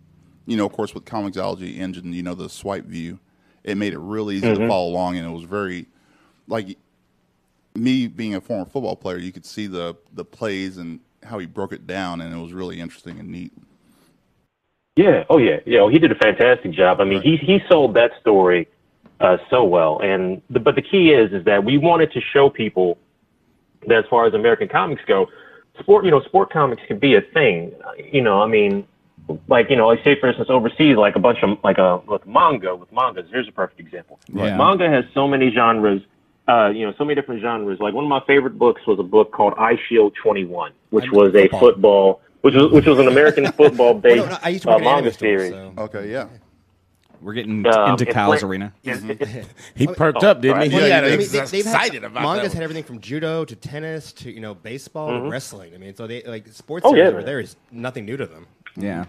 you 0.45 0.55
know, 0.55 0.65
of 0.65 0.71
course, 0.71 0.93
with 0.93 1.05
Comixology 1.05 1.77
engine, 1.77 2.13
you 2.13 2.23
know, 2.23 2.35
the 2.35 2.49
swipe 2.49 2.85
view, 2.85 3.19
it 3.63 3.75
made 3.75 3.93
it 3.93 3.99
really 3.99 4.35
easy 4.35 4.53
to 4.53 4.67
follow 4.67 4.89
along, 4.89 5.17
and 5.17 5.27
it 5.27 5.31
was 5.31 5.43
very, 5.43 5.87
like, 6.47 6.77
me 7.75 8.07
being 8.07 8.35
a 8.35 8.41
former 8.41 8.65
football 8.65 8.95
player, 8.95 9.17
you 9.17 9.31
could 9.31 9.45
see 9.45 9.67
the 9.67 9.95
the 10.13 10.25
plays 10.25 10.77
and 10.77 10.99
how 11.23 11.39
he 11.39 11.45
broke 11.45 11.73
it 11.73 11.87
down, 11.87 12.21
and 12.21 12.33
it 12.33 12.37
was 12.37 12.53
really 12.53 12.79
interesting 12.79 13.19
and 13.19 13.29
neat. 13.29 13.53
Yeah. 14.95 15.23
Oh, 15.29 15.37
yeah. 15.37 15.59
Yeah. 15.65 15.81
Well, 15.81 15.89
he 15.89 15.99
did 15.99 16.11
a 16.11 16.15
fantastic 16.15 16.71
job. 16.71 17.01
I 17.01 17.05
mean, 17.05 17.21
he 17.21 17.37
he 17.37 17.61
sold 17.67 17.95
that 17.95 18.11
story 18.21 18.67
uh, 19.19 19.37
so 19.49 19.63
well. 19.63 19.99
And 20.01 20.41
the, 20.49 20.59
but 20.59 20.75
the 20.75 20.81
key 20.81 21.11
is 21.11 21.31
is 21.33 21.45
that 21.45 21.63
we 21.63 21.77
wanted 21.77 22.11
to 22.13 22.21
show 22.21 22.49
people 22.49 22.97
that 23.87 23.97
as 23.97 24.05
far 24.09 24.25
as 24.25 24.33
American 24.33 24.67
comics 24.67 25.01
go, 25.07 25.27
sport 25.79 26.05
you 26.05 26.11
know 26.11 26.21
sport 26.21 26.51
comics 26.51 26.83
can 26.87 26.99
be 26.99 27.15
a 27.15 27.21
thing. 27.21 27.71
You 28.11 28.21
know, 28.21 28.41
I 28.41 28.47
mean, 28.47 28.87
like 29.47 29.69
you 29.69 29.75
know, 29.75 29.87
like 29.87 30.03
say 30.03 30.19
for 30.19 30.27
instance 30.27 30.49
overseas, 30.49 30.95
like 30.95 31.15
a 31.15 31.19
bunch 31.19 31.39
of 31.41 31.57
like 31.63 31.79
a 31.79 31.97
with 32.05 32.25
manga 32.27 32.75
with 32.75 32.91
mangas. 32.91 33.27
Here's 33.31 33.47
a 33.47 33.51
perfect 33.51 33.79
example. 33.79 34.19
Yeah. 34.27 34.55
Manga 34.57 34.89
has 34.89 35.05
so 35.13 35.27
many 35.27 35.51
genres. 35.51 36.01
Uh, 36.47 36.69
you 36.69 36.85
know, 36.85 36.93
so 36.97 37.05
many 37.05 37.15
different 37.15 37.41
genres. 37.41 37.79
Like 37.79 37.93
one 37.93 38.03
of 38.03 38.09
my 38.09 38.21
favorite 38.27 38.57
books 38.59 38.81
was 38.85 38.99
a 38.99 39.03
book 39.03 39.31
called 39.31 39.53
Eye 39.57 39.77
Shield 39.87 40.13
21, 40.21 40.71
which 40.89 41.05
I- 41.05 41.09
was 41.11 41.33
a 41.35 41.43
football. 41.47 41.59
football, 41.59 42.21
which 42.41 42.53
was 42.55 42.71
which 42.71 42.85
was 42.85 42.99
an 42.99 43.07
American 43.07 43.45
football 43.53 43.93
Well, 43.93 44.01
based 44.01 44.25
no, 44.25 44.31
no, 44.31 44.37
I 44.43 44.49
used 44.49 44.63
to 44.63 44.69
uh, 44.71 44.73
work 44.73 44.81
in 44.81 44.87
an 44.87 44.93
manga 44.95 45.13
series. 45.13 45.51
so. 45.51 45.73
Okay, 45.77 46.11
yeah, 46.11 46.27
We're 47.21 47.31
getting 47.33 47.65
Um, 47.65 47.91
into 47.91 48.03
it's 48.03 48.13
Cal's 48.13 48.29
like- 48.35 48.43
arena. 48.43 48.73
He 49.75 49.87
perked 49.87 50.23
oh, 50.23 50.27
up, 50.31 50.41
didn't 50.41 50.57
right. 50.57 50.69
he? 50.69 50.75
Well, 50.75 50.83
He 50.85 50.89
yeah, 50.89 50.95
I 50.99 51.05
I 51.05 51.09
mean, 51.11 51.19
they, 51.19 51.25
they've 51.25 51.43
excited 51.65 52.03
had, 52.03 52.11
about 52.11 52.23
mangas 52.23 52.51
that. 52.51 52.55
had 52.55 52.63
everything 52.63 52.83
from 52.83 52.99
judo 52.99 53.45
to 53.45 53.55
tennis 53.55 54.11
to 54.13 54.29
you 54.29 54.41
know 54.41 54.53
baseball 54.53 55.11
to 55.17 55.29
wrestling. 55.29 55.73
I 55.73 55.77
mean, 55.77 55.95
so 55.95 56.07
they 56.07 56.23
like 56.23 56.47
sports 56.49 56.85
Oh, 56.85 56.93
yeah, 56.93 57.09
there 57.11 57.39
is 57.39 57.55
nothing 57.71 58.03
new 58.05 58.17
to 58.17 58.25
them. 58.25 58.47
Yeah. 58.75 59.05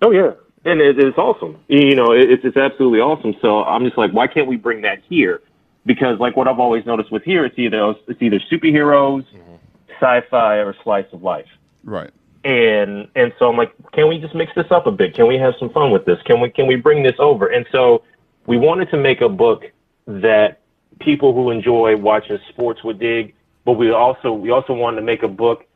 Oh 0.00 0.12
yeah, 0.12 0.30
and 0.64 0.80
it, 0.80 0.98
it's 0.98 1.18
awesome. 1.18 1.58
You 1.68 1.94
know, 1.94 2.12
it, 2.12 2.30
it's 2.30 2.44
it's 2.46 2.56
absolutely 2.56 3.00
awesome. 3.00 3.34
So 3.42 3.64
I'm 3.64 3.84
just 3.84 3.98
like, 3.98 4.12
why 4.12 4.26
can't 4.26 4.46
we 4.48 4.56
bring 4.56 4.80
that 4.80 5.02
here? 5.06 5.42
Because 5.86 6.18
like 6.18 6.36
what 6.36 6.46
I've 6.48 6.58
always 6.58 6.84
noticed 6.84 7.10
with 7.10 7.22
here, 7.22 7.44
it's 7.44 7.58
either 7.58 7.94
it's 8.06 8.20
either 8.20 8.38
superheroes, 8.50 9.24
mm-hmm. 9.32 9.54
sci-fi, 10.00 10.56
or 10.56 10.74
slice 10.82 11.06
of 11.12 11.22
life. 11.22 11.48
right. 11.84 12.10
And 12.42 13.08
and 13.14 13.34
so 13.38 13.50
I'm 13.50 13.56
like, 13.56 13.72
can 13.92 14.08
we 14.08 14.18
just 14.18 14.34
mix 14.34 14.52
this 14.54 14.70
up 14.70 14.86
a 14.86 14.90
bit? 14.90 15.14
Can 15.14 15.26
we 15.26 15.36
have 15.36 15.54
some 15.58 15.70
fun 15.70 15.90
with 15.90 16.06
this? 16.06 16.18
Can 16.24 16.40
we 16.40 16.50
can 16.50 16.66
we 16.66 16.76
bring 16.76 17.02
this 17.02 17.16
over? 17.18 17.46
And 17.46 17.66
so 17.70 18.02
we 18.46 18.56
wanted 18.56 18.90
to 18.90 18.96
make 18.96 19.20
a 19.20 19.28
book 19.28 19.64
that 20.06 20.60
people 21.00 21.34
who 21.34 21.50
enjoy 21.50 21.96
watching 21.96 22.38
sports 22.48 22.82
would 22.82 22.98
dig, 22.98 23.34
but 23.64 23.72
we 23.72 23.90
also 23.90 24.32
we 24.32 24.50
also 24.50 24.72
wanted 24.72 24.96
to 24.96 25.02
make 25.02 25.22
a 25.22 25.28
book 25.28 25.66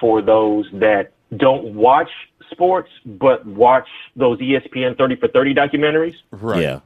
for 0.00 0.22
those 0.22 0.66
that 0.72 1.12
don't 1.36 1.74
watch 1.74 2.10
sports 2.50 2.90
but 3.04 3.44
watch 3.46 3.88
those 4.16 4.38
ESPN 4.38 4.96
30 4.96 5.16
for 5.16 5.28
30 5.28 5.54
documentaries 5.54 6.14
Right. 6.30 6.62
Yeah. 6.62 6.80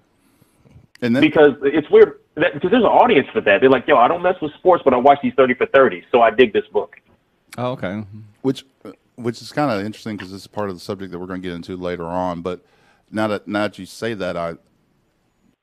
And 1.01 1.14
then 1.14 1.23
because 1.23 1.55
it's 1.62 1.88
weird 1.91 2.19
that, 2.38 2.55
because 2.55 2.70
there's 2.70 2.85
an 2.85 2.90
audience 2.90 3.29
for 3.33 3.40
that. 3.42 3.61
They're 3.61 3.70
like, 3.70 3.87
yo, 3.87 3.96
I 3.96 4.09
don't 4.09 4.22
mess 4.22 4.37
with 4.40 4.53
sports, 4.55 4.83
but 4.85 4.94
I 4.94 4.96
watch 4.96 5.18
these 5.22 5.35
30 5.35 5.55
for 5.55 5.66
30, 5.66 6.05
so 6.11 6.22
I 6.22 6.31
dig 6.31 6.53
this 6.53 6.66
book. 6.72 7.01
Oh, 7.57 7.72
okay. 7.72 8.05
which 8.42 8.64
which 9.16 9.42
is 9.42 9.51
kind 9.51 9.70
of 9.70 9.85
interesting 9.85 10.16
because 10.16 10.31
this 10.31 10.42
is 10.42 10.46
part 10.46 10.68
of 10.68 10.77
the 10.77 10.81
subject 10.81 11.11
that 11.11 11.18
we're 11.18 11.27
going 11.27 11.42
to 11.42 11.48
get 11.48 11.55
into 11.55 11.77
later 11.77 12.05
on. 12.05 12.40
But 12.40 12.64
now 13.11 13.27
that 13.29 13.48
now 13.48 13.62
that 13.62 13.79
you 13.79 13.87
say 13.87 14.14
that, 14.14 14.37
I 14.37 14.55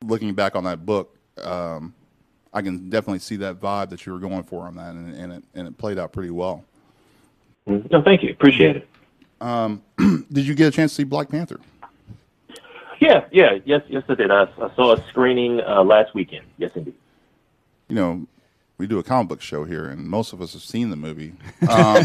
looking 0.03 0.33
back 0.33 0.55
on 0.55 0.65
that 0.65 0.85
book, 0.85 1.17
um, 1.41 1.93
I 2.53 2.61
can 2.61 2.89
definitely 2.89 3.19
see 3.19 3.37
that 3.37 3.61
vibe 3.61 3.89
that 3.89 4.05
you 4.05 4.13
were 4.13 4.19
going 4.19 4.43
for 4.43 4.67
on 4.67 4.75
that, 4.75 4.93
and, 4.95 5.15
and 5.15 5.33
it 5.33 5.43
and 5.53 5.67
it 5.67 5.77
played 5.77 5.97
out 5.97 6.11
pretty 6.11 6.31
well. 6.31 6.65
No, 7.65 8.01
thank 8.03 8.23
you, 8.23 8.31
appreciate 8.31 8.75
it. 8.77 8.87
Did 10.31 10.45
you 10.45 10.53
get 10.53 10.67
a 10.67 10.71
chance 10.71 10.91
to 10.91 10.95
see 10.95 11.03
Black 11.03 11.29
Panther? 11.29 11.59
Yeah, 12.99 13.25
yeah, 13.31 13.59
yes, 13.65 13.81
yes, 13.87 14.03
I 14.07 14.15
did. 14.15 14.31
I, 14.31 14.43
I 14.43 14.73
saw 14.75 14.93
a 14.93 15.07
screening 15.09 15.61
uh, 15.61 15.83
last 15.83 16.13
weekend. 16.13 16.45
Yes, 16.57 16.71
indeed. 16.75 16.95
You 17.87 17.95
know, 17.95 18.27
we 18.77 18.87
do 18.87 18.99
a 18.99 19.03
comic 19.03 19.29
book 19.29 19.41
show 19.41 19.63
here, 19.63 19.85
and 19.87 20.07
most 20.07 20.33
of 20.33 20.41
us 20.41 20.53
have 20.53 20.61
seen 20.61 20.89
the 20.89 20.95
movie. 20.95 21.33
um 21.69 22.03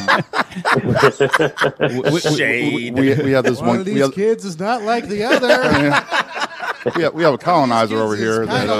Shade. 2.21 2.95
We, 2.95 3.15
we 3.15 3.31
have 3.33 3.45
this 3.45 3.59
One 3.59 3.69
one. 3.69 3.81
of 3.81 3.87
we, 3.87 3.95
these 3.95 4.03
have, 4.03 4.15
kids 4.15 4.45
is 4.45 4.59
not 4.59 4.83
like 4.83 5.07
the 5.09 5.25
other. 5.25 5.49
we, 6.97 7.03
have, 7.03 7.15
we 7.15 7.23
have 7.23 7.35
a 7.35 7.39
colonizer 7.39 7.97
over 7.97 8.17
here 8.17 8.47
that, 8.47 8.67
kinda 8.67 8.75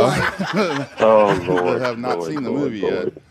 uh, 0.65 0.87
Oh 1.01 1.45
Lord, 1.47 1.81
that 1.81 1.87
have 1.87 1.99
not 1.99 2.19
Lord, 2.19 2.33
seen 2.33 2.43
the 2.43 2.51
Lord, 2.51 2.63
movie 2.63 2.83
Lord. 2.83 3.13
yet. 3.15 3.23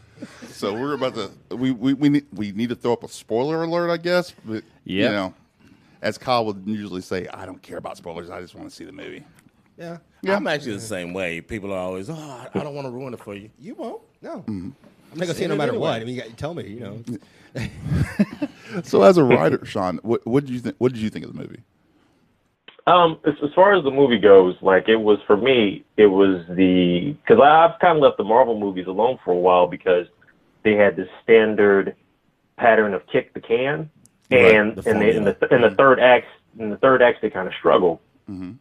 So 0.51 0.73
we're 0.73 0.93
about 0.93 1.15
to 1.15 1.55
we, 1.55 1.71
we, 1.71 1.93
we 1.93 2.09
need 2.09 2.25
we 2.33 2.51
need 2.51 2.69
to 2.69 2.75
throw 2.75 2.93
up 2.93 3.03
a 3.03 3.07
spoiler 3.07 3.63
alert, 3.63 3.89
I 3.89 3.97
guess. 3.97 4.33
But 4.43 4.63
you 4.83 5.03
know, 5.03 5.33
as 6.01 6.17
Kyle 6.17 6.45
would 6.45 6.63
usually 6.65 7.01
say, 7.01 7.27
I 7.33 7.45
don't 7.45 7.61
care 7.61 7.77
about 7.77 7.97
spoilers. 7.97 8.29
I 8.29 8.41
just 8.41 8.55
want 8.55 8.69
to 8.69 8.75
see 8.75 8.85
the 8.85 8.91
movie. 8.91 9.23
Yeah, 9.77 9.97
yeah. 10.21 10.35
I'm 10.35 10.47
actually 10.47 10.73
the 10.73 10.79
same 10.81 11.13
way. 11.13 11.39
People 11.41 11.71
are 11.73 11.77
always, 11.79 12.09
oh, 12.09 12.13
I- 12.15 12.49
I 12.59 12.63
don't 12.63 12.75
want 12.75 12.85
to 12.87 12.91
ruin 12.91 13.13
it 13.13 13.19
for 13.19 13.33
you. 13.35 13.49
you 13.59 13.75
won't. 13.75 14.01
No, 14.21 14.39
Mm-hmm. 14.39 14.69
I'm 15.11 15.17
not 15.17 15.25
gonna 15.25 15.33
see 15.33 15.45
it 15.45 15.47
no 15.47 15.55
matter 15.55 15.71
anyway. 15.71 15.81
what. 15.87 16.01
I 16.01 16.05
mean, 16.05 16.15
you 16.15 16.21
got, 16.21 16.37
tell 16.37 16.53
me. 16.53 16.67
You 16.67 16.79
know, 16.81 17.03
So 18.83 19.01
as 19.01 19.17
a 19.17 19.23
writer, 19.23 19.65
Shawn, 19.65 19.99
what, 20.03 20.25
what 20.27 20.45
did 20.45 20.53
you 20.53 20.59
think? 20.59 20.75
What 20.77 20.93
did 20.93 21.01
you 21.01 21.09
think 21.09 21.25
of 21.25 21.33
the 21.33 21.39
movie? 21.41 21.61
Um, 22.85 23.19
as, 23.25 23.33
as 23.43 23.49
far 23.55 23.73
as 23.73 23.83
the 23.83 23.89
movie 23.91 24.19
goes, 24.19 24.55
like 24.61 24.87
it 24.87 24.97
was 24.97 25.17
for 25.25 25.35
me, 25.37 25.83
it 25.97 26.07
was 26.07 26.45
the 26.49 27.15
because 27.25 27.41
I've 27.43 27.79
kind 27.79 27.97
of 27.97 28.03
left 28.03 28.17
the 28.17 28.23
Marvel 28.23 28.59
movies 28.59 28.85
alone 28.87 29.17
for 29.25 29.31
a 29.31 29.37
while 29.37 29.65
because 29.67 30.05
they 30.63 30.73
had 30.73 30.95
this 30.95 31.07
standard 31.23 31.95
pattern 32.57 32.93
of 32.93 33.01
kick 33.11 33.33
the 33.33 33.39
can, 33.41 33.89
Right, 34.31 34.55
and 34.55 34.75
the 34.75 34.89
and, 34.89 35.01
in 35.01 35.23
the 35.23 35.55
in 35.55 35.61
the 35.61 35.71
third 35.71 35.99
act, 35.99 36.27
in 36.59 36.69
the 36.69 36.77
third 36.77 37.01
act, 37.01 37.21
they 37.21 37.29
kind 37.29 37.47
of 37.47 37.53
struggle. 37.55 38.01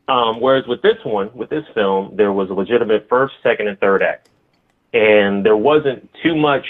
Um, 0.08 0.40
whereas 0.40 0.66
with 0.66 0.80
this 0.80 0.96
one, 1.04 1.30
with 1.34 1.50
this 1.50 1.64
film, 1.74 2.16
there 2.16 2.32
was 2.32 2.48
a 2.48 2.54
legitimate 2.54 3.06
first, 3.08 3.34
second, 3.42 3.68
and 3.68 3.78
third 3.78 4.02
act, 4.02 4.30
and 4.94 5.44
there 5.44 5.56
wasn't 5.56 6.08
too 6.22 6.34
much. 6.34 6.66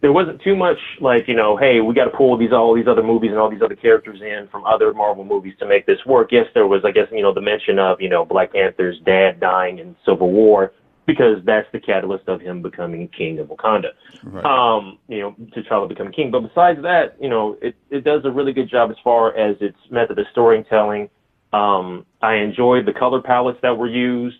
There 0.00 0.12
wasn't 0.12 0.42
too 0.42 0.56
much 0.56 0.78
like 1.00 1.28
you 1.28 1.34
know, 1.34 1.56
hey, 1.56 1.80
we 1.80 1.94
got 1.94 2.06
to 2.06 2.10
pull 2.10 2.36
these 2.36 2.52
all 2.52 2.74
these 2.74 2.88
other 2.88 3.04
movies 3.04 3.30
and 3.30 3.38
all 3.38 3.48
these 3.48 3.62
other 3.62 3.76
characters 3.76 4.20
in 4.20 4.48
from 4.48 4.64
other 4.64 4.92
Marvel 4.92 5.24
movies 5.24 5.54
to 5.60 5.66
make 5.66 5.86
this 5.86 6.04
work. 6.04 6.32
Yes, 6.32 6.48
there 6.54 6.66
was, 6.66 6.84
I 6.84 6.90
guess, 6.90 7.06
you 7.12 7.22
know, 7.22 7.32
the 7.32 7.40
mention 7.40 7.78
of 7.78 8.00
you 8.00 8.08
know 8.08 8.24
Black 8.24 8.52
Panther's 8.52 8.98
dad 9.00 9.38
dying 9.38 9.78
in 9.78 9.94
Civil 10.04 10.32
War 10.32 10.72
because 11.06 11.38
that's 11.44 11.66
the 11.72 11.80
catalyst 11.80 12.28
of 12.28 12.40
him 12.40 12.62
becoming 12.62 13.08
king 13.08 13.38
of 13.38 13.48
Wakanda 13.48 13.88
Right. 14.22 14.44
um, 14.44 14.98
you 15.08 15.20
know, 15.20 15.34
T'Challa 15.56 15.88
become 15.88 16.12
king. 16.12 16.30
But 16.30 16.40
besides 16.40 16.80
that, 16.82 17.16
you 17.20 17.28
know, 17.28 17.58
it, 17.60 17.74
it 17.90 18.04
does 18.04 18.24
a 18.24 18.30
really 18.30 18.52
good 18.52 18.70
job 18.70 18.90
as 18.90 18.96
far 19.02 19.36
as 19.36 19.56
its 19.60 19.76
method 19.90 20.18
of 20.18 20.26
storytelling. 20.30 21.10
Um, 21.52 22.06
I 22.22 22.36
enjoyed 22.36 22.86
the 22.86 22.92
color 22.92 23.20
palettes 23.20 23.58
that 23.62 23.76
were 23.76 23.88
used. 23.88 24.38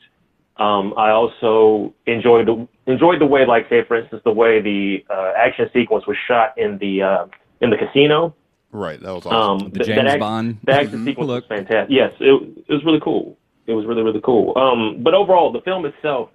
Um, 0.57 0.94
I 0.96 1.11
also 1.11 1.94
enjoyed 2.07 2.46
the 2.46 2.68
enjoyed 2.87 3.20
the 3.20 3.27
way, 3.27 3.44
like 3.46 3.68
say 3.68 3.83
for 3.85 3.96
instance, 3.96 4.22
the 4.25 4.33
way 4.33 4.61
the 4.61 5.05
uh, 5.11 5.33
action 5.37 5.68
sequence 5.72 6.07
was 6.07 6.16
shot 6.29 6.57
in 6.57 6.79
the 6.79 7.03
uh, 7.03 7.27
in 7.61 7.70
the 7.70 7.77
casino. 7.77 8.35
right. 8.70 9.01
That 9.01 9.12
was 9.14 9.27
awesome. 9.27 9.66
Um, 9.66 9.70
The 9.72 9.81
th- 9.85 9.87
James 9.96 10.09
that 10.11 10.20
Bond. 10.20 10.59
The 10.64 10.72
action 10.75 11.05
sequence 11.07 11.27
Look. 11.29 11.48
was 11.51 11.59
fantastic. 11.59 11.94
Yes, 11.94 12.12
it, 12.20 12.64
it 12.68 12.72
was 12.72 12.85
really 12.85 13.01
cool. 13.01 13.37
It 13.66 13.72
was 13.72 13.85
really 13.87 14.03
really 14.03 14.20
cool. 14.22 14.57
Um, 14.57 15.03
but 15.03 15.14
overall, 15.14 15.53
the 15.53 15.61
film 15.62 15.85
itself, 15.87 16.31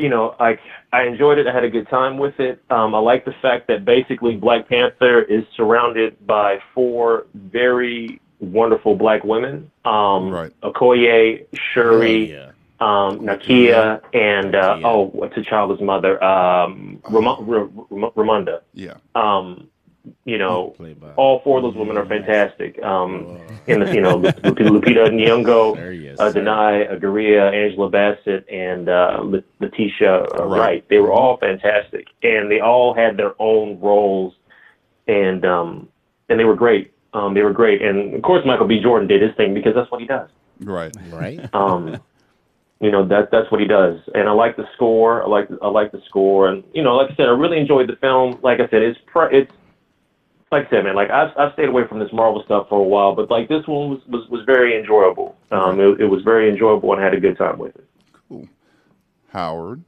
you 0.00 0.08
know, 0.08 0.34
I 0.40 0.58
I 0.92 1.02
enjoyed 1.04 1.38
it. 1.38 1.46
I 1.46 1.52
had 1.52 1.64
a 1.64 1.70
good 1.70 1.88
time 1.88 2.18
with 2.18 2.38
it. 2.40 2.62
Um, 2.70 2.94
I 2.94 2.98
like 2.98 3.24
the 3.24 3.34
fact 3.42 3.68
that 3.68 3.84
basically 3.84 4.36
Black 4.36 4.68
Panther 4.68 5.22
is 5.22 5.44
surrounded 5.56 6.26
by 6.26 6.58
four 6.74 7.26
very 7.34 8.20
wonderful 8.40 8.96
black 8.96 9.22
women. 9.22 9.70
Um, 9.84 10.30
Right. 10.30 10.50
Okoye, 10.62 11.44
Shuri, 11.74 12.32
Yeah. 12.32 12.50
um, 12.80 13.20
Nakia, 13.20 14.00
and 14.14 14.54
uh, 14.54 14.76
Nakia. 14.76 14.82
oh, 14.84 15.10
what's 15.12 15.34
T'Challa's 15.34 15.80
mother, 15.82 16.22
um, 16.24 16.98
Ram- 17.10 17.44
Ram- 17.46 18.10
Ramonda. 18.16 18.60
Yeah. 18.72 18.94
Um, 19.14 19.68
you 20.24 20.38
know, 20.38 20.74
all 21.16 21.40
four 21.40 21.58
of 21.58 21.62
those 21.62 21.74
women 21.74 21.96
are 21.96 22.06
fantastic. 22.06 22.82
Um, 22.82 23.38
in 23.66 23.80
the 23.80 23.94
you 23.94 24.00
know, 24.00 24.16
Lup- 24.16 24.36
Lupita 24.42 25.08
Nyong'o, 25.10 25.74
There 25.76 25.92
he 25.92 26.08
uh, 26.10 26.32
Danai 26.32 26.98
Gurira, 27.00 27.52
Angela 27.52 27.90
Bassett, 27.90 28.48
and 28.48 28.88
uh, 28.88 29.22
Letitia 29.60 30.22
uh, 30.24 30.46
Right. 30.46 30.58
Wright. 30.58 30.88
They 30.88 30.98
were 30.98 31.12
all 31.12 31.36
fantastic, 31.36 32.06
and 32.22 32.50
they 32.50 32.60
all 32.60 32.94
had 32.94 33.16
their 33.16 33.34
own 33.40 33.78
roles, 33.80 34.34
and 35.06 35.44
um, 35.44 35.88
and 36.28 36.38
they 36.40 36.44
were 36.44 36.56
great. 36.56 36.92
Um, 37.12 37.34
they 37.34 37.42
were 37.42 37.52
great, 37.52 37.82
and 37.82 38.14
of 38.14 38.22
course 38.22 38.44
Michael 38.46 38.66
B. 38.66 38.80
Jordan 38.80 39.08
did 39.08 39.20
his 39.20 39.34
thing 39.36 39.52
because 39.52 39.74
that's 39.74 39.90
what 39.90 40.00
he 40.00 40.06
does. 40.06 40.30
Right. 40.60 40.94
right? 41.10 41.40
Um, 41.54 42.00
you 42.82 42.90
know 42.90 43.06
that 43.08 43.30
that's 43.30 43.50
what 43.50 43.60
he 43.60 43.66
does, 43.66 44.00
and 44.14 44.26
I 44.26 44.32
like 44.32 44.56
the 44.56 44.66
score. 44.74 45.22
I 45.22 45.26
like 45.26 45.48
I 45.60 45.68
like 45.68 45.92
the 45.92 46.00
score, 46.08 46.48
and 46.48 46.64
you 46.72 46.82
know, 46.82 46.96
like 46.96 47.10
I 47.10 47.14
said, 47.14 47.26
I 47.26 47.32
really 47.32 47.58
enjoyed 47.58 47.88
the 47.90 47.96
film. 47.96 48.38
Like 48.42 48.58
I 48.58 48.68
said, 48.68 48.80
it's 48.80 48.98
pre- 49.06 49.36
it's 49.36 49.52
like 50.52 50.66
I 50.66 50.70
said, 50.70 50.84
man. 50.84 50.94
Like 50.96 51.10
I've 51.10 51.30
I've 51.38 51.52
stayed 51.54 51.68
away 51.68 51.86
from 51.88 51.98
this 51.98 52.12
Marvel 52.12 52.42
stuff 52.44 52.68
for 52.68 52.78
a 52.80 52.82
while, 52.82 53.14
but 53.14 53.30
like 53.30 53.48
this 53.48 53.66
one 53.66 53.90
was 53.90 54.00
was, 54.08 54.28
was 54.28 54.42
very 54.46 54.78
enjoyable. 54.78 55.36
Um, 55.50 55.80
it, 55.80 56.00
it 56.00 56.06
was 56.06 56.22
very 56.22 56.48
enjoyable, 56.50 56.92
and 56.92 57.00
I 57.00 57.04
had 57.04 57.14
a 57.14 57.20
good 57.20 57.36
time 57.38 57.58
with 57.58 57.74
it. 57.76 57.86
Cool, 58.28 58.48
Howard, 59.32 59.82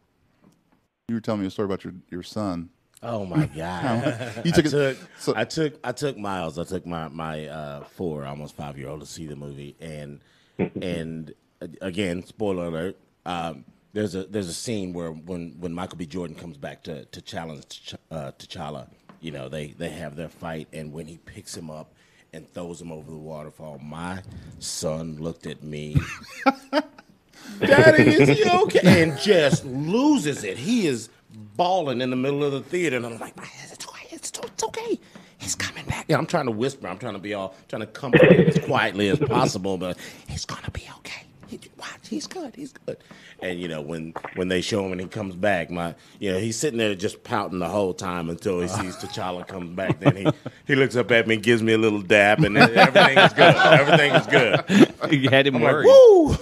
you 1.08 1.14
were 1.16 1.20
telling 1.20 1.40
me 1.40 1.46
a 1.46 1.50
story 1.50 1.66
about 1.66 1.84
your, 1.84 1.94
your 2.10 2.22
son. 2.22 2.70
Oh 3.02 3.26
my 3.26 3.46
god! 3.46 4.32
You 4.44 4.52
took 4.52 4.66
I 4.66 4.68
it- 4.68 4.70
took, 4.70 4.98
so- 5.18 5.34
I 5.36 5.44
took 5.44 5.78
I 5.82 5.92
took 5.92 6.16
Miles. 6.16 6.58
I 6.58 6.64
took 6.64 6.86
my 6.86 7.08
my 7.08 7.46
uh, 7.46 7.84
four, 7.84 8.24
almost 8.24 8.54
five 8.56 8.78
year 8.78 8.88
old 8.88 9.00
to 9.00 9.06
see 9.06 9.26
the 9.26 9.36
movie, 9.36 9.74
and 9.80 10.20
and 10.80 11.34
uh, 11.60 11.66
again, 11.80 12.24
spoiler 12.24 12.66
alert. 12.66 12.96
Um, 13.26 13.64
there's 13.92 14.14
a 14.14 14.24
there's 14.24 14.48
a 14.48 14.54
scene 14.54 14.92
where 14.92 15.10
when, 15.10 15.56
when 15.60 15.74
Michael 15.74 15.98
B. 15.98 16.06
Jordan 16.06 16.36
comes 16.36 16.56
back 16.56 16.82
to 16.84 17.04
to 17.06 17.20
challenge 17.20 17.64
T'Ch- 17.66 17.94
uh, 18.10 18.30
T'Challa, 18.38 18.86
you 19.22 19.30
know 19.30 19.48
they 19.48 19.68
they 19.68 19.90
have 19.90 20.16
their 20.16 20.28
fight, 20.28 20.68
and 20.72 20.92
when 20.92 21.06
he 21.06 21.18
picks 21.18 21.56
him 21.56 21.70
up 21.70 21.94
and 22.32 22.48
throws 22.52 22.80
him 22.80 22.92
over 22.92 23.10
the 23.10 23.16
waterfall, 23.16 23.78
my 23.78 24.22
son 24.58 25.18
looked 25.18 25.46
at 25.46 25.62
me. 25.62 25.96
Daddy, 27.60 28.04
is 28.04 28.28
he 28.28 28.48
okay? 28.48 29.02
And 29.02 29.18
just 29.18 29.64
loses 29.64 30.44
it. 30.44 30.56
He 30.58 30.86
is 30.86 31.08
bawling 31.56 32.00
in 32.00 32.10
the 32.10 32.16
middle 32.16 32.44
of 32.44 32.52
the 32.52 32.62
theater, 32.62 32.96
and 32.96 33.06
I'm 33.06 33.18
like, 33.18 33.34
it's 33.72 33.86
okay, 33.86 34.08
it's, 34.10 34.30
it's 34.30 34.64
okay. 34.64 34.98
He's 35.38 35.54
coming 35.56 35.84
back. 35.86 36.06
And 36.08 36.16
I'm 36.18 36.26
trying 36.26 36.46
to 36.46 36.52
whisper. 36.52 36.86
I'm 36.86 36.98
trying 36.98 37.14
to 37.14 37.18
be 37.18 37.34
all, 37.34 37.54
trying 37.68 37.80
to 37.80 37.86
comfort 37.86 38.32
him 38.32 38.46
as 38.48 38.58
quietly 38.64 39.08
as 39.08 39.18
possible, 39.18 39.76
but 39.78 39.98
he's 40.28 40.44
gonna 40.44 40.70
be 40.70 40.88
okay. 40.98 41.22
He, 41.48 41.60
watch, 41.78 42.08
he's 42.08 42.26
good. 42.26 42.54
He's 42.56 42.72
good. 42.72 42.96
And 43.42 43.58
you 43.58 43.66
know 43.66 43.80
when 43.80 44.14
when 44.36 44.46
they 44.46 44.60
show 44.60 44.86
him 44.86 44.92
and 44.92 45.00
he 45.00 45.08
comes 45.08 45.34
back, 45.34 45.68
my 45.68 45.94
you 46.20 46.32
know 46.32 46.38
he's 46.38 46.56
sitting 46.56 46.78
there 46.78 46.94
just 46.94 47.24
pouting 47.24 47.58
the 47.58 47.68
whole 47.68 47.92
time 47.92 48.30
until 48.30 48.60
he 48.60 48.68
sees 48.68 48.96
T'Challa 48.96 49.46
comes 49.46 49.74
back. 49.74 49.98
Then 49.98 50.16
he 50.16 50.26
he 50.66 50.74
looks 50.76 50.94
up 50.94 51.10
at 51.10 51.26
me, 51.26 51.34
and 51.34 51.42
gives 51.42 51.60
me 51.60 51.72
a 51.72 51.78
little 51.78 52.02
dab, 52.02 52.44
and 52.44 52.56
everything 52.56 53.18
is 53.18 53.32
good. 53.32 53.54
Everything 53.56 54.14
is 54.14 54.26
good. 54.28 55.12
you 55.22 55.28
had 55.28 55.48
him 55.48 55.56
I'm 55.56 55.62
like, 55.62 55.84
woo! 55.84 56.36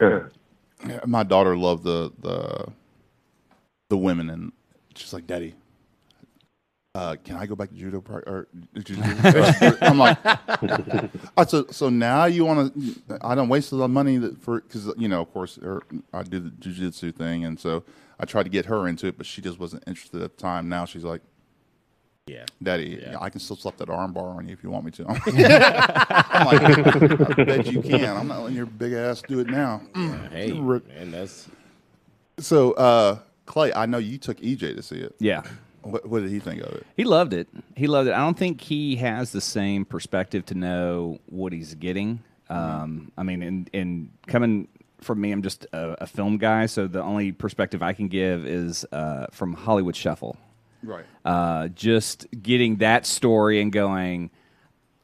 Yeah, 0.00 1.00
My 1.06 1.24
daughter 1.24 1.56
loved 1.56 1.82
the 1.82 2.12
the 2.20 2.68
the 3.88 3.96
women, 3.96 4.30
and 4.30 4.52
she's 4.94 5.12
like, 5.12 5.26
"Daddy, 5.26 5.54
uh, 6.94 7.16
can 7.24 7.36
I 7.36 7.46
go 7.46 7.54
back 7.56 7.70
to 7.70 7.74
judo?" 7.74 8.00
Par- 8.00 8.22
or, 8.26 8.48
judo? 8.84 9.02
I'm 9.82 9.98
like, 9.98 10.18
I 11.36 11.44
said, 11.46 11.74
"So 11.74 11.88
now 11.88 12.26
you 12.26 12.44
want 12.44 12.74
to? 12.74 13.18
I 13.22 13.34
don't 13.34 13.48
waste 13.48 13.72
a 13.72 13.76
lot 13.76 13.86
of 13.86 13.90
money 13.90 14.16
that 14.18 14.40
for 14.42 14.60
because 14.60 14.92
you 14.96 15.08
know, 15.08 15.20
of 15.22 15.32
course, 15.32 15.58
er, 15.62 15.82
I 16.12 16.22
do 16.22 16.38
the 16.40 16.50
jujitsu 16.50 17.14
thing, 17.14 17.44
and 17.44 17.58
so 17.58 17.82
I 18.20 18.24
tried 18.26 18.44
to 18.44 18.50
get 18.50 18.66
her 18.66 18.86
into 18.88 19.06
it, 19.08 19.16
but 19.16 19.26
she 19.26 19.42
just 19.42 19.58
wasn't 19.58 19.82
interested 19.86 20.22
at 20.22 20.36
the 20.36 20.42
time. 20.42 20.68
Now 20.68 20.84
she's 20.84 21.04
like." 21.04 21.22
Yeah. 22.26 22.46
Daddy, 22.62 22.98
Yeah. 23.02 23.18
I 23.20 23.28
can 23.28 23.38
still 23.38 23.54
slap 23.54 23.76
that 23.76 23.90
arm 23.90 24.14
bar 24.14 24.28
on 24.30 24.48
you 24.48 24.54
if 24.54 24.62
you 24.64 24.70
want 24.70 24.86
me 24.86 24.90
to. 24.92 25.04
I'm 25.06 26.46
like, 26.46 27.38
I 27.38 27.44
bet 27.44 27.66
you 27.70 27.82
can. 27.82 28.16
I'm 28.16 28.26
not 28.28 28.40
letting 28.40 28.56
your 28.56 28.64
big 28.64 28.94
ass 28.94 29.20
do 29.20 29.40
it 29.40 29.48
now. 29.48 29.82
Hey, 30.30 30.50
Rick. 30.52 30.88
man, 30.88 31.10
that's 31.10 31.48
So, 32.38 32.72
uh, 32.72 33.18
Clay, 33.44 33.74
I 33.74 33.84
know 33.84 33.98
you 33.98 34.16
took 34.16 34.38
EJ 34.38 34.74
to 34.74 34.82
see 34.82 34.96
it. 35.00 35.14
Yeah. 35.18 35.42
What, 35.84 36.06
what 36.06 36.20
did 36.22 36.30
he 36.30 36.38
think 36.40 36.62
of 36.62 36.72
it? 36.74 36.86
He 36.96 37.04
loved 37.04 37.32
it. 37.32 37.48
He 37.76 37.86
loved 37.86 38.08
it. 38.08 38.12
I 38.12 38.18
don't 38.18 38.38
think 38.38 38.60
he 38.60 38.96
has 38.96 39.32
the 39.32 39.40
same 39.40 39.84
perspective 39.84 40.44
to 40.46 40.54
know 40.54 41.18
what 41.26 41.52
he's 41.52 41.74
getting. 41.74 42.22
Um, 42.50 43.10
I 43.16 43.22
mean, 43.22 43.42
and, 43.42 43.70
and 43.72 44.10
coming 44.26 44.68
from 45.00 45.20
me, 45.20 45.32
I'm 45.32 45.42
just 45.42 45.66
a, 45.72 46.02
a 46.02 46.06
film 46.06 46.38
guy, 46.38 46.66
so 46.66 46.86
the 46.86 47.02
only 47.02 47.32
perspective 47.32 47.82
I 47.82 47.92
can 47.92 48.08
give 48.08 48.46
is 48.46 48.84
uh, 48.92 49.26
from 49.32 49.54
Hollywood 49.54 49.96
Shuffle. 49.96 50.36
Right. 50.82 51.04
Uh, 51.24 51.68
just 51.68 52.26
getting 52.42 52.76
that 52.76 53.06
story 53.06 53.60
and 53.60 53.72
going, 53.72 54.30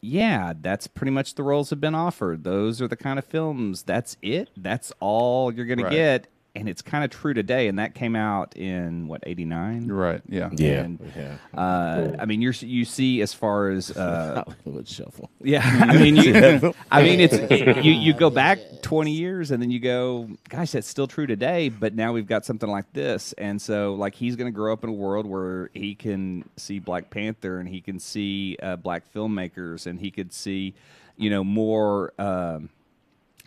yeah, 0.02 0.52
that's 0.58 0.86
pretty 0.86 1.10
much 1.10 1.34
the 1.34 1.42
roles 1.42 1.70
have 1.70 1.80
been 1.80 1.94
offered. 1.94 2.44
Those 2.44 2.80
are 2.82 2.88
the 2.88 2.96
kind 2.96 3.18
of 3.18 3.24
films. 3.24 3.82
That's 3.82 4.16
it. 4.22 4.48
That's 4.56 4.92
all 5.00 5.52
you're 5.52 5.66
going 5.66 5.80
Right. 5.80 5.90
to 5.90 5.96
get. 5.96 6.26
And 6.56 6.68
it's 6.68 6.82
kind 6.82 7.04
of 7.04 7.10
true 7.10 7.32
today. 7.32 7.68
And 7.68 7.78
that 7.78 7.94
came 7.94 8.16
out 8.16 8.56
in 8.56 9.06
what, 9.06 9.22
89? 9.24 9.86
You're 9.86 9.96
right. 9.96 10.20
Yeah. 10.28 10.50
yeah, 10.52 10.80
And, 10.82 11.12
yeah. 11.16 11.36
Uh, 11.58 12.16
I 12.18 12.24
mean, 12.24 12.42
you're 12.42 12.52
you 12.52 12.84
see 12.84 13.20
as 13.22 13.32
far 13.32 13.70
as 13.70 13.96
uh, 13.96 14.42
Hollywood 14.64 14.88
shuffle. 14.88 15.30
yeah. 15.42 15.62
I 15.88 15.96
mean, 15.96 16.16
you, 16.16 16.74
I 16.90 17.02
mean, 17.02 17.20
it's 17.20 17.38
you 17.84 17.92
you 17.92 18.12
go 18.12 18.30
back 18.30 18.58
20 18.82 19.12
years 19.12 19.52
and 19.52 19.62
then 19.62 19.70
you 19.70 19.78
go, 19.78 20.28
gosh, 20.48 20.72
that's 20.72 20.88
still 20.88 21.06
true 21.06 21.26
today. 21.26 21.68
But 21.68 21.94
now 21.94 22.12
we've 22.12 22.26
got 22.26 22.44
something 22.44 22.68
like 22.68 22.92
this, 22.92 23.32
and 23.38 23.60
so 23.62 23.94
like 23.94 24.14
he's 24.16 24.34
going 24.34 24.50
to 24.50 24.54
grow 24.56 24.72
up 24.72 24.82
in 24.82 24.90
a 24.90 24.94
world 24.94 25.26
where 25.26 25.70
he 25.72 25.94
can 25.94 26.44
see 26.56 26.78
Black 26.80 27.10
Panther 27.10 27.60
and 27.60 27.68
he 27.68 27.80
can 27.80 27.98
see 28.00 28.56
uh, 28.62 28.76
black 28.76 29.04
filmmakers 29.14 29.86
and 29.86 30.00
he 30.00 30.10
could 30.10 30.32
see, 30.32 30.74
you 31.16 31.30
know, 31.30 31.44
more 31.44 32.12
um, 32.18 32.70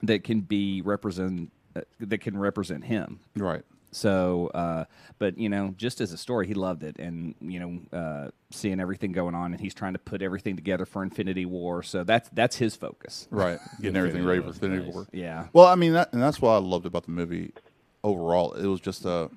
that 0.04 0.24
can 0.24 0.42
be 0.42 0.82
represent 0.82 1.52
that 2.00 2.20
can 2.20 2.38
represent 2.38 2.86
him. 2.86 3.20
Right. 3.36 3.64
So, 3.96 4.48
uh, 4.54 4.86
but 5.20 5.38
you 5.38 5.50
know, 5.50 5.74
just 5.78 6.02
as 6.02 6.12
a 6.12 6.18
story, 6.18 6.48
he 6.48 6.54
loved 6.54 6.84
it, 6.84 6.98
and 7.00 7.36
you 7.40 7.60
know, 7.60 7.98
uh, 7.98 8.32
seeing 8.52 8.80
everything 8.80 9.12
going 9.12 9.36
on, 9.36 9.54
and 9.54 9.62
he's 9.62 9.74
trying 9.74 9.94
to 9.94 10.00
put 10.00 10.22
everything 10.22 10.56
together 10.56 10.86
for 10.86 11.04
Infinity 11.04 11.46
War. 11.46 11.84
So 11.84 12.04
that's 12.04 12.30
that's 12.30 12.56
his 12.56 12.76
focus. 12.76 13.28
Right. 13.30 13.60
Getting 13.82 13.98
everything 13.98 14.26
ready 14.26 14.42
for 14.42 14.48
Infinity 14.48 14.86
nice. 14.86 14.94
War. 14.94 15.08
Yeah, 15.12 15.48
Well, 15.54 15.68
I 15.68 15.76
mean, 15.76 15.94
that, 15.94 16.12
and 16.14 16.22
that's 16.22 16.42
what 16.42 16.52
I 16.52 16.58
loved 16.58 16.86
about 16.86 17.04
the 17.04 17.12
movie 17.12 17.54
overall. 18.04 18.54
It 18.54 18.68
was 18.68 18.82
just 18.82 19.06
a. 19.06 19.30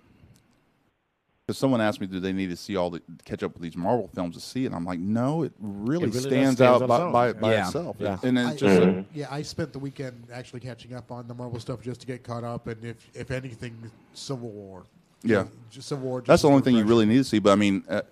Because 1.46 1.58
someone 1.58 1.80
asked 1.80 2.00
me, 2.00 2.08
do 2.08 2.18
they 2.18 2.32
need 2.32 2.50
to 2.50 2.56
see 2.56 2.74
all 2.74 2.90
the 2.90 3.00
catch 3.24 3.44
up 3.44 3.52
with 3.54 3.62
these 3.62 3.76
Marvel 3.76 4.10
films 4.12 4.34
to 4.34 4.40
see 4.40 4.64
it? 4.64 4.66
And 4.66 4.74
I'm 4.74 4.84
like, 4.84 4.98
no, 4.98 5.44
it 5.44 5.52
really, 5.60 6.06
It 6.06 6.14
really 6.14 6.20
stands 6.28 6.56
stands 6.56 6.60
out 6.60 6.82
on 6.82 6.88
by, 7.12 7.28
its 7.28 7.34
by, 7.38 7.40
by 7.40 7.52
Yeah. 7.52 7.66
itself. 7.66 7.96
Yeah. 8.00 8.18
And 8.24 8.36
I, 8.36 8.50
it's 8.50 8.60
just 8.60 8.82
a, 8.82 9.04
yeah, 9.14 9.28
I 9.30 9.42
spent 9.42 9.72
the 9.72 9.78
weekend 9.78 10.26
actually 10.32 10.58
catching 10.58 10.92
up 10.92 11.12
on 11.12 11.28
the 11.28 11.34
Marvel 11.34 11.60
stuff 11.60 11.82
just 11.82 12.00
to 12.00 12.06
get 12.08 12.24
caught 12.24 12.42
up, 12.42 12.66
and 12.66 12.84
if 12.84 12.96
if 13.14 13.30
anything, 13.30 13.76
Civil 14.12 14.50
War. 14.50 14.82
Yeah. 15.22 15.44
just 15.70 15.86
Civil 15.86 16.08
War. 16.08 16.18
just 16.20 16.26
That's 16.26 16.42
the 16.42 16.48
only 16.48 16.62
thing 16.62 16.74
you 16.74 16.84
really 16.84 17.06
need 17.06 17.18
to 17.18 17.24
see. 17.24 17.38
But 17.38 17.52
I 17.52 17.54
mean, 17.54 17.84
uh, 17.88 18.02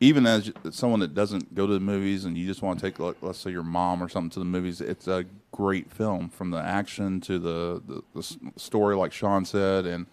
even 0.00 0.26
as 0.26 0.50
someone 0.70 1.00
that 1.00 1.14
doesn't 1.14 1.54
go 1.54 1.66
to 1.66 1.72
the 1.74 1.80
movies 1.80 2.24
and 2.24 2.34
you 2.36 2.46
just 2.46 2.62
want 2.62 2.78
to 2.80 2.86
take, 2.86 2.98
like, 2.98 3.16
let's 3.20 3.40
say, 3.40 3.50
your 3.50 3.62
mom 3.62 4.02
or 4.02 4.08
something 4.08 4.30
to 4.30 4.38
the 4.38 4.44
movies, 4.46 4.80
it's 4.80 5.06
a 5.06 5.26
great 5.52 5.92
film 5.92 6.30
from 6.30 6.50
the 6.50 6.58
action 6.62 7.20
to 7.20 7.38
the, 7.38 7.82
the, 7.86 8.02
the 8.14 8.36
story, 8.56 8.96
like 8.96 9.12
Shawn 9.12 9.44
said, 9.44 9.84
and 9.84 10.06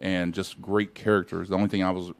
and 0.00 0.34
just 0.34 0.60
great 0.60 0.94
characters. 0.94 1.48
The 1.48 1.54
only 1.56 1.68
thing 1.68 1.82
I 1.82 1.90
was 1.90 2.10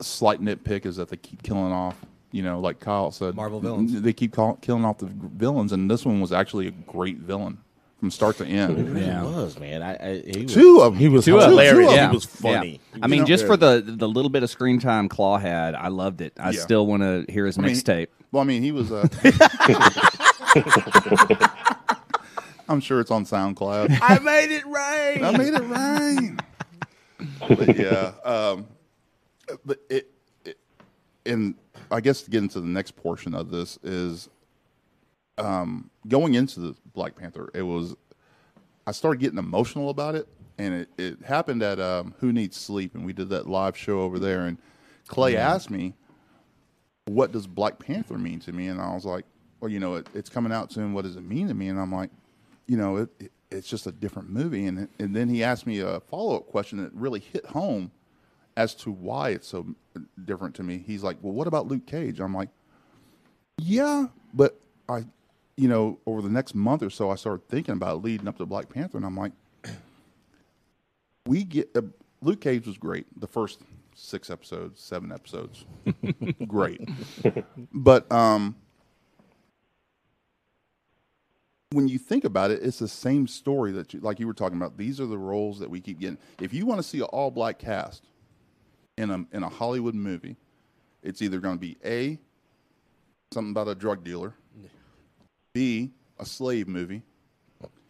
a 0.00 0.04
slight 0.04 0.40
nitpick 0.40 0.86
is 0.86 0.96
that 0.96 1.08
they 1.08 1.16
keep 1.16 1.42
killing 1.42 1.72
off. 1.72 1.96
You 2.30 2.42
know, 2.42 2.60
like 2.60 2.80
Kyle 2.80 3.10
said, 3.10 3.34
Marvel 3.34 3.60
villains. 3.60 4.00
They 4.00 4.14
keep 4.14 4.32
call, 4.32 4.54
killing 4.56 4.86
off 4.86 4.98
the 4.98 5.06
villains, 5.12 5.72
and 5.72 5.90
this 5.90 6.04
one 6.06 6.20
was 6.20 6.32
actually 6.32 6.66
a 6.66 6.70
great 6.70 7.18
villain 7.18 7.58
from 8.00 8.10
start 8.10 8.38
to 8.38 8.46
end. 8.46 8.96
He 8.96 9.04
Yeah. 9.04 9.22
was 9.22 9.58
man. 9.60 9.82
I, 9.82 9.96
I 9.96 10.22
he 10.26 10.44
was, 10.44 10.54
Two 10.54 10.80
of 10.80 10.94
them. 10.94 10.98
He 11.00 11.08
was 11.08 11.26
Two 11.26 11.38
hilarious. 11.38 11.72
Two 11.72 11.88
of 11.90 11.94
yeah, 11.94 12.08
He 12.08 12.14
was 12.14 12.24
funny. 12.24 12.80
Yeah. 12.94 13.00
I 13.02 13.06
mean, 13.06 13.26
just 13.26 13.46
for 13.46 13.58
the 13.58 13.82
the 13.86 14.08
little 14.08 14.30
bit 14.30 14.42
of 14.42 14.48
screen 14.48 14.80
time 14.80 15.10
Klaue 15.10 15.42
had, 15.42 15.74
I 15.74 15.88
loved 15.88 16.22
it. 16.22 16.32
I 16.40 16.50
Yeah. 16.52 16.60
still 16.60 16.86
want 16.86 17.02
to 17.02 17.26
hear 17.30 17.44
his 17.44 17.58
mean, 17.58 17.74
mixtape. 17.74 18.06
Well, 18.32 18.40
I 18.42 18.46
mean, 18.46 18.62
he 18.62 18.72
was. 18.72 18.90
Uh, 18.90 19.06
I'm 22.68 22.80
sure 22.80 23.00
it's 23.00 23.10
on 23.10 23.24
SoundCloud. 23.26 23.98
I 24.00 24.18
made 24.20 24.50
it 24.50 24.64
right. 24.66 25.22
I 25.22 25.36
made 25.36 25.52
it 25.52 25.62
rain. 25.62 26.38
But 27.48 27.76
yeah, 27.76 28.12
um, 28.24 28.66
but 29.64 29.78
it, 29.88 30.10
it, 30.44 30.58
and 31.26 31.54
I 31.90 32.00
guess 32.00 32.22
to 32.22 32.30
get 32.30 32.42
into 32.42 32.60
the 32.60 32.68
next 32.68 32.96
portion 32.96 33.34
of 33.34 33.50
this 33.50 33.78
is, 33.82 34.28
um, 35.38 35.90
going 36.08 36.34
into 36.34 36.60
the 36.60 36.74
Black 36.94 37.16
Panther. 37.16 37.50
It 37.54 37.62
was, 37.62 37.94
I 38.86 38.92
started 38.92 39.20
getting 39.20 39.38
emotional 39.38 39.90
about 39.90 40.14
it, 40.14 40.28
and 40.58 40.74
it, 40.74 40.88
it 40.98 41.22
happened 41.22 41.62
at 41.62 41.80
um, 41.80 42.14
Who 42.20 42.32
Needs 42.32 42.56
Sleep, 42.56 42.94
and 42.94 43.04
we 43.04 43.12
did 43.12 43.28
that 43.30 43.48
live 43.48 43.76
show 43.76 44.00
over 44.00 44.18
there, 44.18 44.46
and 44.46 44.58
Clay 45.08 45.36
asked 45.36 45.70
me, 45.70 45.94
"What 47.06 47.32
does 47.32 47.46
Black 47.46 47.78
Panther 47.78 48.18
mean 48.18 48.40
to 48.40 48.52
me?" 48.52 48.68
And 48.68 48.80
I 48.80 48.94
was 48.94 49.04
like, 49.04 49.24
"Well, 49.60 49.70
you 49.70 49.80
know, 49.80 49.96
it, 49.96 50.06
it's 50.14 50.30
coming 50.30 50.52
out 50.52 50.72
soon. 50.72 50.92
What 50.92 51.04
does 51.04 51.16
it 51.16 51.22
mean 51.22 51.48
to 51.48 51.54
me?" 51.54 51.68
And 51.68 51.78
I'm 51.78 51.92
like, 51.92 52.10
you 52.66 52.76
know, 52.76 52.96
it, 52.96 53.10
it 53.18 53.32
it's 53.52 53.68
just 53.68 53.86
a 53.86 53.92
different 53.92 54.30
movie. 54.30 54.66
And 54.66 54.88
and 54.98 55.14
then 55.14 55.28
he 55.28 55.42
asked 55.44 55.66
me 55.66 55.80
a 55.80 56.00
follow 56.00 56.36
up 56.36 56.46
question 56.48 56.82
that 56.82 56.92
really 56.94 57.20
hit 57.20 57.46
home 57.46 57.90
as 58.56 58.74
to 58.74 58.90
why 58.90 59.30
it's 59.30 59.48
so 59.48 59.74
different 60.24 60.54
to 60.56 60.62
me. 60.62 60.82
He's 60.86 61.02
like, 61.02 61.18
"Well, 61.22 61.32
what 61.32 61.46
about 61.46 61.68
Luke 61.68 61.86
Cage?" 61.86 62.20
I'm 62.20 62.34
like, 62.34 62.48
"Yeah, 63.58 64.06
but 64.34 64.60
I, 64.88 65.04
you 65.56 65.68
know, 65.68 65.98
over 66.06 66.22
the 66.22 66.28
next 66.28 66.54
month 66.54 66.82
or 66.82 66.90
so, 66.90 67.10
I 67.10 67.14
started 67.14 67.48
thinking 67.48 67.74
about 67.74 68.02
leading 68.02 68.28
up 68.28 68.38
to 68.38 68.46
Black 68.46 68.68
Panther, 68.68 68.98
and 68.98 69.06
I'm 69.06 69.16
like, 69.16 69.32
we 71.26 71.44
get 71.44 71.70
uh, 71.76 71.82
Luke 72.20 72.40
Cage 72.40 72.66
was 72.66 72.78
great. 72.78 73.06
The 73.20 73.26
first 73.26 73.60
six 73.94 74.30
episodes, 74.30 74.80
seven 74.80 75.12
episodes, 75.12 75.64
great. 76.46 76.88
But 77.72 78.10
um, 78.12 78.56
when 81.72 81.88
you 81.88 81.98
think 81.98 82.24
about 82.24 82.50
it, 82.50 82.62
it's 82.62 82.78
the 82.78 82.88
same 82.88 83.26
story 83.26 83.72
that 83.72 83.92
you 83.94 84.00
like 84.00 84.20
you 84.20 84.26
were 84.26 84.34
talking 84.34 84.56
about. 84.56 84.76
These 84.76 85.00
are 85.00 85.06
the 85.06 85.18
roles 85.18 85.58
that 85.58 85.70
we 85.70 85.80
keep 85.80 85.98
getting. 86.00 86.18
If 86.40 86.52
you 86.54 86.66
want 86.66 86.78
to 86.78 86.82
see 86.82 86.98
an 86.98 87.04
all 87.04 87.30
black 87.30 87.58
cast 87.58 88.04
in 88.96 89.10
a 89.10 89.24
in 89.32 89.42
a 89.42 89.48
Hollywood 89.48 89.94
movie, 89.94 90.36
it's 91.02 91.22
either 91.22 91.38
going 91.40 91.56
to 91.56 91.60
be 91.60 91.76
a 91.84 92.18
something 93.32 93.50
about 93.52 93.68
a 93.68 93.74
drug 93.74 94.04
dealer, 94.04 94.34
b 95.54 95.90
a 96.18 96.26
slave 96.26 96.68
movie, 96.68 97.02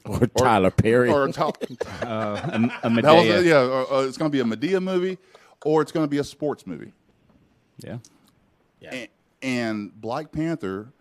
Or 0.05 0.21
Tyler 0.27 0.71
Perry. 0.71 1.11
or 1.11 1.25
a 1.27 1.33
top, 1.33 1.59
A, 1.63 1.71
a 2.03 2.03
that 2.03 2.73
was 2.85 2.93
Madea. 2.93 3.45
yeah, 3.45 3.61
or, 3.63 3.93
uh, 3.93 4.07
it's 4.07 4.17
going 4.17 4.31
to 4.31 4.33
be 4.33 4.41
a 4.41 4.45
Madea 4.57 4.83
movie, 4.83 5.19
or 5.65 5.83
it's 5.83 5.93
going 5.93 6.05
to 6.05 6.09
be 6.11 6.19
a 6.19 6.25
sports 6.25 6.67
movie. 6.67 6.93
yeah. 7.79 7.99
and, 8.91 9.09
and 9.43 10.01
Black 10.01 10.31
Panther, 10.33 10.93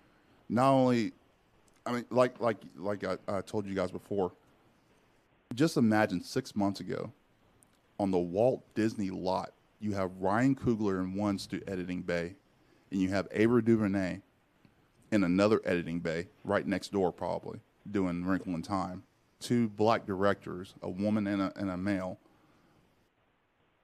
not 0.50 0.72
only, 0.72 1.14
I 1.86 1.94
mean, 1.94 2.06
like 2.10 2.40
like 2.40 2.58
like 2.78 3.04
I, 3.04 3.18
I 3.28 3.42
told 3.42 3.66
you 3.66 3.74
guys 3.74 3.92
before. 3.92 4.32
Just 5.54 5.78
imagine 5.78 6.24
six 6.24 6.56
months 6.56 6.80
ago, 6.80 7.12
on 8.00 8.12
the 8.12 8.20
Walt 8.20 8.64
Disney 8.74 9.10
lot, 9.10 9.52
you 9.80 9.94
have 9.94 10.12
Ryan 10.20 10.56
Coogler 10.56 11.02
in 11.02 11.16
one 11.16 11.38
stu- 11.38 11.62
editing 11.68 12.02
bay, 12.02 12.36
and 12.92 13.02
you 13.02 13.10
have 13.10 13.28
Ava 13.32 13.62
DuVernay 13.62 14.22
in 15.12 15.24
another 15.24 15.62
editing 15.66 16.00
bay 16.00 16.28
right 16.46 16.66
next 16.66 16.92
door, 16.92 17.12
probably 17.12 17.60
doing 17.90 18.24
Wrinkle 18.24 18.56
in 18.56 18.62
Time. 18.62 19.04
Two 19.40 19.68
black 19.70 20.06
directors, 20.06 20.76
a 20.82 20.90
woman 20.90 21.28
and 21.28 21.42
a, 21.42 21.54
and 21.56 21.70
a 21.70 21.78
male, 21.78 22.20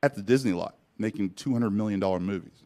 at 0.03 0.15
the 0.15 0.21
Disney 0.21 0.53
lot 0.53 0.75
making 0.97 1.31
two 1.31 1.51
hundred 1.51 1.71
million 1.71 1.99
dollar 1.99 2.19
movies. 2.19 2.63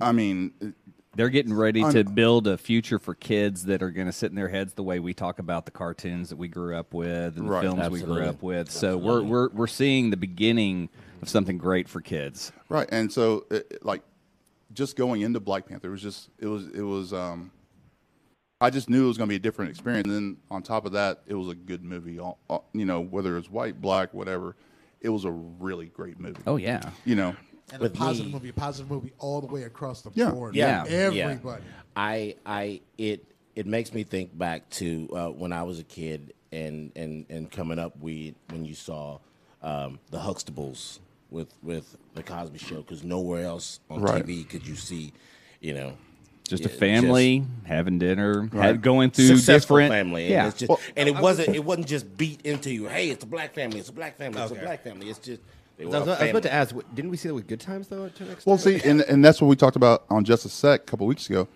I 0.00 0.12
mean, 0.12 0.74
They're 1.20 1.28
getting 1.28 1.52
ready 1.52 1.82
Un- 1.82 1.92
to 1.92 2.02
build 2.04 2.46
a 2.46 2.56
future 2.56 2.98
for 2.98 3.14
kids 3.14 3.66
that 3.66 3.82
are 3.82 3.90
going 3.90 4.06
to 4.06 4.12
sit 4.12 4.30
in 4.30 4.36
their 4.36 4.48
heads 4.48 4.72
the 4.72 4.82
way 4.82 5.00
we 5.00 5.12
talk 5.12 5.38
about 5.38 5.66
the 5.66 5.70
cartoons 5.70 6.30
that 6.30 6.36
we 6.36 6.48
grew 6.48 6.74
up 6.74 6.94
with 6.94 7.36
and 7.36 7.46
Right. 7.46 7.62
the 7.62 7.68
films 7.76 7.90
we 7.90 8.00
grew 8.00 8.22
up 8.24 8.42
with. 8.42 8.70
So 8.70 8.96
we're 8.96 9.20
we're 9.22 9.50
we're 9.50 9.66
seeing 9.66 10.08
the 10.08 10.16
beginning 10.16 10.88
of 11.20 11.28
something 11.28 11.58
great 11.58 11.90
for 11.90 12.00
kids. 12.00 12.52
right, 12.70 12.88
and 12.90 13.12
so 13.12 13.44
it, 13.50 13.66
it- 13.70 13.84
like 13.84 14.00
just 14.72 14.96
going 14.96 15.20
into 15.20 15.40
Black 15.40 15.66
Panther 15.68 15.88
it 15.88 15.90
was 15.90 16.00
just 16.00 16.30
it 16.38 16.46
was 16.46 16.68
it 16.68 16.80
was 16.80 17.12
um, 17.12 17.50
I 18.62 18.70
just 18.70 18.88
knew 18.88 19.04
it 19.04 19.08
was 19.08 19.18
going 19.18 19.28
to 19.28 19.32
be 19.32 19.36
a 19.36 19.40
different 19.40 19.72
experience. 19.72 20.06
And 20.08 20.14
then 20.16 20.36
on 20.50 20.62
top 20.62 20.86
of 20.86 20.92
that, 20.92 21.20
it 21.26 21.34
was 21.34 21.48
a 21.48 21.54
good 21.54 21.84
movie. 21.84 22.18
All, 22.18 22.38
all- 22.48 22.64
you 22.72 22.86
know, 22.86 22.98
whether 23.02 23.36
it's 23.36 23.50
white, 23.50 23.78
black, 23.78 24.14
whatever, 24.14 24.56
it 25.02 25.10
was 25.10 25.26
a 25.26 25.30
really 25.30 25.88
great 25.88 26.18
movie. 26.18 26.40
Oh 26.46 26.56
yeah. 26.56 26.80
You 27.04 27.16
know, 27.16 27.36
And 27.72 27.80
With 27.82 27.94
a 27.94 27.96
positive 27.96 28.26
me- 28.26 28.32
movie, 28.32 28.48
a 28.48 28.52
positive 28.52 28.90
movie 28.90 29.12
all 29.18 29.40
the 29.40 29.46
way 29.46 29.62
across 29.62 30.02
the 30.02 30.10
Yeah. 30.14 30.30
board. 30.30 30.54
Yeah. 30.54 30.84
Everybody. 30.88 31.62
I 31.96 32.34
I 32.46 32.80
it 32.98 33.24
it 33.56 33.66
makes 33.66 33.92
me 33.92 34.04
think 34.04 34.36
back 34.36 34.68
to 34.70 35.08
uh, 35.14 35.28
when 35.28 35.52
I 35.52 35.62
was 35.62 35.78
a 35.78 35.84
kid 35.84 36.32
and 36.52 36.92
and 36.96 37.26
and 37.28 37.50
coming 37.50 37.78
up. 37.78 37.98
We 38.00 38.34
when 38.50 38.64
you 38.64 38.74
saw 38.74 39.18
um, 39.62 39.98
the 40.10 40.18
Huxtables 40.18 40.98
with 41.30 41.52
with 41.62 41.96
the 42.14 42.22
Cosby 42.22 42.58
Show 42.58 42.76
because 42.82 43.04
nowhere 43.04 43.44
else 43.44 43.80
on 43.90 44.00
Right. 44.02 44.24
TV 44.24 44.48
could 44.48 44.66
you 44.66 44.74
see, 44.76 45.12
you 45.60 45.74
know. 45.74 45.92
Just 46.48 46.64
yeah, 46.64 46.70
a 46.70 46.72
family 46.72 47.44
having 47.64 48.00
dinner, 48.00 48.48
Right. 48.52 48.66
had, 48.66 48.82
going 48.82 49.12
through 49.12 49.26
successful 49.26 49.76
different 49.76 49.92
family. 49.92 50.22
And, 50.24 50.30
Yeah. 50.32 50.48
it's 50.48 50.58
just, 50.58 50.68
Well, 50.68 50.80
and 50.96 51.08
it 51.08 51.16
wasn't 51.16 51.54
it 51.54 51.64
wasn't 51.64 51.86
just 51.86 52.16
beat 52.16 52.40
into 52.44 52.72
you. 52.72 52.86
Hey, 52.88 53.10
it's 53.10 53.22
a 53.22 53.26
black 53.26 53.54
family. 53.54 53.78
It's 53.78 53.88
a 53.88 53.92
black 53.92 54.16
family. 54.16 54.40
It's 54.42 54.50
Okay. 54.50 54.60
a 54.60 54.64
black 54.64 54.82
family. 54.82 55.08
It's 55.10 55.20
just 55.20 55.40
they 55.88 55.96
I 55.96 56.00
were 56.00 56.06
was, 56.06 56.08
a 56.08 56.20
I 56.20 56.22
was 56.22 56.30
about 56.30 56.42
to 56.44 56.52
ask, 56.52 56.74
what- 56.74 56.94
didn't 56.94 57.10
we 57.10 57.16
see 57.16 57.28
that 57.28 57.34
with 57.34 57.46
Good 57.46 57.60
Times 57.60 57.88
though? 57.88 58.08
To 58.08 58.22
an 58.24 58.36
well, 58.44 58.56
extent? 58.56 58.82
see, 58.82 58.88
and 58.88 59.00
and 59.02 59.24
that's 59.24 59.40
what 59.40 59.48
we 59.48 59.56
talked 59.56 59.76
about 59.76 60.04
on 60.10 60.24
just 60.24 60.44
a 60.44 60.48
sec 60.48 60.82
a 60.82 60.84
couple 60.84 61.06
weeks 61.06 61.28
ago. 61.28 61.48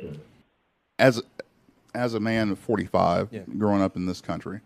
Mm. 0.00 0.18
As 0.98 1.22
as 1.94 2.14
a 2.14 2.20
man 2.20 2.50
of 2.50 2.58
forty 2.58 2.86
five, 2.86 3.28
Yeah. 3.30 3.42
growing 3.56 3.82
up 3.82 3.96
in 3.96 4.06
this 4.06 4.20
country, 4.20 4.60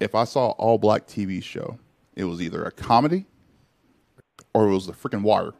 if 0.00 0.14
I 0.14 0.24
saw 0.24 0.50
all 0.52 0.78
black 0.78 1.06
TV 1.06 1.42
show, 1.42 1.78
it 2.16 2.24
was 2.24 2.40
either 2.40 2.64
a 2.64 2.70
comedy 2.70 3.26
or 4.54 4.68
it 4.68 4.72
was 4.72 4.86
the 4.86 4.92
freaking 4.92 5.22
Wire. 5.22 5.52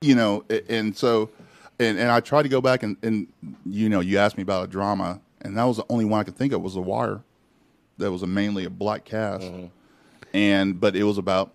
You 0.00 0.14
know, 0.14 0.44
a- 0.50 0.70
and 0.70 0.96
so, 0.96 1.30
and, 1.78 1.98
and 1.98 2.10
I 2.10 2.20
tried 2.20 2.42
to 2.42 2.48
go 2.48 2.60
back 2.60 2.82
and, 2.82 2.96
and 3.02 3.26
you 3.64 3.88
know, 3.88 4.00
you 4.00 4.18
asked 4.18 4.36
me 4.36 4.42
about 4.42 4.64
a 4.64 4.66
drama, 4.68 5.20
and 5.42 5.56
that 5.56 5.64
was 5.64 5.78
the 5.78 5.86
only 5.88 6.04
one 6.04 6.20
I 6.20 6.24
could 6.24 6.36
think 6.36 6.52
of 6.52 6.62
was 6.62 6.74
The 6.74 6.82
Wire. 6.82 7.22
That 7.98 8.10
was 8.10 8.22
a 8.22 8.26
mainly 8.26 8.64
a 8.64 8.70
black 8.70 9.04
cast, 9.04 9.44
mm-hmm. 9.44 9.66
And 10.34 10.78
but 10.80 10.94
it 10.96 11.04
was 11.04 11.16
about 11.16 11.54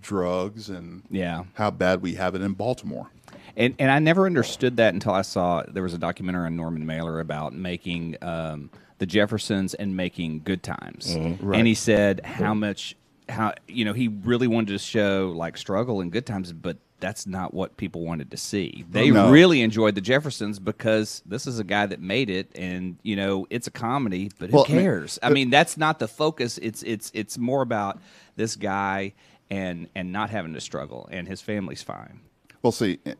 drugs 0.00 0.68
and 0.68 1.02
Yeah. 1.10 1.44
how 1.54 1.70
bad 1.70 2.02
we 2.02 2.14
have 2.16 2.34
it 2.34 2.42
in 2.42 2.52
Baltimore. 2.52 3.10
And 3.56 3.74
and 3.78 3.90
I 3.90 3.98
never 3.98 4.26
understood 4.26 4.76
that 4.76 4.92
until 4.94 5.12
I 5.12 5.22
saw 5.22 5.62
there 5.66 5.82
was 5.82 5.94
a 5.94 5.98
documentary 5.98 6.46
on 6.46 6.56
Norman 6.56 6.86
Lear 6.86 7.20
about 7.20 7.54
making 7.54 8.16
um, 8.22 8.70
the 8.98 9.06
Jeffersons 9.06 9.74
and 9.74 9.96
making 9.96 10.42
Good 10.44 10.62
Times, 10.62 11.14
and 11.14 11.66
he 11.66 11.74
said 11.74 12.20
how 12.24 12.54
much 12.54 12.96
how 13.28 13.54
you 13.66 13.84
know 13.84 13.92
he 13.92 14.08
really 14.08 14.46
wanted 14.46 14.68
to 14.72 14.78
show 14.78 15.32
like 15.34 15.56
struggle 15.56 16.00
and 16.00 16.12
Good 16.12 16.26
Times, 16.26 16.52
but 16.52 16.76
that's 17.00 17.26
not 17.26 17.54
what 17.54 17.76
people 17.76 18.04
wanted 18.04 18.30
to 18.32 18.36
see. 18.36 18.84
They 18.90 19.10
No. 19.10 19.30
really 19.30 19.62
enjoyed 19.62 19.94
the 19.94 20.00
Jeffersons 20.00 20.58
because 20.58 21.22
this 21.26 21.46
is 21.46 21.58
a 21.58 21.64
guy 21.64 21.86
that 21.86 22.00
made 22.00 22.28
it, 22.30 22.50
and 22.56 22.96
you 23.02 23.16
know 23.16 23.46
it's 23.50 23.66
a 23.66 23.70
comedy, 23.70 24.30
but 24.38 24.50
who 24.50 24.56
Well, 24.56 24.66
I 24.68 24.72
mean, 24.72 24.82
cares? 24.82 25.18
I 25.22 25.30
mean, 25.30 25.50
that's 25.50 25.76
not 25.76 25.98
the 25.98 26.08
focus. 26.08 26.58
It's 26.58 26.82
it's 26.82 27.10
it's 27.14 27.38
more 27.38 27.62
about 27.62 28.00
this 28.36 28.56
guy 28.56 29.14
and 29.50 29.88
and 29.94 30.12
not 30.12 30.30
having 30.30 30.54
to 30.54 30.60
struggle, 30.60 31.08
and 31.10 31.26
his 31.28 31.40
family's 31.40 31.82
fine. 31.82 32.20
Well, 32.62 32.72
see, 32.72 32.98
eh, 33.06 33.14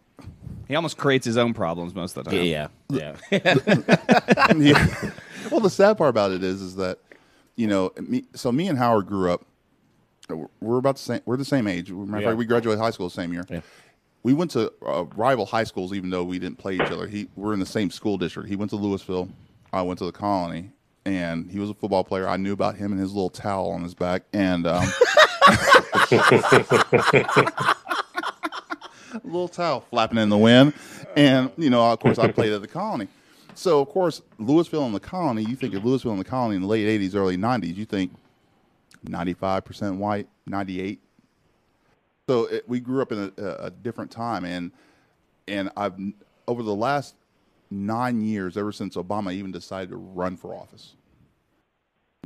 He 0.66 0.74
almost 0.74 0.96
creates 0.98 1.24
his 1.24 1.36
own 1.36 1.54
problems 1.54 1.94
most 1.94 2.16
of 2.16 2.24
the 2.24 2.30
time. 2.30 2.42
Yeah, 2.44 2.68
yeah. 2.90 3.16
yeah. 4.58 5.10
well, 5.50 5.60
the 5.60 5.70
sad 5.70 5.96
part 5.96 6.10
about 6.10 6.32
it 6.32 6.42
is, 6.42 6.60
is 6.60 6.76
that 6.76 6.98
you 7.56 7.66
know, 7.66 7.92
me, 8.00 8.24
so 8.34 8.52
me 8.52 8.68
and 8.68 8.78
Howard 8.78 9.06
grew 9.06 9.32
up. 9.32 9.44
We're 10.60 10.78
about 10.78 10.96
the 10.96 11.02
same. 11.02 11.20
We're 11.24 11.36
the 11.36 11.44
same 11.44 11.66
age. 11.66 11.90
Matter 11.90 12.20
Yeah. 12.22 12.28
fact, 12.30 12.38
we 12.38 12.44
graduated 12.44 12.80
high 12.80 12.90
school 12.90 13.08
the 13.08 13.14
same 13.14 13.32
year. 13.32 13.46
Yeah. 13.48 13.60
We 14.22 14.34
went 14.34 14.50
to 14.52 14.72
uh, 14.84 15.04
rival 15.16 15.46
high 15.46 15.64
schools, 15.64 15.92
even 15.92 16.10
though 16.10 16.24
we 16.24 16.38
didn't 16.38 16.58
play 16.58 16.74
each 16.74 16.80
other. 16.82 17.06
He, 17.06 17.28
we're 17.36 17.54
in 17.54 17.60
the 17.60 17.66
same 17.66 17.90
school 17.90 18.18
district. 18.18 18.48
He 18.48 18.56
went 18.56 18.70
to 18.72 18.76
Lewisville. 18.76 19.30
I 19.72 19.82
went 19.82 19.98
to 20.00 20.04
the 20.06 20.12
Colony, 20.12 20.70
and 21.04 21.50
he 21.50 21.58
was 21.58 21.70
a 21.70 21.74
football 21.74 22.04
player. 22.04 22.28
I 22.28 22.36
knew 22.36 22.52
about 22.52 22.76
him 22.76 22.90
and 22.92 23.00
his 23.00 23.12
little 23.12 23.30
towel 23.30 23.70
on 23.70 23.82
his 23.82 23.94
back, 23.94 24.22
and 24.32 24.66
um, 24.66 24.84
little 29.24 29.48
towel 29.48 29.80
flapping 29.90 30.18
in 30.18 30.28
the 30.28 30.38
wind. 30.38 30.74
And, 31.16 31.50
you 31.56 31.70
know, 31.70 31.90
of 31.90 31.98
course, 32.00 32.18
I 32.18 32.30
played 32.30 32.52
at 32.52 32.60
the 32.60 32.68
colony. 32.68 33.08
So, 33.54 33.80
of 33.80 33.88
course, 33.88 34.22
Lewisville 34.38 34.84
and 34.86 34.94
the 34.94 35.00
colony, 35.00 35.42
you 35.44 35.56
think 35.56 35.74
of 35.74 35.82
Lewisville 35.82 36.10
and 36.12 36.20
the 36.20 36.24
colony 36.24 36.56
in 36.56 36.62
the 36.62 36.68
late 36.68 36.86
80s, 37.00 37.14
early 37.14 37.36
90s, 37.36 37.74
you 37.76 37.84
think 37.84 38.12
95% 39.06 39.96
white, 39.96 40.28
98. 40.46 41.00
So 42.28 42.44
it, 42.46 42.68
we 42.68 42.80
grew 42.80 43.02
up 43.02 43.12
in 43.12 43.32
a, 43.36 43.42
a, 43.42 43.54
a 43.66 43.70
different 43.70 44.10
time. 44.10 44.44
And, 44.44 44.72
and 45.46 45.70
I've, 45.76 45.94
over 46.46 46.62
the 46.62 46.74
last 46.74 47.14
nine 47.70 48.20
years, 48.20 48.56
ever 48.56 48.72
since 48.72 48.96
Obama 48.96 49.32
even 49.32 49.52
decided 49.52 49.90
to 49.90 49.96
run 49.96 50.36
for 50.36 50.54
office, 50.54 50.94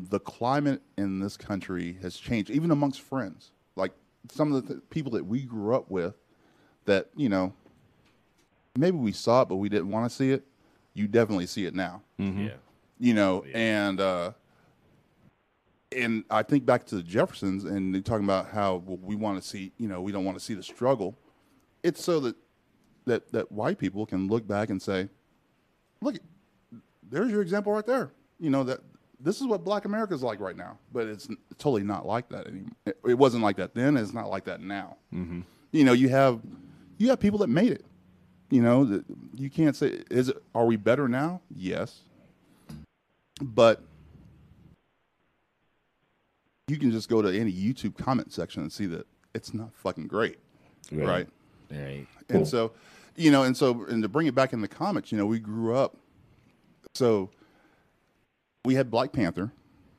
the 0.01 0.19
climate 0.19 0.83
in 0.97 1.21
this 1.21 1.37
country 1.37 1.99
has 2.03 2.17
changed, 2.17 2.51
even 2.51 2.71
amongst 2.71 3.01
friends. 3.01 3.53
Like 3.77 3.93
some 4.31 4.53
of 4.53 4.67
the 4.67 4.75
th- 4.75 4.85
people 4.91 5.13
that 5.13 5.25
we 5.27 5.43
grew 5.43 5.75
up 5.75 5.91
with, 5.91 6.15
that 6.87 7.09
you 7.17 7.29
know, 7.29 7.53
maybe 8.77 8.97
we 8.97 9.13
saw 9.13 9.43
it, 9.43 9.49
but 9.49 9.57
we 9.57 9.69
didn't 9.69 9.91
want 9.91 10.11
to 10.11 10.15
see 10.15 10.31
it. 10.31 10.45
You 10.95 11.07
definitely 11.07 11.47
see 11.47 11.65
it 11.67 11.75
now. 11.75 12.03
Yeah. 12.47 12.55
You 12.99 13.15
know, 13.15 13.45
and 13.53 14.01
uh, 14.01 14.33
and 15.93 16.25
I 16.31 16.43
think 16.43 16.65
back 16.67 16.87
to 16.87 16.97
the 16.97 17.03
Jeffersons, 17.03 17.65
and 17.65 17.95
they're 17.95 18.03
talking 18.03 18.25
about 18.25 18.49
how 18.49 18.77
well, 18.77 18.99
we 19.03 19.15
want 19.15 19.41
to 19.43 19.49
see, 19.49 19.73
you 19.79 19.89
know, 19.89 20.01
we 20.01 20.13
don't 20.13 20.25
want 20.25 20.39
to 20.39 20.45
see 20.45 20.55
the 20.55 20.63
struggle. 20.63 21.17
It's 21.83 22.03
so 22.03 22.21
that 22.21 22.37
that 23.07 23.33
that 23.33 23.53
white 23.53 23.79
people 23.79 24.07
can 24.07 24.29
look 24.29 24.47
back 24.47 24.71
and 24.71 24.81
say, 24.81 25.09
look, 26.01 26.17
there's 27.11 27.31
your 27.31 27.43
example 27.43 27.73
right 27.73 27.87
there. 27.87 28.13
You 28.39 28.51
know 28.51 28.65
that 28.65 28.81
this 29.21 29.41
is 29.41 29.47
what 29.47 29.65
Black 29.65 29.85
America 29.85 30.15
is 30.15 30.23
like 30.23 30.41
right 30.41 30.57
now, 30.57 30.79
but 30.93 31.07
it's 31.07 31.29
totally 31.59 31.85
not 31.85 32.07
like 32.07 32.29
that 32.31 32.47
anymore. 32.47 32.73
It, 32.87 32.99
it 33.07 33.15
wasn't 33.15 33.43
like 33.43 33.57
that 33.57 33.75
then. 33.75 33.97
It's 33.97 34.13
not 34.13 34.29
like 34.31 34.45
that 34.45 34.61
now. 34.61 34.97
Mm-hmm. 35.15 35.41
You 35.73 35.85
know, 35.85 35.93
you 35.93 36.09
have 36.09 36.41
you 36.99 37.09
have 37.11 37.21
people 37.21 37.39
that 37.41 37.49
made 37.49 37.73
it. 37.73 37.85
You 38.51 38.63
know, 38.63 38.85
that 38.85 39.05
you 39.35 39.49
can't 39.49 39.75
say 39.75 40.03
is 40.11 40.29
it. 40.29 40.43
Are 40.55 40.67
we 40.67 40.77
better 40.77 41.09
now? 41.09 41.41
Yes. 41.55 42.01
but 43.41 43.83
you 46.69 46.77
can 46.79 46.91
just 46.91 47.09
go 47.09 47.23
to 47.23 47.29
any 47.29 47.53
YouTube 47.53 47.97
comment 47.97 48.33
section 48.33 48.63
and 48.63 48.73
see 48.73 48.87
that 48.87 49.07
it's 49.35 49.53
not 49.53 49.75
fucking 49.75 50.07
great, 50.07 50.39
right? 50.93 51.07
Right. 51.09 51.29
And 52.29 52.47
so, 52.47 52.73
you 53.17 53.31
know, 53.31 53.43
and 53.45 53.57
so, 53.57 53.85
and 53.89 54.03
to 54.03 54.09
bring 54.09 54.27
it 54.27 54.35
back 54.35 54.53
in 54.53 54.61
the 54.61 54.69
comics, 54.69 55.11
you 55.11 55.19
know, 55.19 55.27
we 55.27 55.39
grew 55.39 55.75
up. 55.75 55.97
So 56.95 57.31
we 58.65 58.75
had 58.75 58.91
Black 58.91 59.13
Panther, 59.13 59.53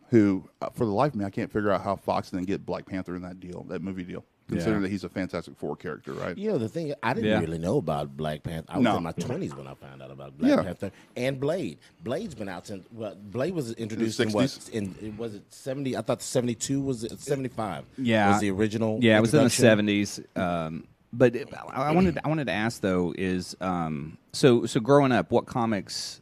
who, 0.10 0.49
uh, 0.62 0.69
for 0.69 0.86
the 0.86 0.91
life 0.91 1.13
of 1.13 1.19
me, 1.19 1.26
I 1.26 1.30
can't 1.30 1.52
figure 1.52 1.71
out 1.71 1.82
how 1.82 1.95
Fox 1.95 2.30
didn't 2.30 2.47
get 2.47 2.65
Black 2.65 2.86
Panther 2.86 3.15
in 3.15 3.23
that 3.23 3.39
deal, 3.39 3.63
that 3.69 3.82
movie 3.82 4.04
deal, 4.04 4.23
considering 4.50 4.82
Yeah. 4.82 4.88
that 4.88 4.92
he's 4.92 5.04
a 5.04 5.10
Fantastic 5.10 5.56
Four 5.58 5.76
character, 5.76 6.14
right? 6.14 6.38
You 6.38 6.52
know 6.52 6.58
the 6.58 6.68
thing, 6.70 6.94
I 7.02 7.14
didn't 7.14 7.30
Yeah. 7.30 7.40
really 7.40 7.58
know 7.58 7.78
about 7.78 8.16
Black 8.18 8.44
Panther. 8.44 8.68
I 8.72 8.78
was 8.78 8.84
No. 8.84 8.98
in 8.98 9.04
my 9.04 9.12
twenties 9.14 9.56
when 9.56 9.68
I 9.68 9.74
found 9.76 10.02
out 10.02 10.12
about 10.12 10.38
Black 10.38 10.50
Yeah. 10.58 10.64
Panther 10.64 10.92
and 11.16 11.40
Blade. 11.40 11.78
Blade's 12.04 12.36
been 12.36 12.50
out 12.50 12.68
since. 12.68 12.86
Well, 12.94 13.16
Blade 13.16 13.54
was 13.54 13.72
introduced 13.74 14.20
in 14.20 14.32
what? 14.32 14.46
60s? 14.50 14.70
In 14.70 14.96
it 15.02 15.18
was 15.18 15.36
it 15.36 15.44
seventy? 15.50 15.96
I 15.96 16.02
thought 16.02 16.22
seventy 16.22 16.56
two 16.56 16.82
was 16.82 17.04
it 17.04 17.20
seventy 17.20 17.50
five? 17.50 17.86
Yeah. 17.98 18.32
was 18.32 18.42
the 18.42 18.52
original. 18.52 19.00
Yeah, 19.02 19.18
it 19.18 19.22
was 19.22 19.34
in 19.34 19.44
the 19.44 19.50
seventies. 19.50 20.20
Um, 20.36 20.88
but 21.12 21.36
it- 21.36 21.48
I 21.54 21.90
I 21.90 21.92
wanted 21.92 22.20
I 22.24 22.28
wanted 22.28 22.48
to 22.48 22.54
ask 22.54 22.82
though 22.82 23.14
is 23.18 23.56
um, 23.62 24.18
so 24.34 24.66
so 24.66 24.80
growing 24.80 25.12
up, 25.12 25.32
what 25.32 25.46
comics 25.46 26.20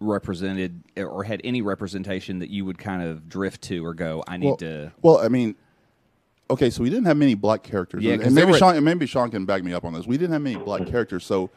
represented 0.00 0.82
or 0.96 1.24
had 1.24 1.40
any 1.44 1.62
representation 1.62 2.40
that 2.40 2.50
you 2.50 2.64
would 2.64 2.78
kind 2.78 3.02
of 3.02 3.28
drift 3.28 3.62
to 3.62 3.84
or 3.84 3.94
go, 3.94 4.22
I 4.26 4.36
need 4.36 4.46
well, 4.46 4.56
to. 4.58 4.92
well, 5.02 5.18
I 5.18 5.28
mean, 5.28 5.54
okay, 6.50 6.70
so 6.70 6.82
we 6.82 6.90
didn't 6.90 7.06
have 7.06 7.16
many 7.16 7.34
black 7.34 7.62
characters, 7.62 8.02
Yeah, 8.02 8.14
and 8.14 8.34
maybe 8.34 8.52
were- 8.52 8.58
Shawn, 8.58 8.76
and 8.76 8.84
maybe 8.84 9.06
Shawn 9.06 9.30
can 9.30 9.44
back 9.44 9.62
me 9.64 9.72
up 9.72 9.84
on 9.84 9.92
this. 9.92 10.06
We 10.06 10.16
didn't 10.18 10.32
have 10.32 10.42
many 10.42 10.56
black 10.56 10.86
characters, 10.86 11.24
so 11.24 11.50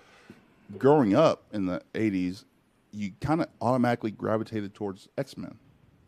growing 0.78 1.16
up 1.16 1.44
in 1.54 1.66
the 1.66 1.82
'80s, 1.94 2.46
you 2.92 3.12
kind 3.22 3.42
of 3.42 3.48
automatically 3.62 4.12
gravitated 4.12 4.74
towards 4.74 5.08
X 5.18 5.38
Men. 5.38 5.56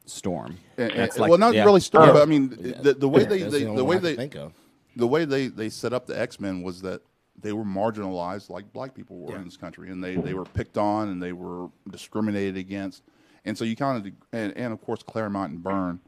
Storm. 0.06 0.58
And- 0.78 0.92
and- 0.92 1.18
like 1.20 1.30
well, 1.30 1.38
not 1.38 1.54
yeah. 1.54 1.64
really 1.66 1.82
Storm, 1.82 2.08
Yeah. 2.08 2.14
but 2.14 2.22
I 2.24 2.26
mean, 2.26 2.58
Yeah. 2.60 2.82
the, 2.82 2.94
the 2.96 3.08
way 3.10 3.22
Yeah, 3.22 3.28
they, 3.28 3.44
they 3.44 3.64
the 3.66 3.74
the, 3.76 3.84
way 3.86 3.98
they 4.00 4.16
think 4.16 4.36
of. 4.36 4.54
the 4.96 5.06
way 5.08 5.24
they, 5.26 5.48
they 5.48 5.70
set 5.70 5.94
up 5.94 6.08
the 6.08 6.20
X 6.20 6.40
Men 6.40 6.64
was 6.64 6.82
that 6.82 7.02
they 7.40 7.54
were 7.54 7.64
marginalized 7.64 8.50
like 8.50 8.74
black 8.74 8.96
people 8.96 9.18
were 9.20 9.36
in 9.36 9.46
this 9.46 9.56
country, 9.56 9.90
and 9.92 10.04
they, 10.04 10.16
they 10.16 10.34
were 10.34 10.46
picked 10.46 10.78
on 10.80 11.10
and 11.10 11.22
they 11.22 11.32
were 11.32 11.70
discriminated 11.92 12.58
against, 12.58 13.04
and 13.46 13.56
so 13.58 13.64
you 13.66 13.76
kind 13.76 14.04
of 14.08 14.12
and, 14.34 14.52
and 14.58 14.74
of 14.74 14.82
course 14.82 15.04
Claremont 15.04 15.52
and 15.54 15.64
Byrne, 15.64 16.00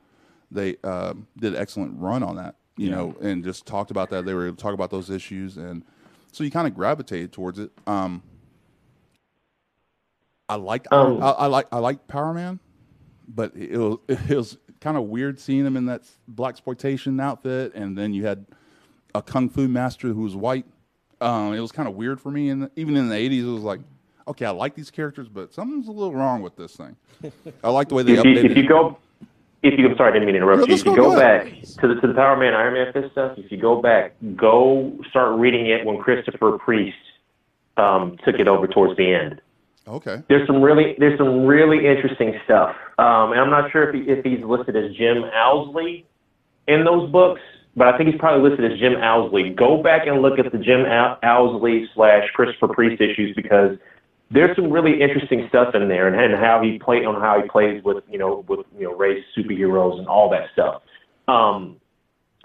they 0.49 0.77
um, 0.83 1.27
did 1.37 1.53
an 1.53 1.61
excellent 1.61 1.97
run 1.99 2.23
on 2.23 2.35
that, 2.37 2.55
you 2.77 2.89
know, 2.89 3.15
and 3.21 3.43
just 3.43 3.65
talked 3.65 3.91
about 3.91 4.09
that. 4.09 4.25
They 4.25 4.33
were 4.33 4.47
able 4.47 4.55
to 4.55 4.61
talk 4.61 4.73
about 4.73 4.89
those 4.89 5.09
issues, 5.09 5.57
and 5.57 5.83
so 6.31 6.43
you 6.43 6.51
kind 6.51 6.67
of 6.67 6.75
gravitated 6.75 7.31
towards 7.31 7.59
it. 7.59 7.71
Um, 7.85 8.23
I 10.47 10.55
liked 10.55 10.87
Um, 10.91 11.21
I, 11.21 11.31
I 11.31 11.45
like 11.47 11.67
I 11.71 11.79
liked 11.79 12.07
Power 12.07 12.33
Man, 12.33 12.59
but 13.27 13.55
it 13.55 13.77
was 13.77 13.97
it 14.07 14.35
was 14.35 14.57
kind 14.79 14.97
of 14.97 15.03
weird 15.03 15.39
seeing 15.39 15.65
him 15.65 15.77
in 15.77 15.85
that 15.85 16.03
black 16.27 16.51
exploitation 16.51 17.19
outfit, 17.19 17.73
and 17.75 17.97
then 17.97 18.13
you 18.13 18.25
had 18.25 18.45
a 19.13 19.21
kung 19.21 19.49
fu 19.49 19.67
master 19.67 20.09
who 20.09 20.21
was 20.21 20.35
white. 20.35 20.65
Um, 21.19 21.53
it 21.53 21.59
was 21.59 21.71
kind 21.71 21.87
of 21.87 21.95
weird 21.95 22.19
for 22.19 22.31
me, 22.31 22.49
and 22.49 22.69
even 22.75 22.97
in 22.97 23.09
the 23.09 23.15
'80s, 23.15 23.43
it 23.43 23.45
was 23.45 23.63
like, 23.63 23.79
okay, 24.27 24.45
I 24.45 24.49
like 24.49 24.75
these 24.75 24.89
characters, 24.89 25.29
but 25.29 25.53
something's 25.53 25.87
a 25.87 25.91
little 25.91 26.15
wrong 26.15 26.41
with 26.41 26.55
this 26.55 26.75
thing. 26.75 26.95
I 27.63 27.69
like 27.69 27.89
the 27.89 27.95
way 27.95 28.03
they 28.03 28.13
if 28.13 28.25
you, 28.25 28.31
updated. 28.31 28.51
if 28.51 28.57
you 28.57 28.67
go, 28.67 28.97
if 29.63 29.77
you, 29.77 29.87
I'm 29.87 29.95
sorry, 29.95 30.09
I 30.09 30.13
didn't 30.13 30.25
mean 30.25 30.33
to 30.33 30.41
interrupt 30.41 30.67
you. 30.67 30.75
If 30.75 30.85
you 30.85 30.95
go, 30.95 31.15
back 31.17 31.45
to 31.45 31.87
the 31.87 31.95
to 32.01 32.07
the 32.07 32.13
Power 32.13 32.35
Man, 32.37 32.53
Iron 32.53 32.73
Man 32.73 32.91
fist 32.93 33.11
stuff, 33.11 33.37
if 33.37 33.51
you 33.51 33.57
go 33.59 33.81
back, 33.81 34.15
go 34.35 34.97
start 35.09 35.39
reading 35.39 35.67
it 35.67 35.85
when 35.85 35.97
Christopher 35.99 36.57
Priest 36.57 36.97
um, 37.77 38.17
took 38.25 38.35
it 38.39 38.47
over 38.47 38.67
towards 38.67 38.97
the 38.97 39.13
end. 39.13 39.41
okay, 39.87 40.23
There's 40.29 40.47
some 40.47 40.61
really 40.61 40.95
there's 40.97 41.17
some 41.17 41.45
really 41.45 41.85
interesting 41.87 42.33
stuff, 42.45 42.75
um, 42.97 43.31
and 43.31 43.39
I'm 43.39 43.49
not 43.49 43.71
sure 43.71 43.89
if 43.89 43.95
he, 43.95 44.11
if 44.11 44.23
he's 44.23 44.43
listed 44.43 44.75
as 44.75 44.95
Jim 44.95 45.23
Owsley 45.33 46.05
in 46.67 46.83
those 46.83 47.11
books, 47.11 47.41
but 47.75 47.87
I 47.87 47.97
think 47.97 48.09
he's 48.09 48.19
probably 48.19 48.49
listed 48.49 48.71
as 48.71 48.79
Jim 48.79 48.95
Owsley. 48.95 49.51
Go 49.51 49.81
back 49.81 50.07
and 50.07 50.21
look 50.23 50.39
at 50.39 50.51
the 50.51 50.57
Jim 50.57 50.85
Ow- 50.85 51.19
Owsley 51.23 51.87
slash 51.93 52.23
Christopher 52.33 52.69
Priest 52.69 52.99
issues 52.99 53.35
because 53.35 53.77
there's 54.31 54.55
some 54.55 54.71
really 54.71 55.01
interesting 55.01 55.45
stuff 55.49 55.75
in 55.75 55.87
there, 55.89 56.07
and, 56.07 56.15
and 56.19 56.33
how 56.41 56.61
he 56.63 56.79
play 56.79 57.03
on 57.05 57.19
how 57.21 57.41
he 57.41 57.47
plays 57.49 57.83
with 57.83 58.03
you 58.09 58.17
know 58.17 58.43
with 58.47 58.65
you 58.77 58.85
know 58.85 58.95
race 58.95 59.23
superheroes 59.37 59.99
and 59.99 60.07
all 60.07 60.29
that 60.29 60.49
stuff. 60.53 60.81
Um, 61.27 61.77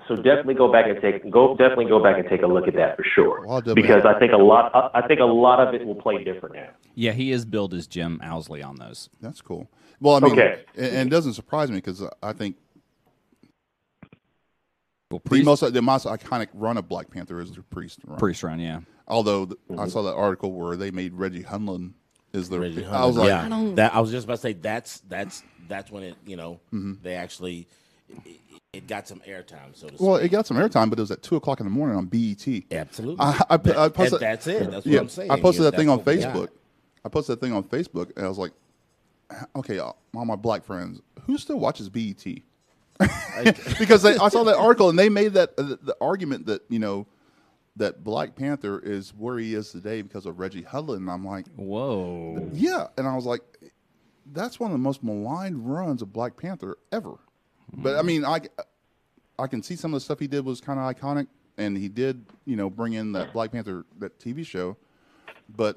so 0.09 0.15
definitely 0.15 0.55
go 0.55 0.71
back 0.71 0.87
and 0.87 1.01
take 1.01 1.29
go 1.31 1.57
definitely 1.57 1.87
go 1.87 2.03
back 2.03 2.19
and 2.19 2.29
take 2.29 2.43
a 2.43 2.47
look 2.47 2.69
at 2.69 2.75
that 2.75 2.97
for 2.97 3.03
sure 3.03 3.45
Well, 3.47 3.63
I'll 3.67 3.75
because 3.75 4.05
I 4.05 4.17
think 4.21 4.33
a 4.33 4.37
lot 4.37 4.71
I 4.75 5.01
I 5.01 5.09
think 5.09 5.21
a 5.21 5.25
lot 5.25 5.59
of 5.67 5.75
it 5.75 5.85
will 5.85 5.97
play 5.97 6.23
different 6.23 6.55
now. 6.55 6.69
Yeah, 6.95 7.13
he 7.13 7.33
is 7.33 7.45
billed 7.45 7.75
as 7.75 7.87
Jim 7.87 8.21
Owsley 8.23 8.63
on 8.63 8.77
those. 8.77 9.09
that's 9.21 9.41
cool. 9.41 9.69
Well, 10.01 10.15
I 10.17 10.21
mean, 10.21 10.33
Okay. 10.33 10.63
and, 10.77 10.87
and 10.87 11.07
it 11.09 11.11
doesn't 11.11 11.33
surprise 11.35 11.71
me 11.71 11.77
because 11.79 12.03
I 12.23 12.33
think 12.33 12.57
Well, 15.11 15.23
the 15.25 15.43
most 15.45 15.61
the 15.73 15.83
most 15.83 16.05
iconic 16.07 16.49
run 16.53 16.77
of 16.77 16.89
Black 16.89 17.11
Panther 17.11 17.41
is 17.41 17.53
the 17.53 17.63
Priest 17.63 18.01
run. 18.07 18.19
Priest 18.19 18.43
run, 18.43 18.59
yeah. 18.59 18.81
Although 19.07 19.47
th- 19.47 19.59
I 19.79 19.87
saw 19.87 20.03
that 20.03 20.15
article 20.15 20.51
where 20.53 20.77
they 20.77 20.91
made 20.91 21.15
Reggie 21.15 21.43
Hudlin 21.45 21.93
is 22.33 22.49
the 22.49 22.59
Reggie 22.59 22.85
I 22.85 23.05
was 23.05 23.17
like, 23.17 23.29
yeah, 23.29 23.49
that 23.77 23.95
I 23.95 24.01
was 24.01 24.11
just 24.11 24.25
about 24.25 24.35
to 24.37 24.41
say 24.41 24.53
that's 24.55 25.01
that's 25.09 25.45
that's 25.69 25.91
when 25.93 26.03
it 26.03 26.17
you 26.27 26.37
know 26.37 26.59
Mm-hmm. 26.75 26.95
they 27.03 27.15
actually 27.15 27.69
it, 28.25 28.41
it 28.73 28.87
got 28.89 29.07
some 29.07 29.21
airtime 29.21 29.75
so 29.75 29.87
to 29.87 29.95
speak. 29.97 30.01
well, 30.01 30.17
it 30.17 30.29
got 30.29 30.45
some 30.47 30.57
airtime, 30.57 30.91
but 30.91 30.99
it 30.99 31.03
was 31.03 31.13
at 31.13 31.23
two 31.23 31.37
o'clock 31.37 31.61
in 31.61 31.67
the 31.67 31.71
morning 31.71 31.97
on 31.97 32.07
BET. 32.07 32.45
Absolutely, 32.73 33.21
I, 33.21 33.43
I, 33.51 33.57
That- 33.59 33.77
I 33.79 33.89
posted, 33.89 34.15
and 34.15 34.23
that's 34.23 34.47
it. 34.49 34.59
That's 34.71 34.75
what 34.75 34.87
yeah, 34.87 35.01
I'm 35.01 35.09
saying. 35.09 35.31
I 35.31 35.41
posted 35.41 35.65
that 35.67 35.77
thing 35.77 35.89
on 35.89 35.99
what 35.99 36.07
we 36.07 36.17
got. 36.19 36.35
Facebook. 36.35 36.49
I 37.05 37.09
posted 37.09 37.37
that 37.37 37.45
thing 37.47 37.53
on 37.53 37.63
Facebook, 37.63 38.11
and 38.17 38.27
I 38.27 38.29
was 38.29 38.39
like, 38.39 38.51
okay, 39.55 39.79
all 39.79 39.97
my 40.13 40.35
black 40.35 40.65
friends, 40.65 41.01
who 41.27 41.39
still 41.39 41.61
watches 41.61 41.89
BET? 41.89 42.25
because 43.79 44.03
they, 44.03 44.17
I 44.17 44.29
saw 44.29 44.45
that 44.45 44.57
article, 44.57 44.89
and 44.89 44.99
they 44.99 45.09
made 45.09 45.35
that 45.35 45.53
uh, 45.59 45.63
the, 45.63 45.77
the 45.77 45.97
argument 46.01 46.47
that 46.47 46.63
you 46.69 46.79
know 46.79 47.07
that 47.77 48.03
Black 48.03 48.35
Panther 48.35 48.79
is 48.79 49.11
where 49.11 49.39
he 49.39 49.55
is 49.55 49.71
today 49.71 50.03
because 50.03 50.25
of 50.27 50.39
Reggie 50.39 50.63
Hudlin. 50.63 50.99
And 50.99 51.11
I'm 51.11 51.25
like, 51.25 51.47
Whoa. 51.57 52.49
yeah, 52.53 52.87
and 52.97 53.07
I 53.07 53.15
was 53.15 53.27
like, 53.27 53.43
that's 54.33 54.59
one 54.59 54.71
of 54.71 54.73
the 54.73 54.83
most 54.83 55.05
maligned 55.05 55.69
runs 55.71 56.03
of 56.03 56.13
Black 56.13 56.37
Panther 56.37 56.79
ever. 56.91 57.19
But 57.73 57.97
I 57.97 58.03
mean, 58.03 58.25
I 58.25 58.41
I 59.39 59.47
can 59.47 59.63
see 59.63 59.77
some 59.77 59.93
of 59.93 59.97
the 59.97 60.05
stuff 60.05 60.19
he 60.19 60.27
did 60.27 60.45
was 60.45 60.61
kind 60.61 60.79
of 60.79 60.95
iconic, 60.95 61.27
and 61.59 61.77
he 61.77 61.89
did 61.89 62.25
you 62.45 62.57
know 62.57 62.71
bring 62.71 62.95
in 62.95 63.13
that 63.13 63.33
Black 63.33 63.53
Panther 63.53 63.85
that 63.99 64.19
TV 64.19 64.47
show, 64.47 64.77
but 65.49 65.77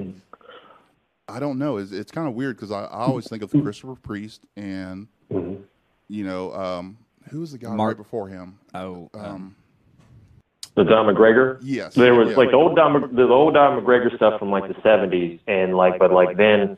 I 1.27 1.39
don't 1.39 1.59
know. 1.59 1.77
It's, 1.77 1.91
it's 1.91 2.11
kind 2.11 2.27
of 2.27 2.33
weird 2.33 2.55
because 2.55 2.71
I, 2.71 2.85
I 2.85 3.01
always 3.01 3.27
think 3.27 3.43
of 3.43 3.51
Christopher 3.51 3.95
Priest 3.95 4.45
and 4.55 5.07
you 5.29 6.23
know 6.23 6.53
um, 6.53 6.97
who 7.29 7.41
was 7.41 7.51
the 7.51 7.57
guy 7.57 7.73
Mark- 7.73 7.89
right 7.89 7.97
before 7.97 8.27
him? 8.27 8.57
Oh, 8.73 9.09
um, 9.13 9.55
The 10.75 10.83
Don 10.83 11.13
McGregor. 11.13 11.59
Yes, 11.61 11.95
There 11.95 12.15
was 12.15 12.31
yeah. 12.31 12.35
like 12.37 12.49
the 12.51 12.57
old 12.57 12.75
Don, 12.75 13.15
the 13.15 13.27
old 13.27 13.53
Don 13.53 13.81
McGregor 13.81 14.15
stuff 14.15 14.39
from 14.39 14.51
like 14.51 14.67
the 14.67 14.79
'70s, 14.81 15.39
and 15.47 15.75
like, 15.75 15.99
but 15.99 16.11
like 16.11 16.37
then 16.37 16.77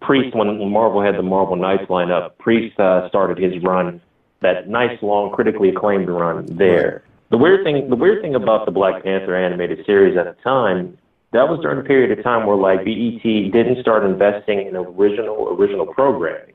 Priest, 0.00 0.34
when 0.34 0.70
Marvel 0.70 1.02
had 1.02 1.16
the 1.16 1.22
Marvel 1.22 1.56
Knights 1.56 1.84
lineup, 1.88 2.36
Priest 2.38 2.78
uh, 2.78 3.08
started 3.08 3.38
his 3.38 3.62
run, 3.62 4.00
that 4.40 4.68
nice 4.68 5.00
long, 5.02 5.32
critically 5.32 5.68
acclaimed 5.70 6.08
run 6.08 6.46
there. 6.46 7.04
The 7.30 7.38
weird 7.38 7.64
thing, 7.64 7.88
the 7.88 7.96
weird 7.96 8.20
thing 8.22 8.34
about 8.34 8.66
the 8.66 8.72
Black 8.72 9.02
Panther 9.02 9.34
animated 9.36 9.86
series 9.86 10.16
at 10.18 10.24
the 10.24 10.42
time, 10.42 10.98
that 11.32 11.48
was 11.48 11.60
during 11.60 11.78
a 11.78 11.82
period 11.82 12.16
of 12.16 12.22
time 12.22 12.46
where 12.46 12.56
like 12.56 12.84
BET 12.84 13.22
didn't 13.22 13.80
start 13.80 14.04
investing 14.04 14.66
in 14.66 14.76
original 14.76 15.48
original 15.58 15.86
programming 15.86 16.51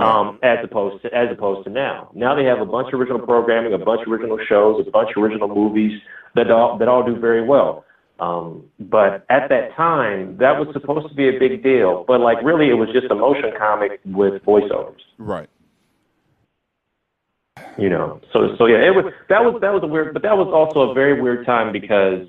um, 0.00 0.38
as 0.42 0.58
opposed 0.64 1.02
to 1.02 1.14
as 1.14 1.28
opposed 1.30 1.64
to 1.64 1.70
now. 1.70 2.10
Now 2.14 2.34
they 2.34 2.44
have 2.44 2.60
a 2.60 2.66
bunch 2.66 2.92
of 2.92 3.00
original 3.00 3.20
programming, 3.20 3.72
a 3.72 3.78
bunch 3.78 4.02
of 4.06 4.12
original 4.12 4.38
shows, 4.48 4.84
a 4.86 4.90
bunch 4.90 5.10
of 5.16 5.22
original 5.22 5.48
movies 5.48 6.00
that 6.34 6.50
all 6.50 6.78
that 6.78 6.88
all 6.88 7.04
do 7.04 7.18
very 7.18 7.44
well. 7.44 7.84
Um, 8.20 8.64
but 8.78 9.26
at 9.28 9.48
that 9.48 9.74
time, 9.76 10.36
that 10.38 10.58
was 10.58 10.68
supposed 10.72 11.08
to 11.08 11.14
be 11.14 11.28
a 11.28 11.38
big 11.38 11.62
deal. 11.62 12.04
But 12.06 12.20
like, 12.20 12.38
really, 12.44 12.68
it 12.68 12.74
was 12.74 12.88
just 12.92 13.10
a 13.10 13.14
motion 13.14 13.50
comic 13.58 14.00
with 14.04 14.42
voiceovers. 14.44 15.00
Right. 15.18 15.48
You 17.76 17.88
know, 17.88 18.20
so 18.32 18.54
so 18.56 18.66
yeah, 18.66 18.78
it 18.78 18.94
was 18.94 19.12
that 19.28 19.44
was 19.44 19.60
that 19.60 19.72
was 19.72 19.82
a 19.82 19.86
weird, 19.86 20.12
but 20.12 20.22
that 20.22 20.36
was 20.36 20.48
also 20.52 20.90
a 20.90 20.94
very 20.94 21.20
weird 21.20 21.44
time 21.44 21.72
because 21.72 22.28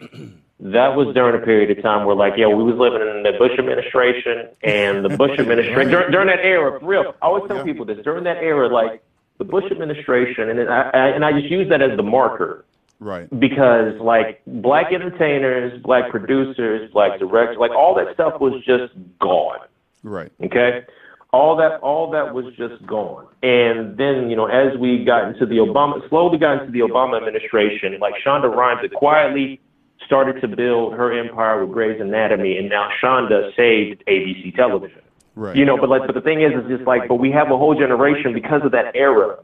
that 0.59 0.95
was 0.95 1.13
during 1.13 1.41
a 1.41 1.45
period 1.45 1.75
of 1.77 1.83
time 1.83 2.05
where 2.05 2.15
like 2.15 2.33
yeah, 2.37 2.47
we 2.47 2.63
was 2.63 2.75
living 2.75 3.01
in 3.01 3.23
the 3.23 3.33
Bush 3.37 3.57
administration 3.59 4.47
and 4.63 5.03
the 5.03 5.09
Bush 5.09 5.37
administration 5.37 5.89
during, 5.89 6.11
during 6.11 6.27
that 6.27 6.39
era. 6.39 6.79
For 6.79 6.85
real, 6.85 7.13
I 7.21 7.25
always 7.25 7.47
tell 7.47 7.63
people 7.63 7.85
this 7.85 7.99
during 8.03 8.23
that 8.23 8.37
era, 8.37 8.69
like 8.69 9.03
the 9.37 9.43
Bush 9.43 9.69
administration, 9.69 10.49
and 10.49 10.69
I, 10.69 10.89
I 10.93 11.07
and 11.09 11.25
I 11.25 11.33
just 11.33 11.51
use 11.51 11.67
that 11.69 11.81
as 11.81 11.97
the 11.97 12.03
marker 12.03 12.65
Right. 13.01 13.27
because 13.39 13.99
like 13.99 14.41
black 14.47 14.93
entertainers, 14.93 15.81
black 15.81 16.09
producers, 16.09 16.89
black 16.91 17.19
directors, 17.19 17.57
like 17.57 17.71
all 17.71 17.93
that 17.95 18.13
stuff 18.13 18.39
was 18.39 18.63
just 18.63 18.93
gone. 19.19 19.59
Right. 20.03 20.31
Okay, 20.41 20.85
all 21.33 21.57
that 21.57 21.81
all 21.81 22.09
that 22.11 22.33
was 22.33 22.45
just 22.55 22.85
gone. 22.87 23.27
And 23.43 23.97
then 23.97 24.29
you 24.29 24.37
know, 24.37 24.45
as 24.45 24.77
we 24.77 25.03
got 25.03 25.27
into 25.27 25.45
the 25.45 25.57
Obama, 25.57 26.07
slowly 26.07 26.37
got 26.37 26.61
into 26.61 26.71
the 26.71 26.79
Obama 26.79 27.17
administration, 27.17 27.99
like 27.99 28.13
Shonda 28.25 28.49
Rhimes 28.49 28.81
had 28.81 28.93
quietly 28.93 29.59
started 30.05 30.41
to 30.41 30.47
build 30.47 30.93
her 30.93 31.11
empire 31.17 31.65
with 31.65 31.73
Grey's 31.73 31.99
Anatomy, 32.01 32.57
and 32.57 32.69
now 32.69 32.89
Shonda 33.01 33.55
saved 33.55 34.03
ABC 34.07 34.55
television. 34.55 35.01
Right. 35.35 35.55
You 35.55 35.65
know, 35.65 35.77
but 35.77 35.89
like, 35.89 36.03
but 36.05 36.15
the 36.15 36.21
thing 36.21 36.41
is, 36.41 36.51
is 36.63 36.69
just 36.69 36.87
like, 36.87 37.07
but 37.09 37.15
we 37.15 37.31
have 37.31 37.51
a 37.51 37.57
whole 37.57 37.75
generation 37.77 38.33
because 38.33 38.61
of 38.63 38.71
that 38.71 38.95
era. 38.95 39.37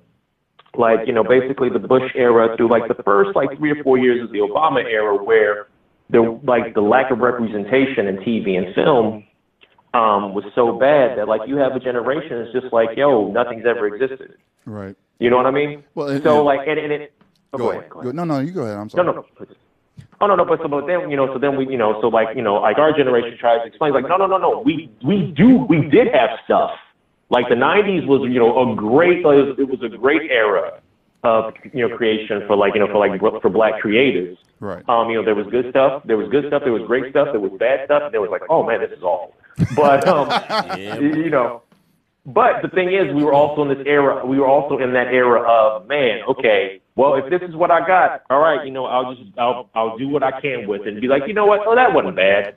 Like, 0.77 1.05
you 1.05 1.11
know, 1.13 1.23
basically 1.23 1.69
the 1.69 1.79
Bush 1.79 2.11
era 2.15 2.55
through 2.55 2.69
like 2.69 2.87
the 2.87 3.03
first 3.03 3.35
like 3.35 3.57
three 3.57 3.71
or 3.71 3.83
four 3.83 3.97
years 3.97 4.23
of 4.23 4.31
the 4.31 4.37
Obama 4.39 4.83
era, 4.85 5.21
where 5.21 5.67
there 6.09 6.29
like 6.43 6.73
the 6.75 6.81
lack 6.81 7.11
of 7.11 7.19
representation 7.19 8.07
in 8.07 8.17
TV 8.17 8.57
and 8.57 8.73
film 8.73 9.23
um, 9.93 10.33
was 10.33 10.45
so 10.55 10.79
bad 10.79 11.17
that 11.17 11.27
like 11.27 11.41
you 11.47 11.57
have 11.57 11.73
a 11.75 11.79
generation 11.79 12.39
that's 12.43 12.53
just 12.53 12.71
like, 12.73 12.97
yo, 12.97 13.29
nothing's 13.31 13.65
ever 13.65 13.93
existed. 13.93 14.35
Right. 14.65 14.95
You 15.19 15.29
know 15.29 15.35
what 15.37 15.45
I 15.45 15.51
mean? 15.51 15.83
Well, 15.93 16.07
and- 16.07 16.23
so 16.23 16.37
and- 16.37 16.45
like, 16.45 16.67
and, 16.67 16.79
and 16.79 16.93
it. 16.93 17.13
Oh, 17.53 17.57
Go, 17.57 17.71
ahead. 17.71 17.89
Go 17.89 17.95
Go- 17.95 18.01
ahead. 18.03 18.15
no, 18.15 18.23
no, 18.23 18.39
you 18.39 18.51
go 18.51 18.61
ahead. 18.61 18.77
I'm 18.77 18.83
No, 18.85 18.87
sorry. 18.87 19.05
no, 19.07 19.11
no. 19.13 19.25
please. 19.35 19.49
Oh 20.21 20.27
no, 20.27 20.35
no, 20.35 20.45
but 20.45 20.59
so 20.61 20.67
but 20.67 20.85
then 20.85 21.09
you 21.09 21.17
know, 21.17 21.33
so 21.33 21.39
then 21.39 21.57
we 21.57 21.67
you 21.67 21.77
know, 21.77 21.99
so 22.01 22.07
like 22.07 22.35
you 22.35 22.43
know, 22.43 22.55
like 22.55 22.77
our 22.77 22.93
generation 22.93 23.37
tries 23.39 23.61
to 23.61 23.67
explain 23.67 23.93
like 23.93 24.07
no, 24.07 24.17
no, 24.17 24.27
no, 24.27 24.37
no, 24.37 24.59
we 24.59 24.89
we 25.03 25.33
do 25.35 25.57
we 25.57 25.89
did 25.89 26.07
have 26.13 26.29
stuff. 26.45 26.71
Like 27.29 27.49
the 27.49 27.55
'90s 27.55 28.05
was 28.05 28.21
you 28.29 28.39
know 28.39 28.71
a 28.71 28.75
great 28.75 29.25
like, 29.25 29.57
it 29.57 29.67
was 29.67 29.81
a 29.81 29.89
great 29.97 30.29
era 30.29 30.81
of 31.23 31.53
you 31.73 31.87
know 31.87 31.97
creation 31.97 32.43
for 32.47 32.55
like 32.55 32.73
you 32.73 32.79
know 32.79 32.87
for 32.87 32.97
like 32.97 33.19
for 33.41 33.49
black 33.49 33.81
creators. 33.81 34.37
Right. 34.59 34.87
Um, 34.87 35.09
you 35.09 35.15
know, 35.15 35.25
there 35.25 35.33
was 35.33 35.47
good 35.47 35.71
stuff, 35.71 36.03
there 36.05 36.17
was 36.17 36.29
good 36.29 36.45
stuff, 36.47 36.61
there 36.63 36.71
was 36.71 36.83
great 36.85 37.09
stuff, 37.09 37.29
there 37.31 37.39
was 37.39 37.51
bad 37.57 37.85
stuff, 37.85 38.03
and 38.05 38.13
there 38.13 38.21
was 38.21 38.29
like, 38.29 38.43
oh 38.47 38.63
man, 38.63 38.79
this 38.79 38.91
is 38.91 39.01
awful. 39.01 39.33
But 39.75 40.07
um, 40.07 40.29
you 40.77 41.31
know, 41.31 41.63
but 42.25 42.61
the 42.61 42.69
thing 42.69 42.93
is, 42.93 43.11
we 43.13 43.23
were 43.23 43.33
also 43.33 43.63
in 43.63 43.69
this 43.75 43.85
era. 43.87 44.23
We 44.23 44.39
were 44.39 44.47
also 44.47 44.77
in 44.77 44.93
that 44.93 45.07
era 45.07 45.41
of 45.41 45.87
man. 45.87 46.21
Okay, 46.29 46.81
well, 47.01 47.15
if 47.15 47.31
this 47.31 47.41
is 47.49 47.55
what 47.55 47.71
I 47.71 47.85
got, 47.85 48.21
all 48.29 48.39
right, 48.39 48.63
you 48.63 48.71
know, 48.71 48.85
I'll 48.85 49.15
just 49.15 49.31
I'll 49.37 49.69
I'll 49.73 49.97
do 49.97 50.07
what 50.07 50.21
I 50.21 50.39
can 50.39 50.67
with 50.67 50.81
it 50.81 50.89
and 50.89 51.01
be 51.01 51.07
like, 51.07 51.23
you 51.27 51.33
know 51.33 51.47
what? 51.47 51.61
Oh, 51.65 51.75
that 51.75 51.93
wasn't 51.93 52.15
bad. 52.15 52.55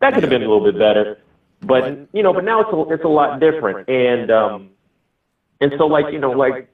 That 0.00 0.12
could 0.12 0.24
have 0.24 0.30
been 0.30 0.42
a 0.42 0.48
little 0.48 0.64
bit 0.64 0.76
better. 0.78 1.18
But 1.62 2.08
you 2.12 2.22
know, 2.24 2.32
but 2.32 2.44
now 2.44 2.62
it's 2.62 2.70
a, 2.72 2.94
it's 2.94 3.04
a 3.04 3.08
lot 3.08 3.38
different. 3.38 3.88
And 3.88 4.30
um, 4.32 4.70
and 5.60 5.72
so 5.78 5.86
like 5.86 6.12
you 6.12 6.18
know 6.18 6.32
like. 6.32 6.68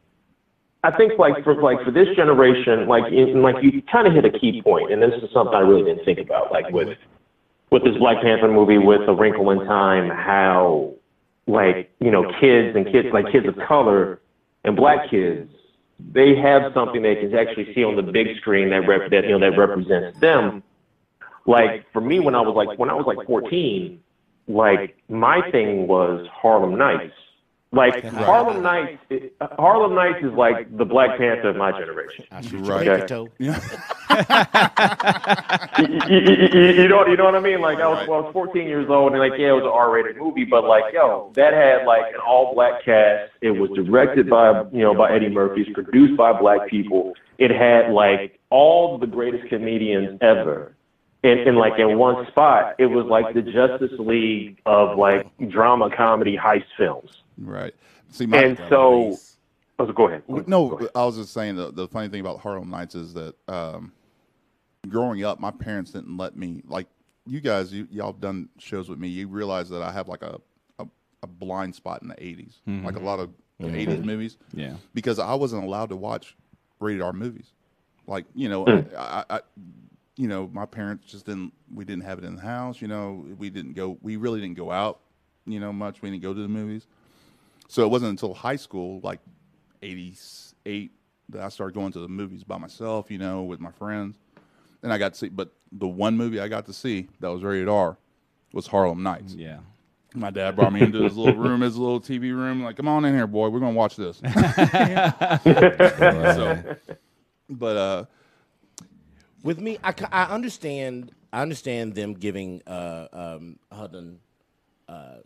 I 0.85 0.91
think 0.91 1.17
like 1.17 1.45
for 1.45 1.55
like 1.63 1.85
for 1.85 1.93
this 1.93 2.09
generation, 2.17 2.89
like 2.89 3.13
in, 3.13 3.41
like 3.41 3.63
you 3.63 3.83
kind 3.83 4.09
of 4.09 4.15
hit 4.15 4.25
a 4.25 4.37
key 4.37 4.61
point, 4.61 4.93
and 4.93 5.01
this 5.01 5.13
is 5.23 5.31
something 5.33 5.55
I 5.55 5.61
really 5.61 5.85
didn't 5.85 6.05
think 6.05 6.19
about. 6.19 6.51
Like 6.51 6.73
with 6.73 6.99
with 7.71 7.85
this 7.85 7.97
Black 7.99 8.21
Panther 8.21 8.49
movie, 8.49 8.79
with 8.79 9.03
A 9.09 9.15
Wrinkle 9.15 9.49
in 9.51 9.65
Time, 9.65 10.09
how 10.11 10.93
like 11.47 11.89
you 12.01 12.11
know 12.11 12.25
kids 12.41 12.75
and 12.75 12.85
kids 12.85 13.09
like 13.13 13.31
kids 13.31 13.47
of 13.47 13.57
color 13.69 14.21
and 14.65 14.75
black 14.75 15.09
kids, 15.09 15.53
they 15.99 16.35
have 16.37 16.73
something 16.75 17.03
they 17.03 17.17
can 17.17 17.35
actually 17.35 17.73
see 17.75 17.85
on 17.85 17.97
the 17.97 18.03
big 18.03 18.37
screen 18.39 18.71
that 18.71 18.87
rep, 18.87 19.11
that 19.11 19.25
you 19.25 19.39
know 19.39 19.39
that 19.39 19.57
represents 19.59 20.19
them. 20.21 20.63
Like 21.47 21.91
for 21.93 22.01
me, 22.01 22.21
when 22.21 22.35
I 22.35 22.41
was 22.41 22.55
like 22.55 22.79
when 22.79 22.91
I 22.91 22.95
was 22.95 23.07
like 23.07 23.27
14, 23.27 24.01
like 24.49 24.97
my 25.09 25.51
thing 25.51 25.87
was 25.87 26.27
Harlem 26.33 26.77
Nights. 26.77 27.15
Like 27.75 28.05
Harlem 28.05 28.63
Nights, 28.63 29.03
it, 29.09 29.35
Harlem 29.41 29.95
Nights 29.95 30.23
is 30.23 30.33
like 30.35 30.77
the 30.77 30.85
Black 30.85 31.17
Panther 31.19 31.49
of 31.49 31.57
my 31.57 31.73
generation. 31.73 32.27
I 32.31 32.41
Right. 32.41 32.85
your 32.85 32.99
pinky 32.99 33.07
toe. 33.07 33.29
You, 36.09 36.19
you, 36.83 36.89
know, 36.89 37.07
you 37.07 37.17
know 37.17 37.25
what 37.25 37.35
I 37.35 37.41
mean? 37.41 37.61
Like 37.61 37.79
I 37.79 37.89
was, 37.89 38.07
well, 38.09 38.21
I 38.21 38.23
was 38.23 38.33
14 38.33 38.67
years 38.67 38.89
old, 38.89 39.13
and 39.13 39.21
like 39.21 39.39
yeah, 39.39 39.49
it 39.49 39.53
was 39.53 39.65
an 39.65 39.71
R-rated 39.71 40.17
movie, 40.17 40.45
but 40.45 40.65
like 40.65 40.93
yo, 40.93 41.33
that 41.35 41.53
had 41.53 41.87
like 41.87 42.13
an 42.15 42.21
all-black 42.27 42.85
cast. 42.85 43.33
It 43.41 43.53
was 43.53 43.71
directed 43.71 44.29
by 44.29 44.65
you 44.73 44.83
know 44.83 44.95
by 44.95 45.13
Eddie 45.13 45.29
Murphy, 45.29 45.63
it's 45.63 45.73
produced 45.73 46.17
by 46.17 46.33
black 46.33 46.69
people. 46.69 47.15
It 47.39 47.51
had 47.51 47.93
like 47.93 48.39
all 48.51 48.99
the 48.99 49.07
greatest 49.07 49.49
comedians 49.49 50.19
ever. 50.21 50.75
and, 51.25 51.41
in 51.41 51.57
like 51.57 51.79
in 51.79 51.99
one 51.99 52.27
spot, 52.29 52.75
it 52.79 52.87
was 52.87 53.07
like 53.07 53.35
the 53.35 53.43
Justice 53.43 53.99
League 53.99 54.61
of 54.67 54.99
like 54.99 55.27
drama 55.49 55.91
comedy 55.95 56.37
heist 56.37 56.67
films. 56.77 57.23
Right. 57.39 57.75
See, 58.11 58.27
my, 58.27 58.39
And 58.39 58.59
so, 58.69 59.17
oh, 59.79 59.87
go 59.93 60.09
ahead. 60.09 60.23
No, 60.47 60.87
I 60.95 61.05
was 61.05 61.17
just 61.17 61.33
saying 61.33 61.57
the, 61.57 61.73
the 61.73 61.89
funny 61.89 62.09
thing 62.09 62.21
about 62.21 62.41
Harlem 62.41 62.71
Nights 62.71 62.95
is 62.95 63.15
that 63.15 63.35
um, 63.49 63.93
growing 64.89 65.25
up, 65.25 65.41
my 65.41 65.51
parents 65.51 65.93
didn't 65.93 66.17
let 66.17 66.37
me 66.37 66.63
like 66.67 66.87
you 67.27 67.41
guys. 67.41 67.73
You 67.73 67.87
y'all 67.91 68.13
have 68.13 68.21
done 68.21 68.49
shows 68.59 68.89
with 68.89 68.99
me. 68.99 69.09
You 69.09 69.29
realize 69.29 69.69
that 69.71 69.83
I 69.83 69.93
have 69.93 70.09
like 70.09 70.23
a 70.23 70.41
a, 70.79 70.87
a 71.23 71.27
blind 71.27 71.75
spot 71.75 72.03
in 72.03 72.09
the 72.09 72.15
80s 72.15 72.55
mm-hmm. 72.69 72.85
like 72.85 72.97
a 72.97 73.01
lot 73.01 73.21
of 73.21 73.31
the 73.59 73.67
mm-hmm. 73.69 73.91
'80s 73.91 74.05
movies. 74.05 74.39
Yeah. 74.53 74.75
because 74.95 75.19
I 75.19 75.35
wasn't 75.35 75.65
allowed 75.65 75.91
to 75.91 75.97
watch 75.97 76.37
rated 76.81 77.03
R 77.03 77.13
movies. 77.13 77.53
Like 78.07 78.27
you 78.35 78.49
know, 78.49 78.65
hmm. 78.65 78.81
I, 78.97 79.25
I, 79.31 79.41
you 80.17 80.29
know, 80.29 80.51
my 80.53 80.67
parents 80.67 81.11
just 81.11 81.27
didn't. 81.27 81.53
We 81.73 81.85
didn't 81.85 82.05
have 82.05 82.19
it 82.19 82.25
in 82.25 82.37
the 82.37 82.43
house. 82.43 82.83
You 82.83 82.89
know, 82.89 83.25
we 83.39 83.49
didn't 83.51 83.75
go. 83.75 83.99
We 84.03 84.17
really 84.17 84.41
didn't 84.41 84.57
go 84.57 84.71
out. 84.71 85.01
You 85.47 85.61
know, 85.61 85.73
much. 85.73 86.03
We 86.03 86.11
didn't 86.11 86.23
go 86.23 86.35
to 86.35 86.41
the 86.41 86.49
movies. 86.49 86.87
So 87.69 87.85
it 87.85 87.89
wasn't 87.91 88.11
until 88.11 88.35
high 88.35 88.57
school, 88.57 89.01
like 89.03 89.21
'88, 89.83 90.93
that 91.31 91.41
I 91.43 91.49
started 91.49 91.75
going 91.75 91.93
to 91.93 92.01
the 92.01 92.09
movies 92.09 92.45
by 92.45 92.59
myself. 92.59 93.11
You 93.11 93.19
know, 93.19 93.43
with 93.43 93.61
my 93.61 93.71
friends, 93.71 94.19
and 94.83 94.93
I 94.93 94.99
got 94.99 95.13
to 95.15 95.19
see. 95.19 95.29
But 95.29 95.53
the 95.71 95.89
one 95.89 96.17
movie 96.17 96.41
I 96.41 96.49
got 96.49 96.67
to 96.67 96.73
see 96.73 97.09
that 97.21 97.29
was 97.29 97.43
rated 97.43 97.69
R 97.69 97.97
was 98.53 98.67
Harlem 98.67 99.03
Nights. 99.03 99.35
Yeah. 99.35 99.59
My 100.15 100.31
dad 100.31 100.57
brought 100.57 100.75
me 100.75 100.83
into 100.83 101.03
his 101.03 101.17
little 101.17 101.37
room, 101.41 101.63
his 101.63 101.77
little 101.79 101.99
TV 102.01 102.35
room. 102.37 102.63
Like, 102.63 102.77
come 102.77 102.87
on 102.87 103.05
in 103.07 103.15
here, 103.15 103.27
boy. 103.27 103.49
We're 103.49 103.61
gonna 103.61 103.73
watch 103.73 103.97
this. 103.97 104.19
so, 105.45 106.77
but 107.49 107.77
uh, 107.77 108.05
With 109.43 109.59
me, 109.61 109.79
I, 109.83 109.95
I 110.13 110.25
understand. 110.25 111.13
I 111.33 111.41
understand 111.41 111.95
them 111.95 112.13
giving 112.13 112.61
uh, 112.67 113.09
um, 113.11 113.59
Hudlin 113.73 114.19
uh, 114.87 115.17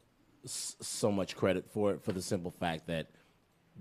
s- 0.44 0.76
so 0.80 1.10
much 1.10 1.34
credit 1.36 1.68
for 1.68 1.90
it 1.94 2.04
for 2.04 2.12
the 2.12 2.22
simple 2.22 2.52
fact 2.52 2.86
that 2.86 3.08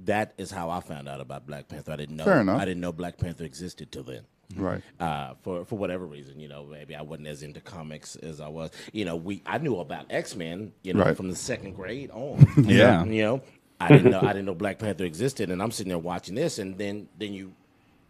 that 0.05 0.33
is 0.39 0.49
how 0.49 0.71
I 0.71 0.79
found 0.79 1.07
out 1.07 1.21
about 1.21 1.45
Black 1.45 1.67
Panther. 1.67 1.91
I 1.91 1.97
didn't 1.97 2.15
know. 2.15 2.25
Fair 2.25 2.41
enough. 2.41 2.59
I 2.59 2.65
didn't 2.65 2.81
know 2.81 2.91
Black 2.91 3.19
Panther 3.19 3.43
existed 3.43 3.91
till 3.91 4.01
then. 4.03 4.23
Right, 4.55 4.81
uh, 4.99 5.33
for 5.43 5.65
for 5.65 5.77
whatever 5.77 6.05
reason, 6.05 6.39
you 6.39 6.47
know, 6.47 6.65
maybe 6.65 6.95
I 6.95 7.01
wasn't 7.01 7.27
as 7.27 7.43
into 7.43 7.59
comics 7.61 8.15
as 8.17 8.39
I 8.41 8.47
was. 8.47 8.71
You 8.93 9.05
know, 9.05 9.15
we 9.15 9.41
I 9.45 9.57
knew 9.57 9.79
about 9.79 10.05
X 10.09 10.35
Men, 10.35 10.71
you 10.83 10.93
know, 10.93 11.03
Right. 11.03 11.17
from 11.17 11.29
the 11.29 11.35
second 11.35 11.73
grade 11.73 12.11
on. 12.11 12.45
Yeah. 12.65 13.03
you 13.05 13.21
know, 13.23 13.41
I 13.79 13.89
didn't 13.89 14.11
know 14.11 14.19
I 14.21 14.27
didn't 14.33 14.45
know 14.45 14.55
Black 14.55 14.79
Panther 14.79 15.03
existed, 15.05 15.49
and 15.49 15.61
I'm 15.61 15.71
sitting 15.71 15.89
there 15.89 15.97
watching 15.99 16.35
this, 16.35 16.59
and 16.59 16.77
then 16.77 17.07
then 17.17 17.33
you 17.33 17.53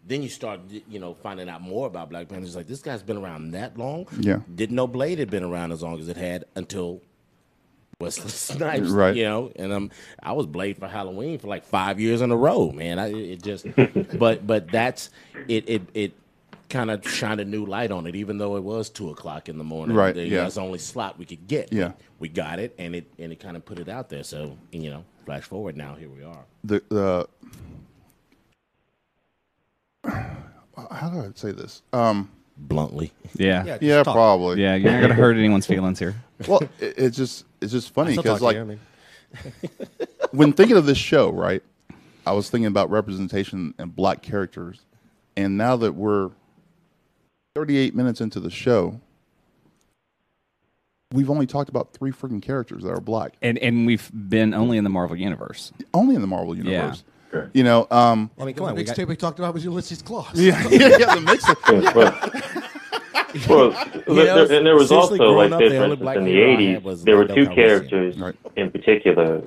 then 0.06 0.22
you 0.22 0.28
start 0.28 0.60
you 0.88 1.00
know 1.00 1.14
finding 1.14 1.48
out 1.48 1.62
more 1.62 1.86
about 1.86 2.10
Black 2.10 2.28
Panther. 2.28 2.46
It's 2.46 2.54
like 2.56 2.66
this 2.68 2.80
guy's 2.82 3.02
been 3.02 3.16
around 3.16 3.50
that 3.52 3.76
long. 3.78 4.06
Yeah. 4.20 4.40
didn't 4.54 4.76
know 4.76 4.86
Blade 4.86 5.18
had 5.18 5.30
been 5.30 5.42
around 5.42 5.72
as 5.72 5.82
long 5.82 5.98
as 6.00 6.08
it 6.08 6.16
had 6.16 6.44
until. 6.54 7.00
Wesley 7.98 8.28
Snipes, 8.56 8.90
Right. 8.90 9.16
You 9.16 9.24
know, 9.24 9.52
and 9.56 9.72
um, 9.72 9.90
I 10.22 10.32
was 10.32 10.44
Blade 10.44 10.76
for 10.76 10.86
Halloween 10.86 11.38
for 11.38 11.46
like 11.48 11.64
five 11.64 11.98
years 11.98 12.20
in 12.20 12.30
a 12.30 12.36
row, 12.36 12.70
man. 12.70 12.98
I 12.98 13.06
it 13.10 13.42
just, 13.42 13.66
but 14.18 14.46
but 14.46 14.68
that's 14.70 15.08
it. 15.48 15.66
It 15.66 15.82
it 15.94 16.12
kind 16.68 16.90
of 16.90 17.08
shine 17.08 17.38
a 17.40 17.44
new 17.44 17.64
light 17.64 17.90
on 17.90 18.06
it, 18.06 18.14
even 18.16 18.38
though 18.38 18.56
it 18.56 18.62
was 18.64 18.90
two 18.90 19.10
o'clock 19.10 19.48
in 19.48 19.58
the 19.58 19.64
morning. 19.64 19.96
Right, 19.96 20.14
The- 20.14 20.26
yeah. 20.26 20.42
That's 20.42 20.56
the 20.56 20.62
only 20.62 20.78
slot 20.78 21.18
we 21.18 21.24
could 21.24 21.46
get. 21.46 21.72
Yeah. 21.72 21.92
we 22.18 22.28
got 22.28 22.58
it, 22.58 22.74
and 22.78 22.94
it 22.94 23.06
and 23.18 23.32
it 23.32 23.40
kind 23.40 23.56
of 23.56 23.64
put 23.64 23.78
it 23.78 23.88
out 23.88 24.08
there. 24.08 24.24
So 24.24 24.56
you 24.72 24.90
know, 24.90 25.04
flash 25.24 25.44
forward 25.44 25.76
now, 25.76 25.94
here 25.94 26.08
we 26.08 26.22
are. 26.24 26.44
the 26.64 26.82
the 26.88 27.28
how 30.04 31.08
do 31.08 31.20
I 31.20 31.30
say 31.34 31.52
this? 31.52 31.82
Um, 31.92 32.30
Bluntly, 32.58 33.12
Yeah. 33.34 33.76
yeah, 33.82 34.02
probably. 34.02 34.62
Yeah, 34.62 34.76
you're 34.76 34.90
not 34.92 35.00
gonna 35.02 35.14
hurt 35.14 35.36
anyone's 35.36 35.66
feelings 35.66 35.98
here. 35.98 36.14
Well, 36.46 36.60
it, 36.80 36.94
it's 36.98 37.16
just 37.16 37.44
it's 37.62 37.72
just 37.72 37.94
funny 37.94 38.14
because 38.16 38.42
like 38.42 38.56
you, 38.56 38.60
I 38.60 38.64
mean. 38.64 38.80
when 40.32 40.52
thinking 40.52 40.76
of 40.76 40.84
this 40.84 40.98
show, 40.98 41.30
right? 41.30 41.62
I 42.26 42.32
was 42.32 42.50
thinking 42.50 42.66
about 42.66 42.90
representation 42.90 43.72
and 43.78 43.94
black 43.94 44.20
characters, 44.20 44.80
and 45.36 45.56
now 45.56 45.76
that 45.76 45.94
we're 45.94 46.30
38 47.56 47.94
minutes 47.94 48.20
into 48.20 48.38
the 48.38 48.50
show, 48.50 49.00
we've 51.10 51.30
only 51.30 51.46
talked 51.46 51.70
about 51.70 51.94
three 51.94 52.12
freaking 52.12 52.42
characters 52.42 52.82
that 52.82 52.90
are 52.90 53.00
black, 53.00 53.32
And 53.40 53.56
and 53.58 53.86
we've 53.86 54.10
been 54.28 54.52
only 54.52 54.76
in 54.76 54.84
the 54.84 54.90
Marvel 54.90 55.16
universe. 55.16 55.72
only 55.94 56.14
in 56.14 56.20
the 56.20 56.26
Marvel 56.26 56.54
universe. 56.54 57.02
You 57.54 57.64
know, 57.64 57.86
um, 57.90 58.30
I 58.38 58.44
mean, 58.44 58.54
come 58.54 58.66
The 58.66 58.70
on, 58.72 58.76
we 58.76 58.84
mixtape 58.84 58.96
got, 58.98 59.08
we 59.08 59.16
talked 59.16 59.38
about 59.38 59.54
was 59.54 59.64
Ulysses 59.64 60.02
Klaue. 60.02 60.26
yeah, 60.34 60.68
yeah, 60.70 61.14
the 61.14 61.20
mix. 61.22 61.48
Of, 61.48 61.56
Well, 63.48 63.70
know, 64.06 64.46
there, 64.46 64.58
and 64.58 64.66
there 64.66 64.76
was 64.76 64.92
also 64.92 65.14
like 65.32 65.50
up, 65.52 65.58
this, 65.58 65.72
for 65.72 65.84
instance, 65.84 66.16
in 66.16 66.24
the 66.24 66.30
hero 66.30 66.58
I 66.58 66.62
had 66.72 66.82
'80s, 66.84 67.04
there 67.04 67.16
were 67.16 67.26
two 67.26 67.46
characters 67.48 68.18
Right. 68.18 68.34
in 68.56 68.70
particular 68.70 69.42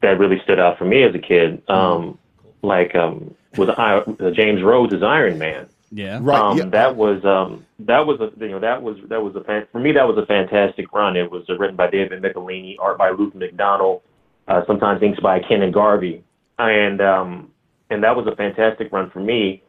that 0.00 0.18
really 0.18 0.40
stood 0.42 0.58
out 0.58 0.78
for 0.78 0.86
me 0.86 1.02
as 1.02 1.14
a 1.14 1.18
kid. 1.18 1.62
Um, 1.68 2.18
like 2.62 2.94
um, 2.94 3.34
with 3.58 3.68
uh, 3.68 4.04
James 4.34 4.62
Rhodes 4.62 4.94
as 4.94 5.02
Iron 5.02 5.38
Man. 5.38 5.68
Yeah. 5.94 6.18
right? 6.22 6.40
Um, 6.40 6.56
yeah, 6.58 6.64
That 6.70 6.96
was 6.96 7.22
um, 7.24 7.66
that 7.80 8.06
was 8.06 8.18
a 8.20 8.30
you 8.40 8.50
know 8.52 8.60
that 8.60 8.82
was 8.82 8.96
that 9.08 9.22
was 9.22 9.36
a 9.36 9.44
fan- 9.44 9.66
for 9.70 9.78
me 9.78 9.92
that 9.92 10.04
was 10.08 10.16
a 10.16 10.26
fantastic 10.26 10.90
run. 10.92 11.16
It 11.16 11.30
was 11.30 11.44
uh, 11.48 11.58
written 11.58 11.76
by 11.76 11.90
David 11.90 12.22
Michelinie, 12.22 12.76
art 12.80 12.96
by 12.96 13.10
Luke 13.10 13.34
McDonald, 13.34 14.00
uh, 14.48 14.62
sometimes 14.66 15.02
inks 15.02 15.20
by 15.20 15.40
Ken 15.40 15.62
and 15.62 15.72
Garvey, 15.72 16.24
and 16.58 17.00
um, 17.02 17.50
and 17.90 18.02
that 18.02 18.16
was 18.16 18.26
a 18.26 18.34
fantastic 18.34 18.90
run 18.90 19.10
for 19.10 19.20
me. 19.20 19.62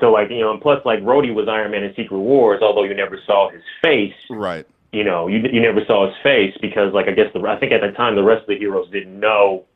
So 0.00 0.10
like 0.10 0.30
you 0.30 0.40
know, 0.40 0.50
and 0.52 0.62
plus 0.62 0.80
like 0.86 1.00
Rhodey 1.00 1.34
was 1.34 1.46
Iron 1.46 1.72
Man 1.72 1.84
in 1.84 1.94
Secret 1.94 2.18
Wars, 2.18 2.60
although 2.62 2.84
you 2.84 2.94
never 2.94 3.18
saw 3.26 3.50
his 3.50 3.62
face. 3.82 4.14
right. 4.30 4.66
you 4.92 5.04
know, 5.04 5.26
you 5.28 5.40
you 5.52 5.60
never 5.60 5.84
saw 5.86 6.06
his 6.06 6.16
face 6.22 6.56
because, 6.62 6.94
like, 6.94 7.06
I 7.06 7.12
guess 7.12 7.26
the 7.34 7.40
I 7.40 7.58
think 7.60 7.72
at 7.72 7.82
the 7.82 7.92
time 7.92 8.16
the 8.16 8.24
rest 8.24 8.42
of 8.42 8.48
the 8.48 8.58
heroes 8.58 8.88
didn't 8.90 9.20
know 9.20 9.66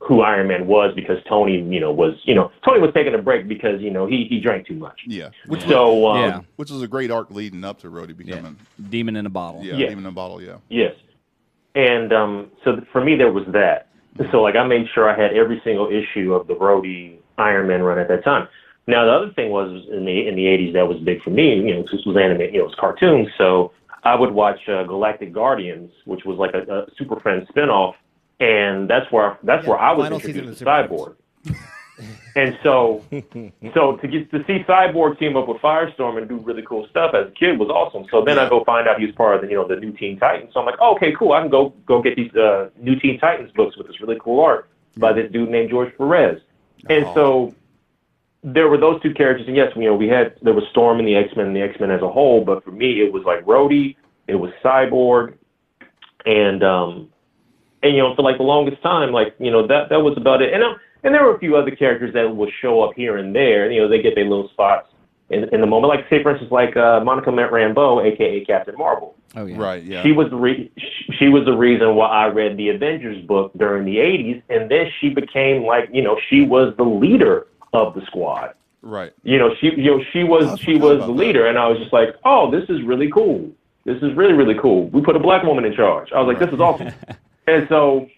who 0.00 0.20
Iron 0.20 0.48
Man 0.48 0.66
was 0.66 0.92
because 0.94 1.18
Tony, 1.28 1.62
you 1.62 1.80
know, 1.80 1.92
was 1.92 2.14
you 2.24 2.34
know 2.34 2.50
Tony 2.64 2.80
was 2.80 2.90
taking 2.94 3.14
a 3.14 3.18
break 3.22 3.48
because 3.48 3.80
you 3.80 3.90
know 3.90 4.06
he 4.06 4.26
he 4.28 4.38
drank 4.40 4.66
too 4.66 4.74
much. 4.74 5.00
Yeah, 5.06 5.30
which 5.46 5.62
So 5.62 6.06
um, 6.08 6.18
Yeah. 6.20 6.40
which 6.56 6.70
was 6.70 6.82
a 6.82 6.88
great 6.88 7.10
arc 7.10 7.30
leading 7.30 7.64
up 7.64 7.78
to 7.80 7.90
Rhodey 7.90 8.08
Yeah. 8.08 8.36
becoming 8.36 8.56
Demon 8.90 9.16
in 9.16 9.24
a 9.26 9.30
bottle. 9.30 9.64
yeah, 9.64 9.76
Yeah. 9.76 9.86
even 9.86 10.00
in 10.00 10.06
a 10.06 10.12
bottle. 10.12 10.42
Yeah, 10.42 10.56
Yes. 10.68 10.94
And 11.74 12.12
um, 12.12 12.50
so 12.64 12.76
th- 12.76 12.88
for 12.92 13.02
me, 13.04 13.16
there 13.16 13.32
was 13.32 13.44
that. 13.48 13.88
So 14.30 14.42
like 14.42 14.54
I 14.56 14.64
made 14.64 14.86
sure 14.94 15.10
I 15.10 15.20
had 15.20 15.32
every 15.34 15.60
single 15.64 15.88
issue 15.88 16.34
of 16.34 16.46
the 16.46 16.54
Rhodey 16.54 17.16
Iron 17.38 17.66
Man 17.68 17.82
run 17.82 17.98
at 17.98 18.06
that 18.08 18.22
time. 18.22 18.46
Now 18.86 19.04
the 19.06 19.10
other 19.12 19.30
thing 19.32 19.50
was 19.50 19.84
in 19.90 20.04
the 20.04 20.28
in 20.28 20.36
the 20.36 20.44
80s 20.44 20.74
that 20.74 20.86
was 20.86 20.98
big 21.00 21.22
for 21.22 21.30
me. 21.30 21.54
You 21.56 21.74
know, 21.76 21.84
this 21.90 22.04
was 22.04 22.16
anime. 22.16 22.42
You 22.42 22.52
know, 22.52 22.58
it 22.60 22.64
was 22.66 22.74
cartoons. 22.78 23.28
So 23.38 23.72
I 24.04 24.14
would 24.14 24.32
watch 24.32 24.68
uh, 24.68 24.84
Galactic 24.84 25.32
Guardians, 25.32 25.90
which 26.04 26.24
was 26.24 26.36
like 26.38 26.54
a, 26.54 26.60
a 26.70 26.86
Super 26.96 27.18
Friends 27.18 27.48
spinoff, 27.48 27.94
and 28.40 28.88
that's 28.88 29.10
where 29.12 29.38
that's 29.42 29.64
Yeah, 29.64 29.70
where 29.70 29.78
I 29.78 29.92
was 29.92 30.10
introduced 30.10 30.58
to 30.58 30.64
Cyborg. 30.64 31.16
and 32.36 32.58
so, 32.62 33.04
so 33.74 33.96
to 33.96 34.08
get 34.08 34.30
to 34.32 34.44
see 34.46 34.64
Cyborg 34.64 35.18
team 35.18 35.36
up 35.36 35.46
with 35.48 35.58
Firestorm 35.58 36.18
and 36.18 36.28
do 36.28 36.38
really 36.38 36.62
cool 36.62 36.86
stuff 36.90 37.14
as 37.14 37.28
a 37.28 37.30
kid 37.30 37.58
was 37.58 37.68
awesome. 37.68 38.06
So 38.10 38.24
then 38.24 38.38
I 38.38 38.48
go 38.48 38.64
find 38.64 38.88
out 38.88 38.98
he 38.98 39.06
was 39.06 39.14
part 39.14 39.36
of 39.36 39.42
the 39.42 39.48
you 39.48 39.54
know 39.54 39.68
the 39.68 39.76
new 39.76 39.92
Teen 39.92 40.18
Titans. 40.18 40.52
So 40.52 40.60
I'm 40.60 40.66
like, 40.66 40.78
oh, 40.80 40.94
okay, 40.96 41.12
cool. 41.16 41.32
I 41.32 41.40
can 41.40 41.50
go 41.50 41.70
go 41.86 42.02
get 42.02 42.16
these 42.16 42.34
uh, 42.34 42.70
new 42.78 42.98
Teen 42.98 43.18
Titans 43.18 43.50
books 43.52 43.76
with 43.76 43.86
this 43.86 44.00
really 44.00 44.18
cool 44.20 44.42
art 44.42 44.68
by 44.96 45.12
this 45.12 45.30
dude 45.30 45.50
named 45.50 45.70
George 45.70 45.96
Perez. 45.96 46.40
And 46.88 47.06
so 47.14 47.54
there 48.42 48.68
were 48.68 48.76
those 48.76 49.00
two 49.02 49.14
characters, 49.14 49.46
and 49.46 49.56
yes, 49.56 49.72
you 49.74 49.84
know 49.84 49.94
we 49.94 50.08
had 50.08 50.36
there 50.42 50.52
was 50.52 50.64
Storm 50.70 50.98
and 50.98 51.08
the 51.08 51.14
X 51.16 51.34
Men 51.36 51.46
and 51.46 51.56
the 51.56 51.62
X 51.62 51.78
Men 51.80 51.90
as 51.90 52.02
a 52.02 52.08
whole. 52.08 52.44
But 52.44 52.64
for 52.64 52.72
me, 52.72 53.00
it 53.00 53.12
was 53.12 53.24
like 53.24 53.44
Rhodey, 53.44 53.96
it 54.26 54.34
was 54.34 54.50
Cyborg, 54.62 55.34
and 56.26 56.62
um, 56.62 57.08
and 57.84 57.94
you 57.94 58.02
know 58.02 58.14
for 58.16 58.22
like 58.22 58.38
the 58.38 58.42
longest 58.44 58.82
time, 58.82 59.12
like 59.12 59.34
you 59.38 59.50
know 59.50 59.66
that 59.66 59.88
that 59.90 60.00
was 60.00 60.16
about 60.16 60.42
it. 60.42 60.52
And 60.52 60.62
uh, 60.62 60.74
and 61.04 61.14
there 61.14 61.22
were 61.24 61.34
a 61.34 61.38
few 61.38 61.56
other 61.56 61.70
characters 61.70 62.12
that 62.14 62.34
would 62.34 62.50
show 62.60 62.82
up 62.82 62.94
here 62.96 63.18
and 63.18 63.34
there. 63.34 63.70
You 63.70 63.82
know, 63.82 63.88
they 63.88 64.00
get 64.02 64.14
their 64.14 64.24
little 64.24 64.48
spots 64.48 64.88
in 65.30 65.44
in 65.54 65.60
the 65.60 65.66
moment. 65.66 65.88
Like 65.94 66.08
say 66.08 66.22
for 66.22 66.30
instance, 66.30 66.50
like 66.50 66.76
uh, 66.76 67.00
Monica 67.04 67.30
Rambeau, 67.30 68.04
aka 68.04 68.44
Captain 68.44 68.74
Marvel. 68.76 69.14
Oh 69.36 69.46
yeah. 69.46 69.56
right. 69.58 69.82
Yeah, 69.82 70.02
She 70.02 70.12
was 70.12 70.30
the 70.30 70.36
re- 70.36 70.70
she 71.18 71.28
was 71.28 71.44
the 71.44 71.56
reason 71.56 71.96
why 71.96 72.06
I 72.08 72.26
read 72.26 72.56
the 72.56 72.68
Avengers 72.68 73.20
book 73.26 73.52
during 73.56 73.84
the 73.84 73.96
'80s, 73.96 74.42
and 74.48 74.70
then 74.70 74.90
she 75.00 75.10
became 75.10 75.64
like 75.64 75.88
you 75.92 76.02
know 76.02 76.18
she 76.28 76.42
was 76.42 76.74
the 76.76 76.84
leader 76.84 77.46
of 77.72 77.94
the 77.94 78.02
squad. 78.06 78.54
right. 78.82 79.12
You 79.24 79.38
know 79.38 79.54
she 79.60 79.72
you 79.76 79.90
know 79.96 80.04
she 80.12 80.22
was 80.24 80.58
she 80.60 80.74
was 80.76 80.96
about 80.96 81.06
the 81.08 81.12
that. 81.12 81.18
leader, 81.18 81.46
and 81.46 81.58
I 81.58 81.66
was 81.68 81.78
just 81.78 81.92
like, 81.92 82.10
oh, 82.24 82.50
this 82.50 82.68
is 82.70 82.82
really 82.82 83.10
cool. 83.10 83.50
This 83.84 84.00
is 84.02 84.14
really 84.14 84.34
really 84.34 84.54
cool. 84.58 84.86
We 84.88 85.02
put 85.02 85.16
a 85.16 85.20
black 85.20 85.42
woman 85.42 85.64
in 85.64 85.74
charge. 85.74 86.12
I 86.12 86.20
was 86.20 86.28
like, 86.28 86.38
this 86.38 86.54
is 86.54 86.60
awesome. 86.60 86.88
and 87.46 87.66
so 87.68 88.08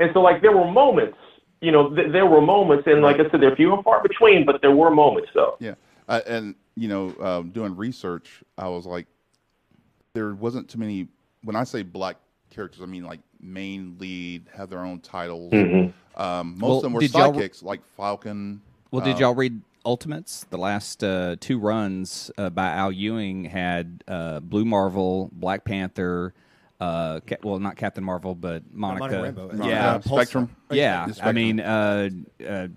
and 0.00 0.10
so 0.12 0.20
like 0.20 0.42
there 0.42 0.56
were 0.56 0.70
moments. 0.70 1.16
You 1.60 1.72
know, 1.72 1.94
th- 1.94 2.12
there 2.12 2.26
were 2.26 2.42
moments, 2.42 2.86
and 2.86 3.00
like 3.00 3.16
I 3.16 3.30
said, 3.30 3.40
they're 3.40 3.56
few 3.56 3.72
and 3.72 3.82
far 3.82 4.02
between, 4.02 4.44
but 4.44 4.60
there 4.60 4.74
were 4.74 4.90
moments 4.90 5.30
though. 5.34 5.56
Yeah, 5.60 5.74
uh, 6.08 6.20
and 6.26 6.54
you 6.76 6.88
know, 6.88 7.14
um, 7.20 7.50
doing 7.50 7.74
research, 7.74 8.42
I 8.58 8.68
was 8.68 8.84
like, 8.84 9.06
there 10.12 10.34
wasn't 10.34 10.68
too 10.68 10.78
many. 10.78 11.08
When 11.42 11.56
I 11.56 11.64
say 11.64 11.82
black 11.82 12.16
characters, 12.50 12.82
I 12.82 12.86
mean 12.86 13.04
like 13.04 13.20
main 13.40 13.96
lead, 13.98 14.46
have 14.54 14.68
their 14.70 14.80
own 14.80 15.00
titles. 15.00 15.52
Mm-hmm. 15.52 16.20
Um, 16.20 16.58
most 16.58 16.62
Well, 16.62 16.76
of 16.76 16.82
them 16.82 16.92
were 16.92 17.00
did 17.00 17.14
y'all- 17.14 17.32
sidekicks, 17.32 17.62
like 17.62 17.84
Falcon. 17.96 18.60
Well, 18.90 19.04
did 19.04 19.16
uh, 19.16 19.20
y'all 19.20 19.34
read 19.34 19.60
Ultimates? 19.84 20.44
The 20.50 20.58
last 20.58 21.02
uh, 21.02 21.36
two 21.40 21.58
runs 21.58 22.30
uh, 22.38 22.50
by 22.50 22.68
Al 22.68 22.92
Ewing 22.92 23.46
had 23.46 24.04
uh, 24.06 24.40
Blue 24.40 24.64
Marvel, 24.64 25.30
Black 25.32 25.64
Panther. 25.64 26.32
Uh, 26.84 27.20
Ca- 27.26 27.36
well, 27.42 27.58
not 27.58 27.76
Captain 27.76 28.04
Marvel, 28.04 28.34
but 28.34 28.62
Monica. 28.72 29.16
Monica 29.16 29.40
Rambeau. 29.40 29.60
uh, 29.64 29.66
Yeah, 29.68 30.00
Spectrum. 30.00 30.54
yeah. 30.70 31.06
The 31.06 31.26
I 31.26 31.32
mean, 31.32 31.60
uh, 31.60 32.10
uh, 32.46 32.68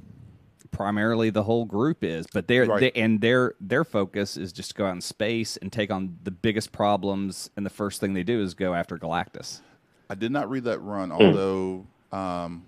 primarily 0.72 1.30
the 1.30 1.44
whole 1.44 1.66
group 1.66 2.04
is, 2.04 2.26
but 2.34 2.48
they're 2.48 2.66
Right. 2.66 2.80
they, 2.80 2.92
and 2.94 3.20
their 3.20 3.56
their 3.60 3.84
focus 3.84 4.38
is 4.38 4.54
just 4.54 4.70
to 4.72 4.76
go 4.76 4.86
out 4.86 4.94
in 4.96 5.02
space 5.02 5.58
and 5.58 5.72
take 5.74 5.92
on 5.92 6.18
the 6.24 6.32
biggest 6.32 6.72
problems. 6.72 7.50
And 7.58 7.66
the 7.66 7.70
first 7.70 8.00
thing 8.00 8.14
they 8.14 8.24
do 8.24 8.42
is 8.42 8.54
go 8.54 8.74
after 8.74 8.98
Galactus. 8.98 9.62
I 10.10 10.16
did 10.16 10.32
not 10.32 10.50
read 10.50 10.64
that 10.66 10.80
run, 10.80 11.12
although 11.12 11.86
um, 12.14 12.64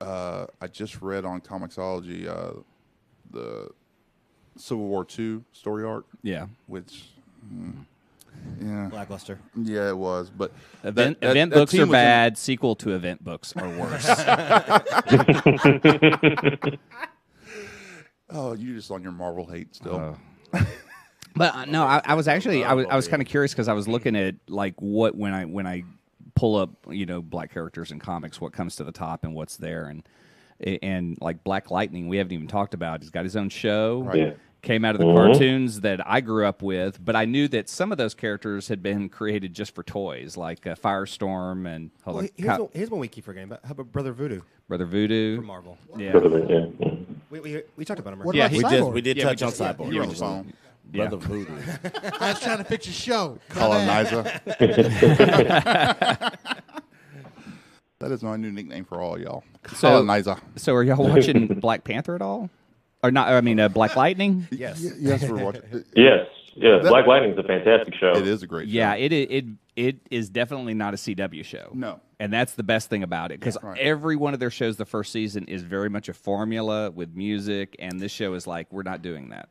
uh, 0.00 0.46
I 0.60 0.66
just 0.66 1.00
read 1.02 1.24
on 1.24 1.40
Comixology 1.40 2.26
uh, 2.26 2.60
the 3.30 3.68
Civil 4.56 4.86
War 4.86 5.06
II 5.18 5.42
story 5.52 5.84
arc, 5.84 6.06
Yeah. 6.22 6.46
which, 6.66 7.10
mm, 7.54 7.84
yeah, 8.62 8.88
Lackluster. 8.92 9.38
yeah, 9.56 9.88
it 9.88 9.96
was. 9.96 10.30
But 10.30 10.52
Event, 10.84 11.20
that- 11.20 11.26
that- 11.26 11.30
event 11.30 11.50
that 11.52 11.56
books 11.58 11.72
team 11.72 11.80
are 11.82 11.86
was 11.86 11.88
in- 11.88 11.92
bad. 11.92 12.38
Sequel 12.38 12.74
to 12.76 12.94
event 12.94 13.24
books 13.24 13.52
are 13.56 13.68
worse. 13.68 14.06
oh, 18.30 18.54
you 18.54 18.74
just 18.74 18.90
on 18.90 19.02
your 19.02 19.12
Marvel 19.12 19.46
hate 19.46 19.74
still. 19.74 20.18
But 21.36 21.54
uh, 21.54 21.64
no, 21.66 21.84
I, 21.84 22.02
I 22.04 22.14
was 22.14 22.26
actually 22.26 22.64
I 22.64 22.72
was 22.72 22.86
I 22.90 22.96
was 22.96 23.06
kind 23.06 23.22
of 23.22 23.28
curious 23.28 23.52
because 23.52 23.68
I 23.68 23.72
was 23.72 23.86
looking 23.86 24.16
at 24.16 24.34
like 24.48 24.74
what 24.80 25.14
when 25.14 25.32
I 25.32 25.44
when 25.44 25.64
I 25.64 25.84
pull 26.34 26.56
up 26.56 26.70
you 26.90 27.06
know 27.06 27.22
black 27.22 27.52
characters 27.52 27.92
in 27.92 28.00
comics, 28.00 28.40
what 28.40 28.52
comes 28.52 28.74
to 28.76 28.84
the 28.84 28.90
top 28.90 29.22
and 29.22 29.32
what's 29.32 29.56
there, 29.56 29.84
and 29.86 30.02
and 30.82 31.16
like 31.20 31.44
Black 31.44 31.70
Lightning, 31.70 32.08
we 32.08 32.16
haven't 32.16 32.32
even 32.32 32.48
talked 32.48 32.74
about. 32.74 33.00
He's 33.00 33.12
got 33.12 33.22
his 33.22 33.36
own 33.36 33.48
show. 33.48 34.02
Right. 34.02 34.18
Yeah. 34.18 34.32
Came 34.62 34.84
out 34.84 34.94
of 34.94 35.00
the 35.00 35.06
cartoons 35.14 35.80
that 35.80 36.06
I 36.06 36.20
grew 36.20 36.44
up 36.44 36.60
with, 36.62 37.02
but 37.02 37.16
I 37.16 37.24
knew 37.24 37.48
that 37.48 37.70
some 37.70 37.92
of 37.92 37.98
those 37.98 38.12
characters 38.12 38.68
had 38.68 38.82
been 38.82 39.08
created 39.08 39.54
just 39.54 39.74
for 39.74 39.82
toys, 39.82 40.36
like 40.36 40.66
uh, 40.66 40.74
Firestorm 40.74 41.66
and 41.66 41.90
hold 42.04 42.16
Well, 42.16 42.24
on, 42.24 42.30
here's, 42.36 42.56
Co- 42.56 42.62
one, 42.64 42.70
here's 42.74 42.90
one 42.90 43.00
we 43.00 43.08
keep 43.08 43.24
forgetting 43.24 43.48
about. 43.48 43.60
How 43.64 43.70
about 43.72 43.90
Brother 43.90 44.12
Voodoo 44.12 44.42
Brother 44.68 44.84
Voodoo. 44.84 45.36
from 45.36 45.46
Marvel? 45.46 45.78
Yeah, 45.96 46.12
Yeah. 46.48 46.66
We, 47.30 47.40
we, 47.40 47.62
we 47.76 47.84
talked 47.86 48.00
about 48.00 48.12
him. 48.12 48.18
What 48.18 48.26
Right? 48.28 48.34
Yeah, 48.34 48.46
about 48.46 48.56
We 48.58 48.62
Cyborg? 48.64 48.70
just 48.80 48.90
we 48.92 49.00
did 49.00 49.16
Yeah, 49.16 49.24
we 49.24 49.28
touch 49.30 49.38
just- 49.38 49.60
on 49.62 49.66
yeah, 49.66 49.72
Cyborg. 49.72 49.92
You're 49.94 50.02
on 50.02 50.08
the 50.10 50.14
Yeah. 50.14 50.20
phone. 50.20 50.52
Brother 50.92 51.16
Voodoo. 51.16 51.54
I 52.20 52.30
was 52.32 52.40
trying 52.40 52.58
to 52.58 52.64
fix 52.64 52.86
a 52.88 52.92
show. 52.92 53.38
Colonizer. 53.48 54.22
that 54.58 56.36
is 58.02 58.22
my 58.22 58.36
new 58.36 58.50
nickname 58.50 58.84
for 58.84 59.00
all 59.00 59.18
y'all. 59.18 59.44
So- 59.74 59.88
Colonizer. 59.88 60.36
So 60.56 60.74
are 60.74 60.82
y'all 60.82 61.02
watching 61.08 61.46
Black 61.46 61.84
Panther 61.84 62.14
at 62.14 62.22
all? 62.22 62.50
Or 63.02 63.10
not? 63.10 63.28
I 63.28 63.40
mean, 63.40 63.58
uh, 63.60 63.68
Black 63.68 63.96
Lightning. 64.04 64.46
Yes. 64.50 64.82
Y- 64.82 64.90
yes, 64.98 65.22
we're 65.28 65.42
watching. 65.44 65.62
It, 65.72 65.86
Yes. 65.96 66.26
Yeah. 66.54 66.78
That- 66.82 66.88
Black 66.90 67.06
Lightning's 67.06 67.38
a 67.38 67.42
fantastic 67.42 67.94
show. 67.94 68.12
it 68.16 68.26
is 68.26 68.42
a 68.42 68.46
great 68.46 68.68
show. 68.68 68.74
Yeah, 68.74 68.94
it 68.94 69.12
i- 69.12 69.32
it 69.32 69.44
it 69.76 69.96
is 70.10 70.28
definitely 70.28 70.74
not 70.74 70.92
a 70.94 70.96
CW 70.98 71.42
show. 71.44 71.70
No. 71.72 72.00
and 72.18 72.30
that's 72.32 72.52
the 72.54 72.62
best 72.62 72.90
thing 72.90 73.02
about 73.02 73.30
it 73.32 73.40
because 73.40 73.56
Right. 73.62 73.78
every 73.78 74.16
one 74.16 74.34
of 74.34 74.40
their 74.40 74.50
shows, 74.50 74.76
the 74.76 74.84
first 74.84 75.10
season, 75.12 75.44
is 75.46 75.62
very 75.62 75.88
much 75.88 76.08
a 76.10 76.12
formula 76.12 76.90
with 76.90 77.14
music, 77.14 77.76
and 77.78 77.98
this 77.98 78.12
show 78.12 78.34
is 78.34 78.46
like 78.46 78.70
we're 78.72 78.82
not 78.82 79.00
doing 79.00 79.30
that. 79.30 79.48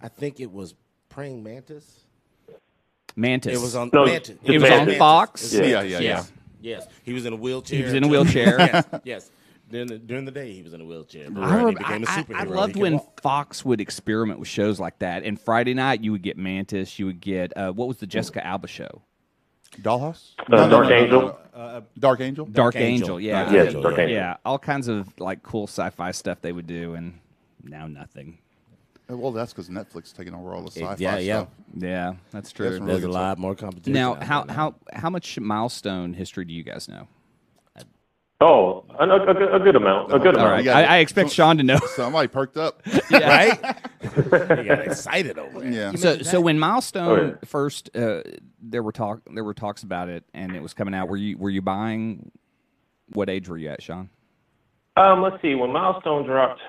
I 0.00 0.08
think 0.08 0.40
it 0.40 0.50
was 0.50 0.74
Praying 1.10 1.42
Mantis. 1.42 2.00
Mantis. 3.16 3.54
It 3.58 3.60
was 3.60 3.76
on 3.76 3.90
No, 3.92 4.06
Mantis. 4.06 4.38
it 4.42 4.52
was 4.52 4.62
on 4.64 4.70
Mantis. 4.70 4.96
Fox? 4.98 5.52
It 5.52 5.60
was 5.60 5.68
Yeah, 5.68 5.74
Mantis. 5.76 5.92
yeah, 5.92 6.00
yes. 6.00 6.32
Yes. 6.62 6.86
He 7.02 7.12
was 7.12 7.26
in 7.26 7.32
a 7.32 7.36
wheelchair. 7.36 7.76
He 7.78 7.84
was 7.84 7.92
in 7.92 8.04
a 8.04 8.08
wheelchair. 8.08 8.56
yes. 8.58 8.86
Yes. 9.04 9.30
During 9.72 9.86
the, 9.88 9.98
during 9.98 10.24
the 10.26 10.30
day, 10.30 10.52
he 10.52 10.62
was 10.62 10.74
in 10.74 10.80
a 10.80 10.84
wheelchair. 10.84 11.30
But 11.30 11.42
I, 11.42 11.48
when 11.50 11.58
he 11.58 11.64
rem- 11.64 11.74
became 11.74 12.04
a 12.04 12.06
I- 12.10 12.14
I- 12.18 12.22
superhero. 12.22 12.34
I 12.36 12.44
he 12.44 12.50
loved 12.50 12.72
could 12.74 12.82
when 12.82 12.92
walk. 12.94 13.20
Fox 13.22 13.64
would 13.64 13.80
experiment 13.80 14.38
with 14.38 14.48
shows 14.48 14.78
like 14.78 14.98
that. 15.00 15.24
And 15.24 15.40
Friday 15.40 15.74
night, 15.74 16.04
you 16.04 16.12
would 16.12 16.22
get 16.22 16.36
Mantis. 16.38 16.98
You 16.98 17.06
would 17.06 17.20
get 17.20 17.56
uh, 17.56 17.72
what 17.72 17.88
was 17.88 17.96
the 17.96 18.06
Jessica 18.06 18.46
Alba 18.46 18.68
show? 18.68 19.02
Dollhouse? 19.80 20.32
Uh, 20.52 20.68
Dark 20.68 20.90
Angel? 20.90 21.40
Dark 21.96 22.20
Angel? 22.20 22.44
Dark, 22.46 22.76
Angel. 22.76 22.84
Angel. 23.16 23.20
Yeah, 23.20 23.42
Dark 23.44 23.52
Yes, 23.54 23.66
Angel, 23.68 23.82
Dark 23.82 23.96
yeah. 23.96 24.02
Angel. 24.02 24.16
yeah, 24.16 24.36
all 24.44 24.58
kinds 24.58 24.88
of 24.88 25.08
like 25.18 25.42
cool 25.42 25.66
sci-fi 25.66 26.10
stuff 26.10 26.42
they 26.42 26.52
would 26.52 26.66
do, 26.66 26.94
and 26.94 27.18
now 27.64 27.86
nothing. 27.86 28.36
Uh, 29.10 29.16
Well, 29.16 29.32
that's 29.32 29.52
because 29.54 29.70
Netflix 29.70 30.14
taking 30.14 30.34
over 30.34 30.54
all 30.54 30.60
the 30.62 30.70
sci-fi 30.70 30.86
stuff. 30.96 31.00
yeah, 31.00 31.18
yeah. 31.18 31.36
stuff. 31.40 31.48
Yeah, 31.78 32.14
that's 32.30 32.52
true. 32.52 32.66
That's 32.68 32.80
really 32.80 32.92
There's 32.92 33.04
a 33.04 33.06
good 33.06 33.12
lot 33.14 33.38
more 33.38 33.54
competition. 33.54 33.94
Now, 33.94 34.14
how 34.16 34.44
how 34.48 34.74
how 34.92 35.08
much 35.08 35.40
milestone 35.40 36.12
history 36.12 36.44
do 36.44 36.52
you 36.52 36.62
guys 36.62 36.86
know? 36.88 37.08
Oh, 38.42 38.84
a, 38.98 39.06
a, 39.08 39.30
a 39.30 39.34
good- 39.34 39.54
a 39.54 39.58
good 39.60 39.76
amount. 39.76 40.12
A 40.12 40.18
good 40.18 40.36
All 40.36 40.40
amount. 40.46 40.50
right, 40.52 40.64
got 40.64 40.84
I. 40.84 40.96
I 40.96 40.98
expect 40.98 41.30
Shawn 41.30 41.58
to 41.58 41.62
know. 41.62 41.78
Somebody 41.94 42.26
perked 42.28 42.56
up. 42.56 42.82
right? 43.10 43.58
he 44.02 44.64
got 44.64 44.80
excited 44.86 45.38
over 45.38 45.64
it. 45.64 45.72
yeah. 45.72 45.92
So, 45.94 46.18
so 46.22 46.40
when 46.40 46.58
Milestone 46.58 47.08
Oh, 47.20 47.24
yeah. 47.26 47.32
first, 47.44 47.94
uh, 47.96 48.22
there 48.60 48.82
were 48.82 48.90
talk, 48.92 49.20
there 49.32 49.44
were 49.44 49.54
talks 49.54 49.82
about 49.84 50.08
it, 50.08 50.24
and 50.34 50.56
it 50.56 50.62
was 50.62 50.74
coming 50.74 50.94
out. 50.94 51.08
Were 51.08 51.16
you 51.16 51.38
were 51.38 51.50
you 51.50 51.62
buying? 51.62 52.32
What 53.12 53.28
age 53.30 53.48
were 53.48 53.58
you 53.58 53.68
at, 53.68 53.82
Shawn? 53.82 54.08
Um, 54.96 55.22
let's 55.22 55.40
see. 55.42 55.54
When 55.54 55.70
Milestone 55.72 56.24
dropped, 56.26 56.60
you- 56.60 56.66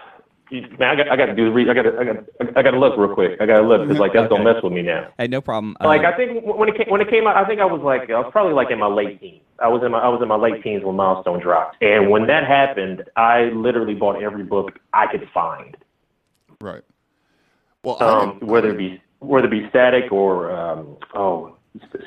man, 0.61 0.89
I 0.89 0.95
got, 0.95 1.09
I 1.11 1.15
got 1.15 1.25
to 1.27 1.35
do 1.35 1.45
the 1.45 1.51
re- 1.51 1.69
I 1.69 1.73
got, 1.73 1.83
to, 1.83 1.97
I 1.99 2.03
got, 2.03 2.57
I 2.57 2.61
got 2.61 2.71
to 2.71 2.79
look 2.79 2.97
real 2.97 3.13
quick. 3.13 3.39
I 3.41 3.45
got 3.45 3.61
to 3.61 3.67
look 3.67 3.81
because 3.87 3.99
like 3.99 4.13
that's 4.13 4.29
gonna 4.29 4.43
mess 4.43 4.61
with 4.63 4.73
me 4.73 4.81
now. 4.81 5.11
Hey, 5.17 5.27
no 5.27 5.41
problem. 5.41 5.75
Uh, 5.81 5.87
Like 5.87 6.01
I 6.03 6.15
think 6.15 6.43
when 6.45 6.69
it 6.69 6.77
came, 6.77 6.87
when 6.89 7.01
it 7.01 7.09
came 7.09 7.27
out, 7.27 7.35
I 7.35 7.45
think 7.47 7.59
I 7.61 7.65
was 7.65 7.81
like 7.81 8.09
I 8.09 8.19
was 8.19 8.29
probably 8.31 8.53
like 8.53 8.71
in 8.71 8.79
my 8.79 8.87
late 8.87 9.19
teens. 9.19 9.41
I 9.59 9.67
was 9.67 9.81
in 9.83 9.91
my 9.91 9.99
I 9.99 10.07
was 10.09 10.21
in 10.21 10.27
my 10.27 10.35
late 10.35 10.63
teens 10.63 10.83
when 10.83 10.95
Milestone 10.95 11.39
dropped, 11.39 11.81
and 11.81 12.09
when 12.09 12.27
that 12.27 12.45
happened, 12.45 13.03
I 13.15 13.45
literally 13.55 13.95
bought 13.95 14.21
every 14.21 14.43
book 14.43 14.79
I 14.93 15.07
could 15.07 15.27
find. 15.33 15.75
Right. 16.61 16.83
Well, 17.83 18.01
Um, 18.01 18.33
didn't- 18.39 18.47
whether 18.49 18.69
it 18.71 18.77
be 18.77 19.01
whether 19.19 19.47
it 19.47 19.51
be 19.51 19.67
Static 19.69 20.11
or 20.11 20.51
um, 20.51 20.97
oh 21.15 21.55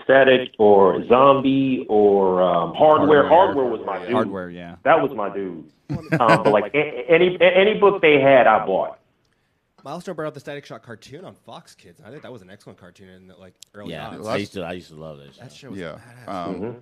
Static 0.05 0.51
or 0.59 1.05
Zombie 1.09 1.87
or 1.89 2.43
um, 2.43 2.75
Hardware. 2.75 3.27
Hardware 3.29 3.65
was 3.67 3.81
my 3.85 3.99
dude. 4.05 4.13
Hardware, 4.13 4.51
yeah. 4.51 4.77
That 4.85 5.01
was 5.03 5.13
my 5.13 5.33
dude. 5.33 5.71
um, 5.91 6.09
but 6.11 6.47
like 6.53 6.75
any 6.75 7.37
any 7.41 7.79
book 7.79 8.01
they 8.03 8.21
had, 8.21 8.47
I 8.47 8.65
bought. 8.65 8.99
Milestone 9.85 10.17
brought 10.17 10.27
out 10.29 10.35
the 10.35 10.41
Static 10.41 10.67
Shock 10.67 10.83
cartoon 10.83 11.25
on 11.25 11.35
Fox 11.35 11.75
Kids. 11.75 12.01
I 12.05 12.11
think 12.11 12.23
that 12.23 12.33
was 12.33 12.43
an 12.43 12.51
excellent 12.51 12.77
cartoon 12.79 13.09
in 13.09 13.29
the, 13.29 13.37
like 13.37 13.55
early 13.75 13.93
Yeah, 13.93 14.09
on. 14.09 14.27
I 14.27 14.37
used 14.39 14.53
to. 14.55 14.63
I 14.63 14.73
used 14.73 14.89
to 14.91 14.97
love 14.97 15.19
that. 15.19 15.37
That 15.39 15.53
Show. 15.53 15.69
show 15.69 15.71
was 15.71 15.79
Yeah. 15.79 15.99
badass. 16.27 16.29
Um, 16.33 16.77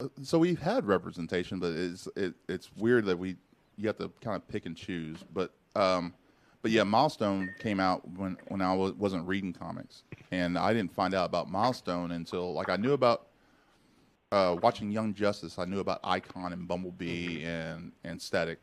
uh, 0.00 0.06
So 0.22 0.38
we've 0.38 0.60
had 0.60 0.86
representation, 0.86 1.58
but 1.60 1.72
it's 1.72 2.08
it, 2.16 2.34
it's 2.48 2.70
weird 2.76 3.04
that 3.06 3.18
we 3.18 3.36
you 3.76 3.86
have 3.88 3.98
to 3.98 4.10
kind 4.22 4.36
of 4.36 4.46
pick 4.48 4.64
and 4.66 4.76
choose. 4.76 5.18
But 5.32 5.52
um, 5.76 6.14
but 6.64 6.70
yeah, 6.70 6.82
Milestone 6.82 7.54
came 7.58 7.78
out 7.78 8.08
when 8.16 8.38
when 8.48 8.62
I 8.62 8.72
was, 8.74 8.94
wasn't 8.94 9.28
reading 9.28 9.52
comics, 9.52 10.04
and 10.30 10.56
I 10.56 10.72
didn't 10.72 10.94
find 10.94 11.12
out 11.12 11.26
about 11.26 11.50
Milestone 11.50 12.12
until 12.12 12.54
like 12.54 12.70
I 12.70 12.76
knew 12.76 12.94
about 12.94 13.26
uh, 14.32 14.56
watching 14.62 14.90
Young 14.90 15.12
Justice. 15.12 15.58
I 15.58 15.66
knew 15.66 15.80
about 15.80 16.00
Icon 16.02 16.54
and 16.54 16.66
Bumblebee 16.66 17.44
and 17.44 17.92
and 18.02 18.20
Static, 18.20 18.60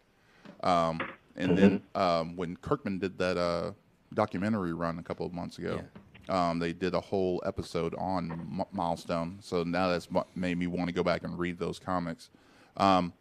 um, 0.63 0.99
and 1.35 1.55
then 1.55 1.83
um, 1.93 2.35
when 2.35 2.55
Kirkman 2.57 2.97
did 2.97 3.19
that 3.19 3.37
uh, 3.37 3.73
documentary 4.15 4.73
run 4.73 4.97
a 4.97 5.03
couple 5.03 5.27
of 5.27 5.31
months 5.31 5.59
ago. 5.59 5.81
Um, 6.27 6.57
they 6.59 6.71
did 6.73 6.95
a 6.95 7.01
whole 7.01 7.41
episode 7.45 7.93
on 7.99 8.31
M- 8.31 8.65
Milestone, 8.71 9.37
so 9.41 9.63
now 9.63 9.89
that's 9.89 10.09
what 10.09 10.25
made 10.35 10.57
me 10.57 10.65
want 10.65 10.87
to 10.87 10.93
go 10.93 11.03
back 11.03 11.23
and 11.23 11.37
read 11.37 11.59
those 11.59 11.77
comics. 11.77 12.29
Um, 12.77 13.13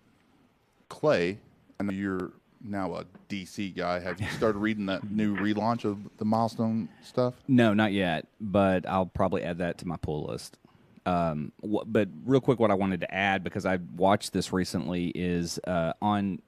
Clay, 0.88 1.38
I 1.78 1.82
know 1.82 1.92
you're 1.92 2.32
now 2.62 2.94
a 2.94 3.04
DC 3.28 3.74
guy. 3.76 4.00
Have 4.00 4.20
you 4.20 4.28
started 4.28 4.58
reading 4.58 4.86
that 4.86 5.10
new 5.10 5.36
relaunch 5.36 5.84
of 5.84 5.98
the 6.18 6.24
Milestone 6.24 6.88
stuff? 7.02 7.34
No, 7.48 7.74
not 7.74 7.92
yet, 7.92 8.26
but 8.40 8.86
I'll 8.88 9.06
probably 9.06 9.42
add 9.42 9.58
that 9.58 9.78
to 9.78 9.88
my 9.88 9.96
pull 9.96 10.26
list. 10.26 10.58
Um, 11.06 11.52
wh- 11.62 11.84
but 11.86 12.08
real 12.24 12.40
quick, 12.40 12.58
what 12.60 12.70
I 12.70 12.74
wanted 12.74 13.00
to 13.00 13.14
add 13.14 13.42
because 13.42 13.64
I 13.66 13.78
watched 13.96 14.32
this 14.32 14.52
recently 14.52 15.08
is 15.14 15.58
uh, 15.66 15.94
on 16.02 16.40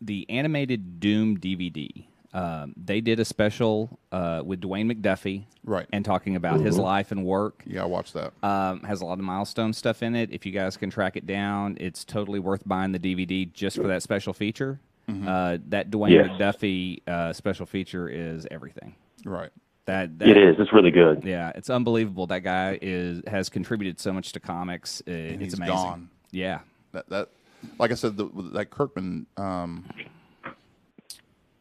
the 0.00 0.26
animated 0.28 1.00
Doom 1.00 1.38
DVD. 1.38 2.04
Um, 2.32 2.74
they 2.76 3.00
did 3.00 3.18
a 3.18 3.24
special 3.24 3.98
uh, 4.12 4.42
with 4.44 4.60
Dwayne 4.60 4.92
McDuffie, 4.92 5.46
Right. 5.64 5.86
and 5.92 6.04
talking 6.04 6.36
about 6.36 6.60
his 6.60 6.78
life 6.78 7.10
and 7.10 7.24
work. 7.24 7.64
Yeah, 7.66 7.82
I 7.82 7.86
watched 7.86 8.14
that. 8.14 8.32
Um, 8.44 8.80
has 8.84 9.00
a 9.00 9.04
lot 9.04 9.18
of 9.18 9.24
milestone 9.24 9.72
stuff 9.72 10.00
in 10.02 10.14
it. 10.14 10.30
If 10.30 10.46
you 10.46 10.52
guys 10.52 10.76
can 10.76 10.90
track 10.90 11.16
it 11.16 11.26
down, 11.26 11.76
it's 11.80 12.04
totally 12.04 12.38
worth 12.38 12.62
buying 12.64 12.92
the 12.92 13.00
DVD 13.00 13.52
just 13.52 13.76
for 13.76 13.88
that 13.88 14.02
special 14.04 14.32
feature. 14.32 14.78
Uh, 15.28 15.58
that 15.68 15.90
Dwayne 15.90 16.10
Yes. 16.10 16.28
McDuffie 16.30 17.06
uh, 17.08 17.32
special 17.32 17.66
feature 17.66 18.08
is 18.08 18.46
everything. 18.50 18.94
right. 19.24 19.50
That, 19.86 20.18
that 20.20 20.28
It 20.28 20.36
is. 20.36 20.56
It's 20.58 20.72
really 20.72 20.90
good. 20.92 21.24
yeah, 21.24 21.50
it's 21.56 21.68
unbelievable. 21.70 22.26
That 22.28 22.40
guy 22.40 22.78
is 22.80 23.22
has 23.26 23.48
contributed 23.48 23.98
so 23.98 24.12
much 24.12 24.30
to 24.32 24.40
comics. 24.40 25.00
Uh, 25.08 25.10
it's 25.12 25.42
he's 25.42 25.54
amazing. 25.54 25.74
gone. 25.74 26.10
Yeah, 26.30 26.60
That 26.92 27.08
that, 27.08 27.28
like 27.78 27.90
I 27.90 27.94
said, 27.94 28.16
the, 28.16 28.26
that 28.52 28.70
Kirkman, 28.70 29.26
um, 29.36 29.84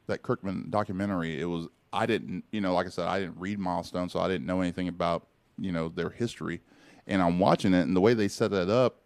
that 0.08 0.22
Kirkman 0.22 0.68
documentary. 0.70 1.39
It 1.41 1.45
was 1.45 1.68
I 1.91 2.06
didn't, 2.06 2.43
you 2.52 2.62
know, 2.62 2.74
like 2.74 2.86
I 2.86 2.89
said, 2.89 3.08
I 3.08 3.20
didn't 3.20 3.39
read 3.39 3.58
Milestone, 3.58 4.10
so 4.10 4.20
I 4.20 4.28
didn't 4.28 4.45
know 4.45 4.62
anything 4.62 4.88
about 4.88 5.26
you 5.58 5.72
know 5.72 5.89
their 5.89 6.10
history. 6.10 6.62
And 7.08 7.22
I'm 7.24 7.39
watching 7.39 7.74
it, 7.74 7.82
and 7.82 7.95
the 7.95 8.02
way 8.02 8.14
they 8.14 8.28
set 8.28 8.52
that 8.52 8.70
up, 8.70 8.97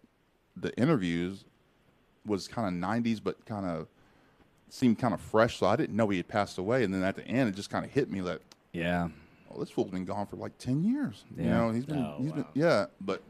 the 0.56 0.76
interviews 0.76 1.44
was 2.26 2.46
kind 2.46 2.68
of 2.84 2.88
90s, 2.90 3.20
but 3.22 3.42
kind 3.46 3.64
of 3.64 3.86
seemed 4.68 4.98
kind 4.98 5.14
of 5.14 5.20
fresh. 5.20 5.58
So 5.58 5.66
I 5.66 5.76
didn't 5.76 5.96
know 5.96 6.08
he 6.08 6.16
had 6.18 6.28
passed 6.28 6.58
away. 6.58 6.84
And 6.84 6.92
then 6.92 7.02
at 7.02 7.16
the 7.16 7.26
end, 7.26 7.48
it 7.48 7.54
just 7.54 7.70
kind 7.70 7.84
of 7.84 7.90
hit 7.90 8.10
me 8.10 8.20
that 8.22 8.40
yeah, 8.72 9.08
oh, 9.52 9.60
this 9.60 9.70
fool's 9.70 9.90
been 9.90 10.04
gone 10.04 10.26
for 10.26 10.36
like 10.36 10.58
10 10.58 10.82
years. 10.82 11.24
You 11.36 11.44
Yeah. 11.44 11.50
know, 11.58 11.70
he's 11.70 11.86
been, 11.86 11.98
Oh, 11.98 12.16
he's 12.18 12.32
been, 12.32 12.44
yeah, 12.54 12.86
but 13.00 13.22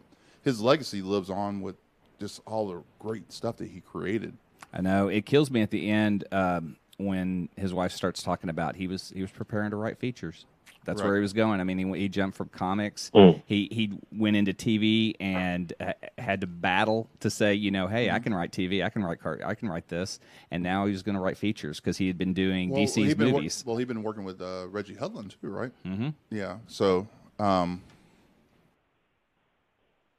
his 0.43 0.61
legacy 0.61 1.03
lives 1.03 1.29
on 1.31 1.61
with 1.61 1.77
just 2.19 2.41
all 2.47 2.69
the 2.69 2.83
great 2.99 3.31
stuff 3.33 3.57
that 3.59 3.69
he 3.71 3.81
created. 3.81 4.37
I 4.73 4.81
know. 4.81 5.09
It 5.09 5.27
kills 5.27 5.51
me 5.51 5.61
at 5.61 5.71
the 5.71 5.91
end 5.91 6.25
um, 6.33 6.77
when 6.97 7.49
his 7.57 7.75
wife 7.75 7.93
starts 7.93 8.23
talking 8.23 8.49
about 8.51 8.77
he 8.77 8.87
was 8.87 9.11
he 9.15 9.21
was 9.21 9.31
preparing 9.31 9.71
to 9.71 9.77
write 9.77 9.99
features. 9.99 10.47
That's 10.85 11.01
Right. 11.01 11.07
where 11.09 11.17
he 11.17 11.23
was 11.23 11.33
going. 11.33 11.61
I 11.61 11.65
mean, 11.65 11.79
he, 11.79 12.01
he 12.01 12.09
jumped 12.09 12.37
from 12.37 12.49
comics. 12.51 13.11
Mm. 13.15 13.43
He 13.47 13.69
he 13.73 13.99
went 14.13 14.37
into 14.37 14.53
TV 14.53 15.15
and 15.19 15.73
uh, 15.81 15.93
had 16.19 16.43
to 16.43 16.47
battle 16.47 17.09
to 17.21 17.31
say, 17.31 17.55
you 17.55 17.71
know, 17.71 17.87
hey, 17.89 18.11
I 18.11 18.15
Mm-hmm. 18.15 18.23
can 18.25 18.35
write 18.35 18.53
TV, 18.53 18.85
I 18.85 18.91
can 18.91 19.03
write 19.03 19.21
car, 19.21 19.41
I 19.45 19.55
can 19.55 19.69
write 19.69 19.89
this, 19.89 20.21
and 20.51 20.63
now 20.63 20.87
he's 20.87 21.03
going 21.03 21.15
to 21.15 21.21
write 21.21 21.37
features 21.39 21.81
because 21.81 21.97
he 21.97 22.07
had 22.07 22.19
been 22.19 22.35
doing 22.35 22.71
DC's 22.71 22.95
he'd 22.95 23.19
been 23.19 23.33
wor- 23.33 23.41
movies. 23.41 23.65
well, 23.67 23.77
he'd 23.77 23.89
been 23.89 24.03
working 24.03 24.25
with 24.25 24.41
uh, 24.43 24.67
Reggie 24.69 24.95
Hudlin 24.95 25.29
too, 25.41 25.49
right? 25.49 25.73
Mm-hmm. 25.87 26.11
Yeah. 26.31 26.57
So 26.67 27.09
um, 27.39 27.83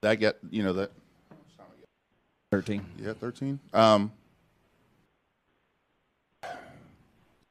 that 0.01 0.15
get 0.19 0.37
you 0.49 0.63
know 0.63 0.73
that 0.73 0.91
Thirteen. 2.51 2.85
yeah 2.99 3.13
thirteen. 3.13 3.59
Um, 3.73 4.11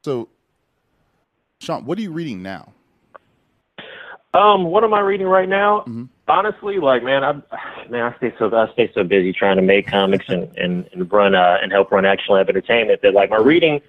so, 0.03 0.29
Shawn, 1.61 1.85
what 1.85 1.97
are 1.97 2.01
you 2.01 2.11
reading 2.11 2.43
now? 2.43 2.71
Um, 4.35 4.65
what 4.65 4.83
am 4.83 4.93
I 4.93 4.99
reading 4.99 5.27
right 5.27 5.47
now? 5.47 5.85
Honestly, 6.27 6.77
like 6.77 7.03
man, 7.03 7.23
I 7.23 7.33
man, 7.89 8.13
I 8.13 8.17
stay 8.17 8.33
so 8.37 8.53
I 8.55 8.71
stay 8.73 8.91
so 8.93 9.03
busy 9.03 9.31
trying 9.31 9.55
to 9.55 9.61
make 9.61 9.87
comics 9.87 10.25
and 10.27 10.55
and, 10.57 10.89
and 10.93 11.11
run 11.11 11.35
uh, 11.35 11.57
and 11.61 11.71
help 11.71 11.91
run 11.91 12.05
Action 12.05 12.35
Lab 12.35 12.49
Entertainment 12.49 13.01
that 13.01 13.13
like 13.13 13.29
my 13.29 13.37
reading 13.37 13.81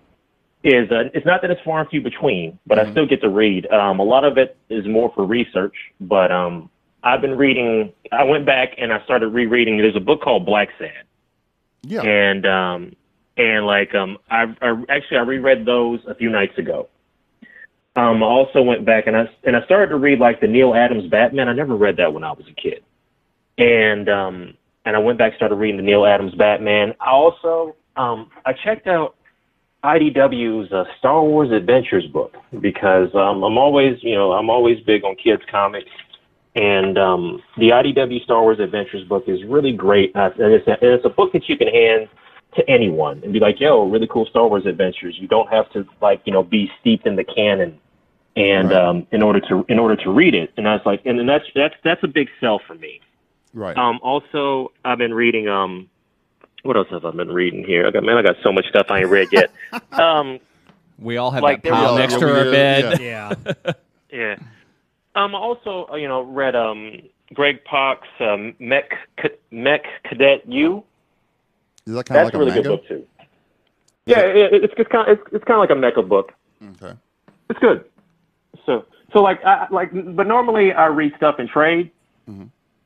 is 0.62 0.90
uh, 0.90 1.04
it's 1.14 1.26
not 1.26 1.42
that 1.42 1.50
it's 1.50 1.60
far 1.62 1.80
and 1.80 1.88
few 1.88 2.00
between, 2.00 2.58
but 2.66 2.78
I 2.78 2.90
still 2.92 3.06
get 3.06 3.20
to 3.22 3.28
read. 3.28 3.66
Um, 3.70 3.98
a 3.98 4.04
lot 4.04 4.24
of 4.24 4.38
it 4.38 4.56
is 4.68 4.86
more 4.86 5.12
for 5.14 5.24
research, 5.24 5.74
but 6.00 6.30
um, 6.32 6.70
I've 7.02 7.20
been 7.20 7.36
reading. 7.36 7.92
I 8.12 8.24
went 8.24 8.46
back 8.46 8.74
and 8.78 8.92
I 8.92 9.02
started 9.04 9.28
rereading. 9.28 9.78
There's 9.78 9.96
a 9.96 10.00
book 10.00 10.22
called 10.22 10.44
Black 10.46 10.68
Sad 10.78 11.04
Yeah. 11.82 12.02
and 12.02 12.46
um 12.46 12.96
and 13.36 13.66
like 13.66 13.94
um 13.94 14.18
I, 14.30 14.54
I 14.60 14.84
actually 14.88 15.18
I 15.18 15.22
reread 15.22 15.66
those 15.66 16.00
a 16.06 16.14
few 16.14 16.30
nights 16.30 16.58
ago. 16.58 16.88
Um, 17.96 18.22
I 18.22 18.26
also 18.26 18.62
went 18.62 18.84
back 18.84 19.06
and 19.06 19.16
I 19.16 19.28
and 19.44 19.56
I 19.56 19.64
started 19.64 19.88
to 19.88 19.96
read 19.96 20.18
like 20.18 20.40
the 20.40 20.46
Neal 20.46 20.74
Adams 20.74 21.10
Batman. 21.10 21.48
I 21.48 21.52
never 21.52 21.76
read 21.76 21.96
that 21.96 22.12
when 22.12 22.24
I 22.24 22.32
was 22.32 22.46
a 22.46 22.60
kid, 22.60 22.84
and 23.58 24.08
um 24.08 24.54
and 24.84 24.94
I 24.94 24.98
went 24.98 25.18
back 25.18 25.32
and 25.32 25.36
started 25.36 25.56
reading 25.56 25.78
the 25.78 25.82
Neal 25.82 26.04
Adams 26.04 26.34
Batman. 26.34 26.94
I 27.00 27.10
also 27.10 27.74
um 27.96 28.30
I 28.44 28.52
checked 28.52 28.86
out 28.86 29.16
IDW's 29.82 30.72
uh, 30.72 30.84
Star 30.98 31.22
Wars 31.22 31.52
Adventures 31.52 32.06
book 32.06 32.34
because 32.60 33.08
um, 33.14 33.42
I'm 33.42 33.56
always 33.56 33.98
you 34.02 34.14
know 34.14 34.32
I'm 34.32 34.50
always 34.50 34.78
big 34.84 35.04
on 35.04 35.16
kids 35.16 35.42
comics 35.50 35.90
and 36.56 36.96
um, 36.96 37.42
the 37.58 37.68
IDW 37.68 38.24
Star 38.24 38.40
Wars 38.40 38.58
Adventures 38.58 39.06
book 39.06 39.24
is 39.26 39.44
really 39.44 39.72
great. 39.72 40.16
Uh, 40.16 40.30
and 40.38 40.54
it's, 40.54 40.66
a, 40.66 40.70
and 40.70 40.92
it's 40.94 41.04
a 41.04 41.10
book 41.10 41.32
that 41.34 41.48
you 41.48 41.56
can 41.56 41.68
hand 41.68 42.08
to 42.56 42.68
anyone 42.68 43.20
and 43.22 43.32
be 43.32 43.38
like, 43.38 43.60
"Yo, 43.60 43.84
really 43.84 44.08
cool 44.10 44.24
Star 44.26 44.48
Wars 44.48 44.64
adventures." 44.64 45.16
You 45.20 45.28
don't 45.28 45.50
have 45.52 45.70
to 45.72 45.86
like 46.00 46.22
you 46.24 46.32
know 46.32 46.42
be 46.42 46.70
steeped 46.80 47.06
in 47.06 47.14
the 47.14 47.24
canon, 47.24 47.78
and 48.36 48.70
Right. 48.70 48.76
um, 48.78 49.06
in 49.12 49.22
order 49.22 49.40
to 49.48 49.64
in 49.68 49.78
order 49.78 49.96
to 49.96 50.10
read 50.10 50.34
it. 50.34 50.52
And 50.56 50.68
I 50.68 50.74
was 50.74 50.82
like, 50.86 51.00
and 51.04 51.18
then 51.18 51.26
that's 51.26 51.44
that's 51.54 51.74
that's 51.82 52.02
a 52.04 52.08
big 52.08 52.28
sell 52.40 52.60
for 52.66 52.74
me. 52.74 53.00
right. 53.54 53.76
Um, 53.76 53.98
also, 54.02 54.72
I've 54.84 54.98
been 54.98 55.14
reading. 55.14 55.48
Um, 55.48 55.88
what 56.62 56.76
else 56.76 56.88
have 56.90 57.04
I 57.04 57.10
been 57.12 57.32
reading 57.32 57.64
here? 57.64 57.86
I 57.86 57.90
got 57.90 58.02
man, 58.02 58.16
I 58.18 58.22
got 58.22 58.36
so 58.42 58.52
much 58.52 58.66
stuff 58.68 58.86
I 58.90 58.98
ain't 59.00 59.08
read 59.10 59.28
yet. 59.32 59.50
um, 59.92 60.38
We 60.98 61.16
all 61.16 61.30
have 61.30 61.42
Like, 61.42 61.62
that 61.62 61.72
pile 61.72 61.96
next 61.96 62.18
to 62.18 62.28
our 62.28 62.44
do, 62.44 62.50
bed. 62.52 63.00
yeah. 63.00 63.32
Yeah. 63.64 63.72
Yeah. 64.12 64.36
Um. 65.14 65.34
I 65.34 65.38
Also, 65.38 65.86
uh, 65.92 65.96
you 65.96 66.08
know, 66.08 66.22
read 66.22 66.54
um 66.56 67.02
Greg 67.34 67.62
Pak's 67.64 68.06
um, 68.20 68.54
Mech 68.58 68.92
Ca- 69.20 69.36
Mech 69.50 69.82
Cadet 70.04 70.42
Yu. 70.48 70.82
Is 71.86 71.94
that 71.94 72.06
kind 72.06 72.20
of 72.20 72.24
like 72.26 72.34
a 72.34 72.36
a 72.36 72.40
really 72.40 72.50
manga? 72.52 72.68
good 72.68 72.76
book 72.80 72.88
too. 72.88 73.06
Yeah, 74.06 74.20
it, 74.20 74.52
it's 74.54 74.74
it's 74.78 74.88
kind 74.90 75.10
of, 75.10 75.18
it's, 75.18 75.28
it's 75.34 75.44
kind 75.44 75.56
of 75.56 75.68
like 75.68 75.70
a 75.70 75.74
mecha 76.00 76.06
book. 76.08 76.32
Okay. 76.82 76.94
It's 77.50 77.58
good. 77.58 77.84
So 78.64 78.84
so 79.12 79.22
like 79.22 79.44
I 79.44 79.66
like 79.70 79.90
but 80.16 80.26
normally 80.26 80.72
I 80.72 80.86
read 80.86 81.12
stuff 81.16 81.38
in 81.38 81.48
trade. 81.48 81.90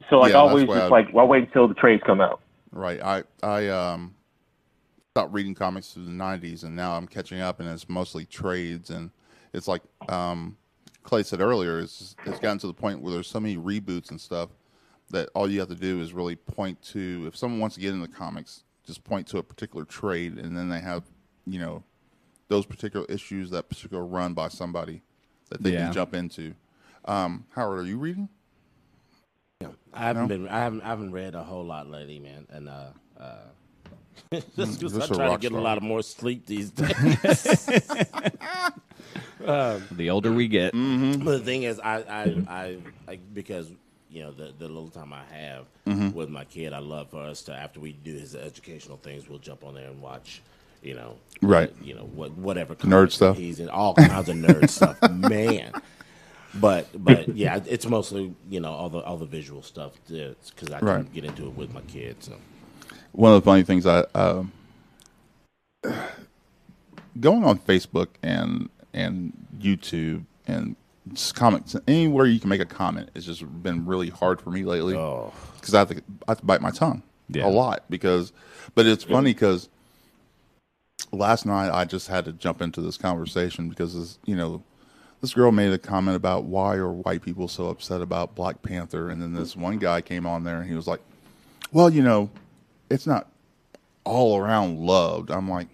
So 0.09 0.19
like 0.19 0.33
Yeah, 0.33 0.39
always 0.39 0.67
just 0.67 0.77
I- 0.77 0.89
like 0.89 1.15
I'll 1.15 1.29
wait 1.29 1.45
until 1.45 1.69
the 1.69 1.75
trades 1.75 2.03
come 2.05 2.21
out. 2.21 2.41
Right. 2.73 3.01
I 3.03 3.25
I 3.43 3.69
um 3.69 4.15
stopped 5.11 5.33
reading 5.33 5.55
comics 5.55 5.93
through 5.93 6.05
the 6.05 6.11
'90s, 6.11 6.63
and 6.65 6.75
now 6.77 6.97
I'm 6.97 7.07
catching 7.07 7.41
up, 7.41 7.61
and 7.61 7.69
it's 7.69 7.89
mostly 7.89 8.25
trades, 8.25 8.91
and 8.91 9.11
it's 9.53 9.67
like 9.67 9.83
um, 10.09 10.57
Clay 11.03 11.23
said 11.23 11.41
earlier, 11.41 11.81
it's 11.81 12.15
it's 12.27 12.39
gotten 12.39 12.59
to 12.59 12.67
the 12.67 12.75
point 12.75 13.01
where 13.03 13.13
there's 13.13 13.29
so 13.29 13.41
many 13.41 13.57
reboots 13.57 14.11
and 14.11 14.21
stuff 14.21 14.51
that 15.11 15.29
all 15.35 15.51
you 15.51 15.59
have 15.59 15.69
to 15.69 15.75
do 15.75 16.01
is 16.01 16.13
really 16.13 16.37
point 16.37 16.81
to 16.83 17.25
if 17.27 17.37
someone 17.37 17.59
wants 17.59 17.75
to 17.75 17.81
get 17.81 17.93
into 17.93 18.07
comics, 18.07 18.63
just 18.87 19.03
point 19.03 19.27
to 19.29 19.39
a 19.39 19.43
particular 19.43 19.85
trade, 19.85 20.39
and 20.39 20.57
then 20.57 20.69
they 20.69 20.81
have 20.81 21.05
you 21.47 21.59
know 21.59 21.83
those 22.49 22.67
particular 22.67 23.07
issues, 23.09 23.51
that 23.51 23.69
particular 23.69 24.05
run 24.05 24.35
by 24.35 24.49
somebody 24.49 25.03
that 25.51 25.63
they 25.63 25.73
Yeah. 25.73 25.85
can 25.87 25.93
jump 25.93 26.15
into. 26.15 26.55
Um, 27.05 27.45
Howard, 27.55 27.81
are 27.81 27.89
you 27.89 27.99
reading? 27.99 28.29
Yeah, 29.61 29.69
I 29.93 30.05
haven't 30.05 30.29
been. 30.29 30.49
I 30.49 30.59
haven't. 30.61 30.81
I 30.83 30.87
haven't 30.89 31.13
read 31.13 31.35
a 31.35 31.43
whole 31.43 31.65
lot 31.65 31.89
lately, 31.91 32.19
man. 32.19 32.47
And 32.51 32.69
uh, 32.69 32.87
uh, 33.19 33.37
just 34.33 34.57
'cause 34.57 34.79
just 34.79 34.95
I 35.01 35.05
a 35.05 35.09
try 35.09 35.25
to 35.27 35.31
rock 35.33 35.41
get 35.41 35.53
a 35.53 35.61
lot 35.61 35.77
of 35.77 35.83
more 35.83 36.03
sleep 36.03 36.47
these 36.47 36.71
days. 36.71 37.69
The 39.41 40.11
older 40.11 40.31
we 40.33 40.49
get, 40.49 40.75
Mm-hmm. 40.75 41.25
But 41.25 41.39
the 41.39 41.45
thing 41.45 41.63
is, 41.63 41.81
I, 41.81 41.97
I, 42.03 42.37
I, 42.47 42.77
I 43.09 43.17
because 43.33 43.71
you 44.11 44.23
know 44.23 44.31
the 44.33 44.53
the 44.59 44.69
little 44.69 44.91
time 44.91 45.13
I 45.13 45.25
have 45.35 45.65
Mm-hmm. 45.87 46.11
with 46.17 46.29
my 46.29 46.45
kid, 46.45 46.73
I 46.73 46.79
love 46.79 47.11
for 47.11 47.23
us 47.23 47.43
to 47.45 47.55
after 47.55 47.81
we 47.81 47.93
do 47.93 48.13
his 48.13 48.37
educational 48.37 48.99
things, 48.99 49.29
we'll 49.29 49.39
jump 49.39 49.65
on 49.65 49.75
there 49.75 49.87
and 49.89 50.01
watch. 50.03 50.43
You 50.83 50.95
know, 50.95 51.17
Right. 51.43 51.73
You 51.83 51.95
know 51.95 52.05
what, 52.15 52.33
whatever 52.33 52.75
Nerd 52.77 53.13
stuff. 53.13 53.37
He's 53.37 53.61
in 53.61 53.69
all 53.71 53.95
kinds 53.95 54.29
of 54.29 54.37
nerd 54.37 54.69
stuff, 54.79 54.99
man. 55.11 55.73
But 56.55 56.89
but 57.03 57.35
yeah, 57.37 57.61
it's 57.67 57.87
mostly 57.87 58.35
you 58.51 58.61
know 58.61 58.71
all 58.73 58.89
the 58.91 58.99
all 59.01 59.17
the 59.17 59.27
visual 59.27 59.63
stuff 59.63 59.93
because 60.09 60.71
I 60.73 60.79
can 60.81 60.89
Right. 60.89 61.13
get 61.13 61.25
into 61.25 61.47
it 61.47 61.55
with 61.57 61.73
my 61.73 61.81
kids. 61.83 62.27
So. 62.27 62.37
one 63.13 63.33
of 63.33 63.43
the 63.43 63.45
funny 63.45 63.63
things 63.63 63.87
I 63.87 64.05
um, 64.15 64.53
going 67.21 67.45
on 67.45 67.59
Facebook 67.59 68.09
and 68.23 68.69
and 68.93 69.33
YouTube 69.59 70.25
and 70.47 70.77
just 71.13 71.35
comments 71.35 71.75
anywhere 71.89 72.27
you 72.27 72.39
can 72.39 72.49
make 72.49 72.61
a 72.61 72.65
comment 72.67 73.11
it's 73.15 73.25
just 73.27 73.43
been 73.63 73.85
really 73.87 74.11
hard 74.11 74.41
for 74.41 74.51
me 74.51 74.65
lately 74.65 74.95
Oh. 74.95 75.33
because 75.59 75.75
I 75.75 75.79
have 75.81 75.89
to 75.89 75.97
I 76.29 76.33
have 76.33 76.39
to 76.41 76.45
bite 76.45 76.61
my 76.61 76.71
tongue 76.71 77.03
Yeah. 77.29 77.47
a 77.47 77.49
lot 77.49 77.85
because 77.89 78.33
but 78.75 78.87
it's 78.87 79.05
funny 79.05 79.33
because 79.33 79.69
last 81.13 81.47
night 81.47 81.71
I 81.71 81.85
just 81.85 82.09
had 82.09 82.25
to 82.27 82.33
jump 82.33 82.61
into 82.63 82.81
this 82.81 82.97
conversation 82.97 83.69
because 83.69 83.95
this, 83.95 84.19
you 84.25 84.37
know 84.37 84.63
this 85.21 85.35
girl 85.35 85.53
made 85.53 85.73
a 85.73 85.79
comment 85.79 86.17
about 86.17 86.45
why 86.45 86.77
are 86.77 86.91
white 86.93 87.21
people 87.23 87.47
so 87.49 87.69
upset 87.69 88.01
about 88.01 88.35
Black 88.35 88.63
Panther 88.63 89.11
and 89.11 89.21
then 89.21 89.35
this 89.35 89.55
one 89.57 89.79
guy 89.79 90.01
came 90.01 90.25
on 90.27 90.45
there 90.45 90.61
and 90.61 90.69
he 90.69 90.75
was 90.75 90.87
like 90.87 91.01
well 91.73 91.91
you 91.91 92.03
know 92.03 92.31
it's 92.91 93.07
not 93.07 93.29
all 94.05 94.39
around 94.39 94.79
loved. 94.79 95.31
I'm 95.31 95.49
like, 95.49 95.69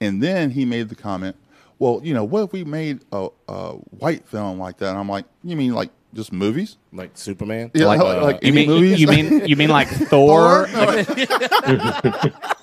and 0.00 0.22
then 0.22 0.50
he 0.50 0.64
made 0.64 0.88
the 0.88 0.94
comment, 0.94 1.36
well, 1.78 2.00
you 2.02 2.12
know, 2.12 2.24
what 2.24 2.42
if 2.42 2.52
we 2.52 2.64
made 2.64 3.00
a, 3.12 3.28
a 3.48 3.72
white 3.74 4.26
film 4.28 4.58
like 4.58 4.78
that? 4.78 4.90
And 4.90 4.98
I'm 4.98 5.08
like, 5.08 5.24
you 5.44 5.56
mean 5.56 5.72
like 5.74 5.90
just 6.12 6.32
movies? 6.32 6.76
Like 6.92 7.12
Superman, 7.14 7.70
Yeah, 7.72 7.86
like, 7.86 8.00
like- 8.02 8.16
uh, 8.18 8.22
like 8.22 8.44
you 8.44 8.52
mean 8.52 8.68
movies? 8.68 9.00
you 9.00 9.06
mean 9.06 9.46
you 9.46 9.56
mean 9.56 9.70
like 9.70 9.88
Thor? 10.10 10.66
Like- 10.68 11.08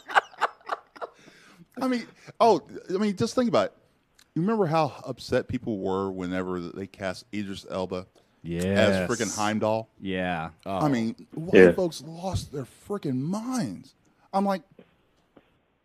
I 1.82 1.88
mean, 1.88 2.06
oh, 2.40 2.62
I 2.90 2.94
mean, 2.98 3.16
just 3.16 3.36
think 3.36 3.50
about 3.50 3.68
it. 3.68 3.74
You 4.36 4.42
remember 4.42 4.66
how 4.66 4.94
upset 5.06 5.48
people 5.48 5.78
were 5.80 6.12
whenever 6.12 6.60
they 6.60 6.88
cast 6.88 7.26
Idris 7.34 7.66
Elba 7.70 8.06
yes. 8.44 8.66
as 8.66 9.10
freaking 9.10 9.36
Heimdall? 9.36 9.90
Yeah. 10.02 10.50
I 10.66 10.86
oh. 10.86 10.90
mean, 10.90 11.16
white 11.34 11.54
Yeah. 11.62 11.72
folks 11.72 12.04
lost 12.06 12.52
their 12.52 12.68
freaking 12.88 13.20
minds. 13.22 13.96
I'm 14.34 14.46
like, 14.46 14.64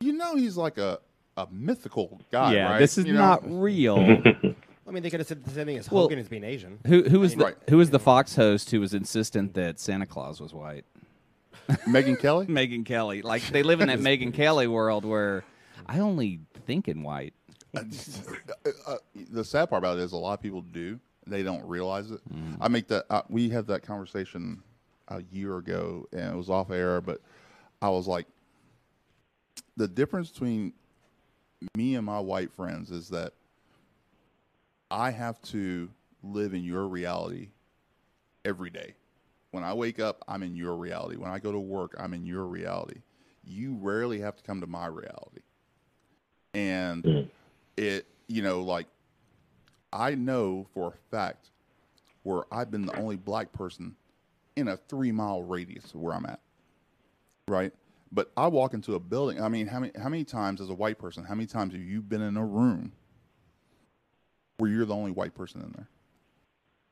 you 0.01 0.13
know, 0.13 0.35
he's 0.35 0.57
like 0.57 0.79
a, 0.79 0.99
a 1.37 1.47
mythical 1.51 2.21
guy, 2.33 2.55
yeah. 2.55 2.73
right? 2.73 2.79
This 2.79 2.99
is 2.99 3.05
You 3.05 3.13
know? 3.15 3.21
not 3.21 3.43
real. 3.45 3.99
I 4.89 4.93
mean, 4.93 5.05
they 5.05 5.11
could 5.11 5.21
have 5.21 5.29
said 5.29 5.45
the 5.45 5.51
same 5.51 5.67
thing 5.67 5.79
as 5.79 5.89
Well- 5.91 6.03
Hogun 6.03 6.19
as 6.19 6.29
being 6.29 6.43
Asian. 6.43 6.81
who 6.87 7.05
who 7.05 7.21
was 7.21 7.37
the 7.37 7.45
Right. 7.45 7.57
who 7.69 7.77
was 7.77 7.91
the 7.91 8.01
Fox 8.01 8.35
host 8.35 8.73
who 8.73 8.81
was 8.81 8.93
insistent 8.93 9.55
that 9.55 9.79
Santa 9.79 10.07
Claus 10.07 10.41
was 10.41 10.53
white? 10.53 10.85
Megyn 11.87 12.19
Kelly. 12.19 12.47
Megyn 12.49 12.85
Kelly. 12.85 13.23
Like 13.23 13.47
they 13.51 13.63
live 13.63 13.81
in 13.81 13.87
that 13.87 13.99
Megyn 14.01 14.35
Kelly 14.35 14.67
world 14.67 15.05
where 15.05 15.45
I 15.87 15.99
only 16.01 16.41
think 16.67 16.89
in 16.89 17.03
white. 17.03 17.35
uh, 17.75 18.97
the 19.31 19.45
sad 19.45 19.71
part 19.71 19.81
about 19.83 19.99
it 19.99 20.03
is 20.03 20.13
a 20.13 20.17
lot 20.17 20.35
of 20.35 20.43
people 20.43 20.63
do. 20.63 20.99
They 21.27 21.43
don't 21.43 21.65
realize 21.67 22.11
it. 22.11 22.21
I 22.61 22.69
make 22.69 22.89
that. 22.89 23.05
Uh, 23.11 23.23
we 23.29 23.49
had 23.51 23.67
that 23.69 23.83
conversation 23.83 24.63
a 25.09 25.23
year 25.31 25.59
ago, 25.59 26.07
and 26.13 26.33
it 26.33 26.37
was 26.37 26.51
off 26.51 26.71
air. 26.71 27.01
But 27.01 27.21
I 27.81 27.89
was 27.91 28.07
like, 28.09 28.27
the 29.77 29.87
difference 29.89 30.31
between 30.31 30.73
me 31.77 31.95
and 31.95 32.05
my 32.05 32.19
white 32.19 32.53
friends 32.53 32.91
is 32.91 33.09
that 33.11 33.33
I 34.91 35.11
have 35.11 35.41
to 35.43 35.89
live 36.23 36.55
in 36.55 36.65
your 36.65 36.89
reality 36.89 37.51
every 38.45 38.71
day. 38.71 38.95
When 39.53 39.63
I 39.65 39.75
wake 39.75 40.01
up, 40.01 40.25
I'm 40.29 40.43
in 40.43 40.57
your 40.57 40.77
reality. 40.77 41.17
When 41.17 41.31
I 41.31 41.39
go 41.39 41.53
to 41.53 41.59
work, 41.59 41.95
I'm 41.99 42.15
in 42.15 42.25
your 42.27 42.45
reality. 42.47 43.01
You 43.45 43.77
rarely 43.81 44.21
have 44.21 44.37
to 44.37 44.43
come 44.43 44.61
to 44.61 44.67
my 44.67 44.87
reality. 44.87 45.41
And 46.55 47.05
mm. 47.05 47.29
it, 47.77 48.07
you 48.27 48.43
know, 48.43 48.63
like 48.63 48.87
I 49.93 50.15
know 50.15 50.67
for 50.75 50.89
a 50.89 51.11
fact 51.11 51.51
where 52.23 52.45
I've 52.53 52.71
been 52.71 52.87
the 52.87 52.97
only 52.97 53.17
black 53.17 53.53
person 53.53 53.97
in 54.57 54.69
a 54.69 54.77
three 54.77 55.13
mile 55.13 55.43
radius 55.43 55.95
of 55.95 56.01
where 56.01 56.15
I'm 56.15 56.27
at. 56.27 56.41
Right? 57.49 57.73
But 58.13 58.31
I 58.37 58.49
walk 58.49 58.75
into 58.75 58.95
a 58.95 59.01
building. 59.01 59.41
I 59.41 59.49
mean, 59.49 59.67
how 59.67 59.81
many 59.81 59.93
how 60.01 60.09
many 60.09 60.25
times 60.25 60.61
as 60.61 60.71
a 60.71 60.75
white 60.75 60.99
person, 60.99 61.25
how 61.25 61.35
many 61.35 61.47
times 61.47 61.73
have 61.73 61.83
you 61.83 62.03
been 62.03 62.23
in 62.23 62.37
a 62.37 62.45
room 62.45 62.93
where 64.59 64.71
you're 64.71 64.85
the 64.85 64.95
only 64.95 65.13
white 65.13 65.35
person 65.35 65.61
in 65.63 65.73
there? 65.73 65.89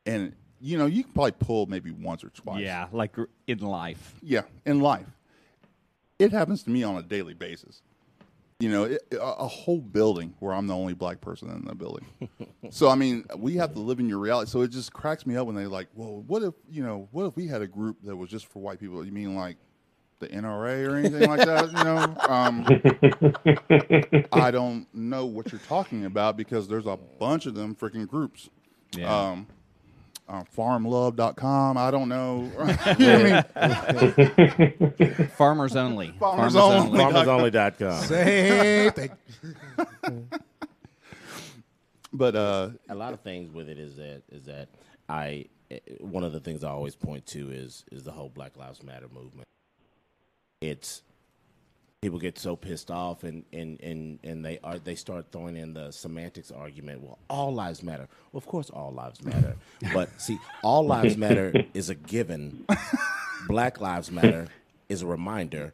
And 0.06 0.32
you 0.60 0.78
know, 0.78 0.86
you 0.86 1.04
can 1.04 1.12
probably 1.12 1.32
pull 1.32 1.66
maybe 1.66 1.90
once 1.90 2.24
or 2.24 2.30
twice. 2.30 2.60
Yeah, 2.60 2.88
like 2.92 3.14
in 3.46 3.58
life. 3.58 4.14
Yeah, 4.22 4.42
in 4.64 4.80
life. 4.80 5.06
It 6.18 6.32
happens 6.32 6.64
to 6.64 6.70
me 6.70 6.82
on 6.82 6.96
a 6.96 7.02
daily 7.02 7.34
basis. 7.34 7.82
You 8.60 8.70
know, 8.70 8.84
it, 8.84 9.02
a, 9.12 9.20
a 9.20 9.46
whole 9.46 9.80
building 9.80 10.34
where 10.40 10.52
I'm 10.52 10.66
the 10.66 10.74
only 10.74 10.92
black 10.92 11.20
person 11.20 11.48
in 11.50 11.64
the 11.64 11.76
building. 11.76 12.06
so 12.70 12.88
I 12.88 12.96
mean, 12.96 13.24
we 13.36 13.54
have 13.54 13.72
to 13.74 13.78
live 13.78 14.00
in 14.00 14.08
your 14.08 14.18
reality. 14.18 14.50
So 14.50 14.62
it 14.62 14.72
just 14.72 14.92
cracks 14.92 15.26
me 15.26 15.36
up 15.36 15.46
when 15.46 15.54
they're 15.54 15.68
like, 15.68 15.86
"Well, 15.94 16.24
what 16.26 16.42
if 16.42 16.54
you 16.68 16.82
know, 16.82 17.08
what 17.12 17.26
if 17.26 17.36
we 17.36 17.46
had 17.46 17.62
a 17.62 17.68
group 17.68 17.98
that 18.02 18.16
was 18.16 18.30
just 18.30 18.46
for 18.46 18.58
white 18.60 18.80
people? 18.80 19.04
You 19.04 19.12
mean 19.12 19.36
like 19.36 19.58
the 20.18 20.26
NRA 20.26 20.88
or 20.88 20.96
anything 20.96 21.28
like 21.28 21.46
that? 21.46 21.68
You 21.70 21.84
know, 21.84 22.16
um, 22.28 24.26
I 24.32 24.50
don't 24.50 24.92
know 24.92 25.24
what 25.26 25.52
you're 25.52 25.60
talking 25.68 26.04
about 26.04 26.36
because 26.36 26.66
there's 26.66 26.86
a 26.86 26.96
bunch 26.96 27.46
of 27.46 27.54
them 27.54 27.76
freaking 27.76 28.08
groups. 28.08 28.50
Yeah. 28.96 29.14
Um, 29.14 29.46
uh, 30.28 30.44
farmlove.com. 30.56 31.76
I 31.76 31.90
don't 31.90 32.08
know. 32.08 32.50
you 32.98 33.06
know 33.06 33.42
I 33.56 34.64
mean? 34.68 35.28
Farmers 35.36 35.76
only. 35.76 36.14
Farmers 36.18 36.56
only. 36.56 37.00
FarmersOnly.com. 37.00 38.04
Same 38.04 38.92
thing. 38.92 39.10
But 42.10 42.36
uh, 42.36 42.70
a 42.88 42.94
lot 42.94 43.12
of 43.12 43.20
things 43.20 43.52
with 43.52 43.68
it 43.68 43.78
is 43.78 43.96
that 43.96 44.22
is 44.30 44.46
that 44.46 44.70
I 45.08 45.46
one 46.00 46.24
of 46.24 46.32
the 46.32 46.40
things 46.40 46.64
I 46.64 46.70
always 46.70 46.96
point 46.96 47.26
to 47.26 47.50
is 47.50 47.84
is 47.92 48.02
the 48.02 48.12
whole 48.12 48.30
Black 48.30 48.56
Lives 48.56 48.82
Matter 48.82 49.08
movement. 49.12 49.46
It's 50.60 51.02
people 52.00 52.18
get 52.18 52.38
so 52.38 52.54
pissed 52.54 52.90
off 52.90 53.24
and 53.24 53.44
and 53.52 53.80
and 53.80 54.18
and 54.22 54.44
they 54.44 54.58
are 54.62 54.78
they 54.78 54.94
start 54.94 55.26
throwing 55.32 55.56
in 55.56 55.74
the 55.74 55.90
semantics 55.90 56.50
argument. 56.50 57.02
Well, 57.02 57.18
all 57.28 57.52
lives 57.52 57.82
matter. 57.82 58.08
Well, 58.32 58.38
of 58.38 58.46
course, 58.46 58.70
all 58.70 58.92
lives 58.92 59.22
matter. 59.22 59.56
but 59.92 60.08
see, 60.20 60.38
all 60.62 60.86
lives 60.86 61.16
matter 61.16 61.52
is 61.74 61.90
a 61.90 61.94
given. 61.94 62.66
Black 63.46 63.80
Lives 63.80 64.10
Matter 64.10 64.48
is 64.88 65.02
a 65.02 65.06
reminder, 65.06 65.72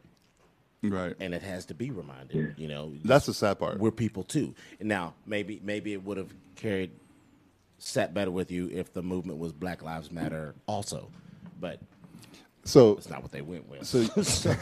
right. 0.83 1.15
and 1.19 1.35
it 1.35 1.43
has 1.43 1.65
to 1.67 1.75
be 1.75 1.91
reminded. 1.91 2.55
You 2.57 2.69
know, 2.69 2.93
That's 3.03 3.27
the 3.27 3.35
sad 3.35 3.59
part. 3.59 3.79
we're 3.79 3.91
people 3.91 4.23
too. 4.23 4.55
Now 4.81 5.15
maybe 5.27 5.61
maybe 5.63 5.93
it 5.93 6.05
would 6.05 6.19
have 6.19 6.33
carried 6.57 6.91
sat 7.79 8.15
better 8.15 8.31
with 8.31 8.51
you 8.51 8.71
if 8.73 8.93
the 8.93 9.03
movement 9.03 9.39
was 9.39 9.53
Black 9.53 9.83
Lives 9.83 10.13
Matter 10.13 10.55
also, 10.67 11.11
but 11.61 11.81
So, 12.65 12.93
it's 12.93 13.11
not 13.11 13.23
what 13.23 13.31
they 13.33 13.43
went 13.43 13.69
with. 13.69 13.87
so 13.87 14.55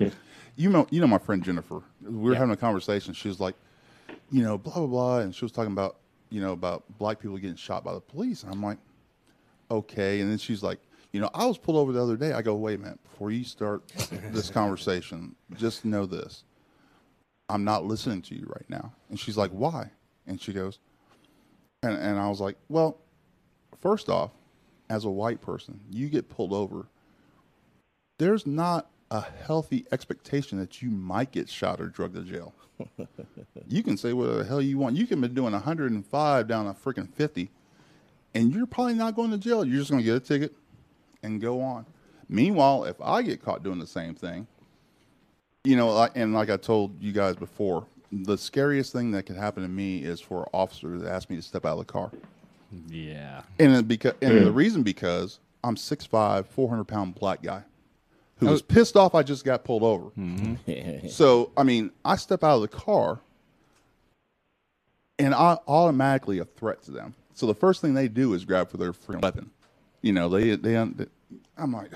you 0.56 0.70
know, 0.70 0.86
you 0.90 1.00
know 1.00 1.06
my 1.06 1.18
friend 1.18 1.42
Jennifer. 1.42 1.82
We 2.02 2.10
were 2.16 2.32
Yeah. 2.32 2.38
having 2.38 2.52
a 2.52 2.56
conversation. 2.56 3.14
She 3.14 3.28
was 3.28 3.38
like, 3.40 3.54
you 4.30 4.42
know, 4.42 4.58
blah 4.58 4.74
blah 4.74 4.86
blah, 4.86 5.18
and 5.20 5.34
she 5.34 5.44
was 5.44 5.52
talking 5.52 5.72
about, 5.72 5.96
you 6.30 6.40
know, 6.40 6.52
about 6.52 6.84
black 6.98 7.20
people 7.20 7.36
getting 7.38 7.56
shot 7.56 7.84
by 7.84 7.92
the 7.94 8.00
police. 8.00 8.42
And 8.42 8.52
I'm 8.52 8.62
like, 8.62 8.78
okay. 9.70 10.20
And 10.20 10.30
then 10.30 10.38
she's 10.38 10.62
like, 10.62 10.80
you 11.12 11.20
know, 11.20 11.30
I 11.32 11.46
was 11.46 11.58
pulled 11.58 11.76
over 11.78 11.92
the 11.92 12.02
other 12.02 12.16
day. 12.16 12.32
I 12.32 12.42
go, 12.42 12.54
wait 12.54 12.74
a 12.78 12.82
minute, 12.82 13.02
before 13.04 13.30
you 13.30 13.44
start 13.44 13.82
this 14.32 14.50
conversation, 14.50 15.34
just 15.56 15.84
know 15.84 16.06
this. 16.06 16.44
I'm 17.48 17.64
not 17.64 17.84
listening 17.84 18.20
to 18.22 18.34
you 18.34 18.44
right 18.46 18.68
now. 18.68 18.92
And 19.08 19.18
she's 19.18 19.36
like, 19.38 19.50
why? 19.52 19.90
And 20.26 20.38
she 20.40 20.52
goes, 20.52 20.80
and, 21.82 21.96
and 21.96 22.18
I 22.18 22.28
was 22.28 22.40
like, 22.40 22.56
well, 22.68 22.98
first 23.80 24.10
off, 24.10 24.32
as 24.90 25.04
a 25.06 25.10
white 25.10 25.40
person, 25.40 25.80
you 25.90 26.08
get 26.10 26.28
pulled 26.28 26.52
over. 26.52 26.88
There's 28.18 28.46
not 28.46 28.90
a 29.10 29.20
healthy 29.20 29.86
expectation 29.90 30.58
that 30.58 30.82
you 30.82 30.90
might 30.90 31.30
get 31.30 31.48
shot 31.48 31.80
or 31.80 31.86
drugged 31.86 32.16
to 32.16 32.22
jail. 32.22 32.52
you 33.68 33.82
can 33.82 33.96
say 33.96 34.12
whatever 34.12 34.38
the 34.38 34.44
hell 34.44 34.60
you 34.60 34.78
want. 34.78 34.96
You 34.96 35.06
can 35.06 35.20
be 35.20 35.28
doing 35.28 35.52
105 35.52 36.48
down 36.48 36.66
a 36.66 36.74
freaking 36.74 37.08
50, 37.12 37.50
and 38.34 38.52
you're 38.52 38.66
probably 38.66 38.94
not 38.94 39.16
going 39.16 39.30
to 39.30 39.38
jail. 39.38 39.64
You're 39.64 39.78
just 39.78 39.90
going 39.90 40.02
to 40.02 40.04
get 40.04 40.16
a 40.16 40.20
ticket 40.20 40.54
and 41.22 41.40
go 41.40 41.60
on. 41.60 41.86
Meanwhile, 42.28 42.84
if 42.84 43.00
I 43.00 43.22
get 43.22 43.42
caught 43.42 43.62
doing 43.62 43.78
the 43.78 43.86
same 43.86 44.14
thing, 44.14 44.46
you 45.64 45.76
know, 45.76 45.90
like- 45.92 46.12
and 46.14 46.34
like 46.34 46.50
I 46.50 46.56
told 46.56 47.00
you 47.02 47.12
guys 47.12 47.36
before, 47.36 47.86
the 48.10 48.38
scariest 48.38 48.92
thing 48.92 49.10
that 49.12 49.24
could 49.24 49.36
happen 49.36 49.62
to 49.62 49.68
me 49.68 50.02
is 50.02 50.20
for 50.20 50.42
an 50.42 50.48
officer 50.52 50.98
to 50.98 51.10
ask 51.10 51.28
me 51.30 51.36
to 51.36 51.42
step 51.42 51.64
out 51.64 51.78
of 51.78 51.86
the 51.86 51.92
car. 51.92 52.10
Yeah. 52.88 53.42
And 53.58 53.74
it 53.74 53.88
because 53.88 54.14
and 54.22 54.46
the 54.46 54.50
mm. 54.50 54.54
reason 54.54 54.82
because 54.82 55.40
I'm 55.64 55.74
6'5", 55.74 56.46
400 56.46 56.84
pound 56.84 57.14
black 57.14 57.42
guy 57.42 57.64
who 58.38 58.46
was 58.46 58.62
pissed 58.62 58.96
off 58.96 59.14
I 59.14 59.22
just 59.22 59.44
got 59.44 59.64
pulled 59.64 59.82
over. 59.82 60.10
Mm-hmm. 60.18 61.08
So 61.08 61.52
I 61.56 61.62
mean, 61.64 61.90
I 62.04 62.16
step 62.16 62.42
out 62.44 62.56
of 62.56 62.62
the 62.62 62.68
car. 62.68 63.20
and 65.18 65.34
I 65.34 65.58
automatically 65.66 66.38
a 66.38 66.44
threat 66.44 66.82
to 66.84 66.90
them. 66.92 67.14
So 67.34 67.46
the 67.46 67.54
first 67.54 67.80
thing 67.80 67.94
they 67.94 68.08
do 68.08 68.34
is 68.34 68.44
grab 68.44 68.70
for 68.70 68.76
their 68.76 68.92
freaking 68.92 69.22
weapon. 69.22 69.50
You 70.02 70.12
know, 70.12 70.28
they 70.28 70.56
they. 70.56 70.76
I'm 70.76 71.72
like, 71.72 71.90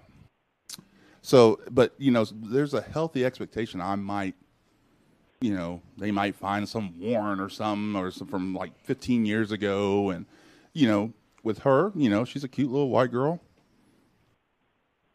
so, 1.22 1.60
but 1.70 1.94
you 1.98 2.10
know, 2.10 2.24
there's 2.24 2.74
a 2.74 2.80
healthy 2.80 3.24
expectation 3.24 3.80
I 3.80 3.96
might, 3.96 4.34
you 5.40 5.54
know, 5.54 5.82
they 5.98 6.10
might 6.10 6.36
find 6.36 6.68
some 6.68 6.98
warrant 7.00 7.40
or 7.40 7.48
some 7.48 7.96
or 7.96 8.10
some 8.10 8.28
from 8.28 8.54
like 8.54 8.78
15 8.84 9.26
years 9.26 9.52
ago, 9.52 10.10
and 10.10 10.26
you 10.72 10.86
know, 10.88 11.12
with 11.42 11.60
her, 11.60 11.92
you 11.94 12.10
know, 12.10 12.24
she's 12.24 12.44
a 12.44 12.48
cute 12.48 12.70
little 12.70 12.90
white 12.90 13.10
girl. 13.10 13.40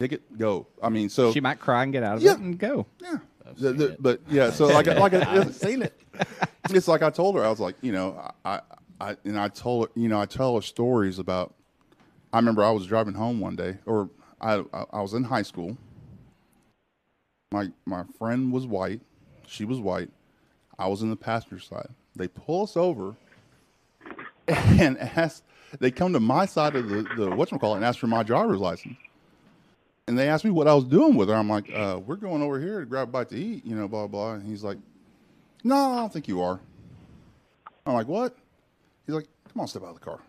Take 0.02 0.10
it, 0.14 0.36
go. 0.36 0.66
I 0.82 0.88
mean, 0.88 1.08
so 1.08 1.32
She 1.32 1.40
might 1.40 1.60
cry 1.60 1.84
and 1.84 1.92
get 1.92 2.02
out 2.02 2.16
of 2.16 2.22
Yeah. 2.24 2.32
it 2.32 2.38
and 2.40 2.58
go. 2.58 2.86
yeah, 3.00 3.18
The- 3.56 3.72
the- 3.72 3.96
but 4.00 4.20
yeah, 4.28 4.50
so 4.50 4.66
like 4.66 4.86
like 5.04 5.14
I've 5.14 5.54
seen 5.54 5.80
it. 5.82 5.96
it's 6.70 6.88
like 6.88 7.02
I 7.02 7.10
told 7.10 7.36
her, 7.36 7.44
I 7.44 7.48
was 7.50 7.60
like, 7.60 7.76
you 7.82 7.92
know, 7.92 8.32
I, 8.44 8.62
I, 9.00 9.16
and 9.24 9.38
I 9.38 9.46
told 9.46 9.86
her, 9.86 9.92
you 9.94 10.08
know, 10.08 10.20
I 10.20 10.26
tell 10.26 10.56
her 10.56 10.60
stories 10.62 11.20
about. 11.20 11.54
I 12.32 12.38
remember 12.38 12.64
I 12.64 12.72
was 12.72 12.84
driving 12.84 13.14
home 13.14 13.38
one 13.38 13.54
day, 13.54 13.78
or 13.86 14.10
I, 14.40 14.64
I, 14.72 14.84
I 14.94 15.02
was 15.02 15.12
in 15.14 15.22
high 15.22 15.42
school. 15.42 15.76
My 17.52 17.68
my 17.86 18.02
friend 18.18 18.52
was 18.52 18.66
white, 18.66 19.02
she 19.46 19.64
was 19.64 19.78
white. 19.78 20.10
I 20.80 20.88
was 20.88 21.02
in 21.02 21.10
the 21.10 21.16
passenger 21.16 21.60
side. 21.60 21.90
They 22.16 22.26
pull 22.26 22.64
us 22.64 22.76
over, 22.76 23.14
and 24.48 24.98
ask. 24.98 25.44
They 25.78 25.92
come 25.92 26.12
to 26.14 26.20
my 26.20 26.44
side 26.46 26.74
of 26.74 26.88
the 26.88 27.02
the 27.16 27.30
whatchamacallit 27.30 27.76
and 27.76 27.84
ask 27.84 28.00
for 28.00 28.08
my 28.08 28.24
driver's 28.24 28.58
license. 28.58 28.96
And 30.08 30.18
they 30.18 30.28
asked 30.28 30.44
me 30.44 30.50
what 30.50 30.66
I 30.66 30.74
was 30.74 30.84
doing 30.84 31.14
with 31.14 31.28
her. 31.28 31.34
I'm 31.34 31.48
like, 31.48 31.70
uh, 31.72 32.00
we're 32.04 32.16
going 32.16 32.42
over 32.42 32.58
here 32.60 32.80
to 32.80 32.86
grab 32.86 33.08
a 33.08 33.10
bite 33.12 33.28
to 33.30 33.36
eat, 33.36 33.64
you 33.64 33.76
know, 33.76 33.86
blah 33.86 34.06
blah. 34.06 34.32
And 34.34 34.46
he's 34.46 34.64
like, 34.64 34.78
no, 35.64 35.76
I 35.76 35.96
don't 35.96 36.12
think 36.12 36.26
you 36.28 36.42
are. 36.42 36.60
I'm 37.86 37.94
like, 37.94 38.08
what? 38.08 38.36
He's 39.06 39.14
like, 39.14 39.28
come 39.52 39.60
on, 39.60 39.68
step 39.68 39.82
out 39.82 39.90
of 39.90 39.94
the 39.94 40.04
car. 40.04 40.20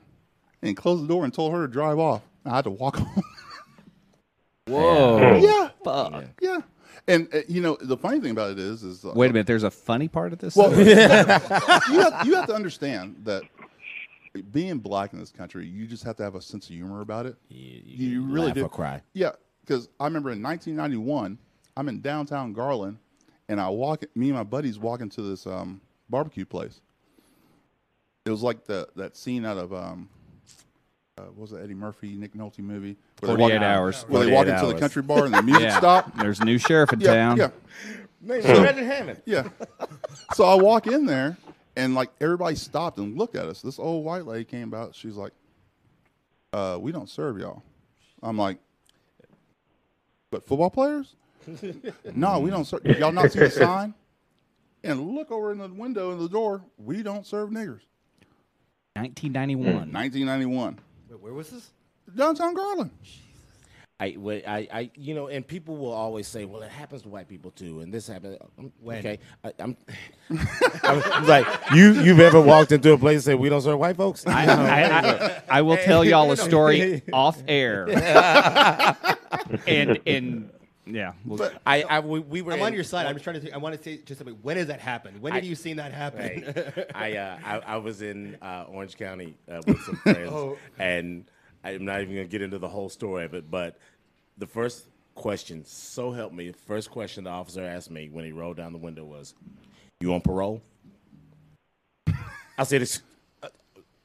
And 0.62 0.70
he 0.70 0.74
closed 0.76 1.04
the 1.04 1.08
door 1.08 1.24
and 1.24 1.34
told 1.34 1.54
her 1.54 1.66
to 1.66 1.72
drive 1.72 2.00
off. 2.00 2.22
I 2.46 2.56
had 2.56 2.64
to 2.66 2.70
walk 2.72 2.98
home. 2.98 3.24
Whoa. 4.68 5.38
yeah, 5.38 5.70
Fuck. 5.84 6.24
yeah. 6.40 6.62
And 7.08 7.28
uh, 7.34 7.40
you 7.48 7.62
know, 7.62 7.78
the 7.82 7.98
funny 7.98 8.20
thing 8.20 8.32
about 8.32 8.52
it 8.52 8.60
is, 8.60 8.84
is 8.84 9.04
uh, 9.04 9.12
Wait 9.16 9.30
a 9.30 9.34
minute. 9.34 9.48
There's 9.48 9.64
a 9.64 9.72
funny 9.72 10.08
part 10.08 10.32
of 10.34 10.40
this. 10.40 10.56
Well, 10.56 10.72
you, 10.80 10.96
have, 10.96 12.26
you 12.26 12.36
have 12.36 12.48
to 12.48 12.54
understand 12.54 13.22
that 13.26 13.44
being 14.52 14.78
black 14.78 15.14
in 15.14 15.20
this 15.20 15.32
country, 15.32 15.68
you 15.68 15.86
just 15.86 16.04
have 16.04 16.16
to 16.18 16.24
have 16.24 16.36
a 16.36 16.42
sense 16.42 16.70
of 16.70 16.76
humor 16.76 17.02
about 17.02 17.26
it. 17.26 17.36
You, 17.50 18.24
really 18.24 18.48
laugh 18.48 18.56
do. 18.56 18.66
or 18.66 18.70
cry. 18.70 19.02
Yeah, 19.14 19.32
because 19.66 19.90
I 20.00 20.06
remember 20.06 20.32
in 20.32 20.42
1991, 20.42 21.38
I'm 21.78 21.90
in 21.90 22.02
downtown 22.02 22.54
Garland, 22.54 22.98
and 23.50 23.60
I 23.60 23.70
walk. 23.70 24.04
Me 24.16 24.28
and 24.30 24.38
my 24.38 24.44
buddies 24.44 24.78
walk 24.80 25.02
into 25.02 25.22
this 25.22 25.46
um, 25.48 25.82
barbecue 26.10 26.46
place. 26.46 26.82
It 28.26 28.30
was 28.30 28.42
like 28.44 28.66
the 28.66 28.88
that 28.96 29.18
scene 29.18 29.46
out 29.46 29.58
of 29.58 29.74
um, 29.74 30.08
uh, 31.18 31.24
what 31.24 31.38
was 31.38 31.54
it 31.54 31.62
Eddie 31.64 31.74
Murphy, 31.74 32.16
Nick 32.16 32.34
Nolte 32.34 32.60
movie? 32.60 32.96
Where 33.20 33.36
they 33.36 33.42
walk- 33.42 33.52
48 33.52 33.62
hours. 33.64 34.04
Where 34.08 34.26
they 34.26 34.32
walk 34.32 34.46
48 34.46 34.60
into 34.64 34.74
the 34.74 34.80
country 34.80 35.02
bar 35.02 35.26
and 35.26 35.34
the 35.34 35.42
music 35.44 35.64
Yeah. 35.64 35.78
stop. 35.78 36.18
There's 36.18 36.40
a 36.40 36.46
new 36.46 36.58
sheriff 36.58 36.94
in 36.94 37.00
Yeah, 37.02 37.14
town. 37.14 37.38
yeah. 37.38 37.50
Imagine 38.24 38.86
Hammond. 38.86 39.22
Yeah. 39.26 39.50
so 40.34 40.46
I 40.46 40.56
walk 40.56 40.88
in 40.88 41.06
there 41.06 41.36
and 41.76 41.94
like 41.96 42.10
everybody 42.22 42.56
stopped 42.56 42.98
and 42.98 43.18
looked 43.18 43.36
at 43.36 43.46
us. 43.48 43.62
This 43.62 43.78
old 43.80 44.06
white 44.06 44.26
lady 44.26 44.46
came 44.46 44.74
out. 44.74 44.96
She's 44.96 45.16
like, 45.16 45.34
uh, 46.54 46.78
we 46.80 46.92
don't 46.94 47.10
serve 47.10 47.38
y'all. 47.38 47.62
I'm 48.22 48.38
like, 48.38 48.60
but 50.34 50.44
football 50.46 50.72
players? 50.72 51.16
no, 52.16 52.40
we 52.40 52.50
don't 52.50 52.66
serve. 52.66 52.84
Y'all 52.86 53.12
not 53.12 53.32
see 53.32 53.40
the 53.40 53.50
sign? 53.52 53.94
And 54.84 55.16
look 55.16 55.32
over 55.32 55.52
in 55.52 55.60
the 55.60 55.68
window 55.68 56.12
in 56.12 56.18
the 56.18 56.28
door. 56.28 56.64
We 56.78 57.04
don't 57.04 57.26
serve 57.26 57.50
niggers. 57.50 57.82
1991. 58.96 59.92
1991. 59.94 60.80
Wait, 61.10 61.22
where 61.22 61.34
was 61.34 61.52
this? 61.52 61.70
Downtown 62.16 62.54
Garland. 62.54 62.92
I, 64.00 64.16
wait, 64.18 64.44
I, 64.46 64.68
I, 64.74 64.92
you 64.96 65.14
know, 65.14 65.28
and 65.28 65.48
people 65.48 65.78
will 65.78 65.94
always 65.94 66.28
say, 66.28 66.46
"Well, 66.46 66.62
it 66.64 66.72
happens 66.72 67.04
to 67.04 67.10
white 67.10 67.30
people 67.30 67.52
too," 67.52 67.82
and 67.82 67.94
this 67.94 68.08
happens. 68.08 68.38
Um, 68.58 68.74
When? 68.82 68.98
Okay, 68.98 69.20
I, 69.44 69.54
I'm, 69.60 69.78
I'm 70.84 71.28
like, 71.28 71.48
you, 71.74 72.02
you've 72.02 72.20
ever 72.20 72.42
walked 72.42 72.72
into 72.72 72.92
a 72.92 72.98
place 72.98 73.18
and 73.18 73.24
said, 73.24 73.36
"We 73.40 73.50
don't 73.50 73.62
serve 73.62 73.80
white 73.80 73.96
folks"? 73.96 74.26
I, 74.26 74.46
I, 74.46 75.00
I, 75.00 75.42
I 75.48 75.62
will 75.62 75.78
tell 75.78 76.04
y'all 76.04 76.32
a 76.32 76.38
story 76.38 77.04
off 77.14 77.42
air. 77.48 77.88
And 79.68 80.00
and 80.06 80.50
yeah, 80.86 81.14
we'll- 81.26 81.50
I, 81.66 81.84
I, 81.84 82.00
we, 82.02 82.20
we 82.20 82.42
were. 82.42 82.52
I'm 82.54 82.60
in- 82.60 82.66
on 82.66 82.74
your 82.74 82.84
side. 82.84 83.06
I'm 83.06 83.14
just 83.14 83.24
trying 83.24 83.36
to. 83.36 83.40
Think, 83.42 83.54
I 83.54 83.58
want 83.58 83.76
to 83.78 83.82
say 83.84 83.98
just 84.06 84.18
something. 84.20 84.38
When 84.42 84.58
has 84.58 84.68
that 84.68 84.80
happened? 84.82 85.22
When 85.22 85.34
I- 85.34 85.40
you 85.40 85.56
seen 85.56 85.78
that 85.78 85.94
happen? 85.94 86.44
Right. 86.56 86.86
I, 86.96 87.16
uh, 87.18 87.38
I 87.46 87.58
I 87.60 87.78
was 87.78 88.02
in 88.02 88.38
uh, 88.42 88.66
Orange 88.68 88.98
County 88.98 89.36
uh, 89.50 89.62
with 89.66 89.80
some 89.84 89.96
friends, 90.04 90.30
Oh. 90.32 90.58
and 90.78 91.26
I'm 91.64 91.86
not 91.86 92.02
even 92.02 92.16
gonna 92.16 92.28
get 92.28 92.42
into 92.42 92.60
the 92.60 92.68
whole 92.68 92.90
story 92.90 93.24
of 93.26 93.34
it. 93.34 93.50
But 93.50 93.78
the 94.38 94.48
first 94.48 94.88
question, 95.16 95.64
so 95.66 96.12
help 96.12 96.34
me, 96.34 96.50
the 96.50 96.58
first 96.58 96.92
question 96.92 97.24
the 97.24 97.30
officer 97.30 97.64
asked 97.64 97.90
me 97.92 98.10
when 98.12 98.26
he 98.26 98.32
rolled 98.34 98.58
down 98.58 98.74
the 98.74 98.78
window 98.80 99.06
was, 99.06 99.34
"You 100.02 100.14
on 100.14 100.20
parole?" 100.22 100.62
I 102.58 102.64
said, 102.66 102.82
it's, 102.82 103.02
uh, 103.42 103.48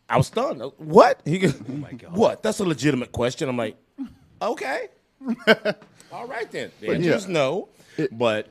"I 0.08 0.16
was 0.16 0.28
stunned. 0.28 0.62
What? 0.78 1.20
He 1.24 1.38
goes, 1.38 1.60
"Oh 1.68 1.72
my 1.72 1.92
god, 1.92 2.12
what? 2.16 2.42
That's 2.42 2.60
a 2.60 2.64
legitimate 2.64 3.12
question." 3.12 3.48
I'm 3.48 3.56
like, 3.56 3.76
"Okay, 4.40 4.88
all 6.12 6.26
right 6.26 6.50
then. 6.50 6.70
The 6.80 6.90
answer 6.90 7.08
yeah. 7.08 7.14
is 7.16 7.28
no." 7.28 7.68
but 8.12 8.48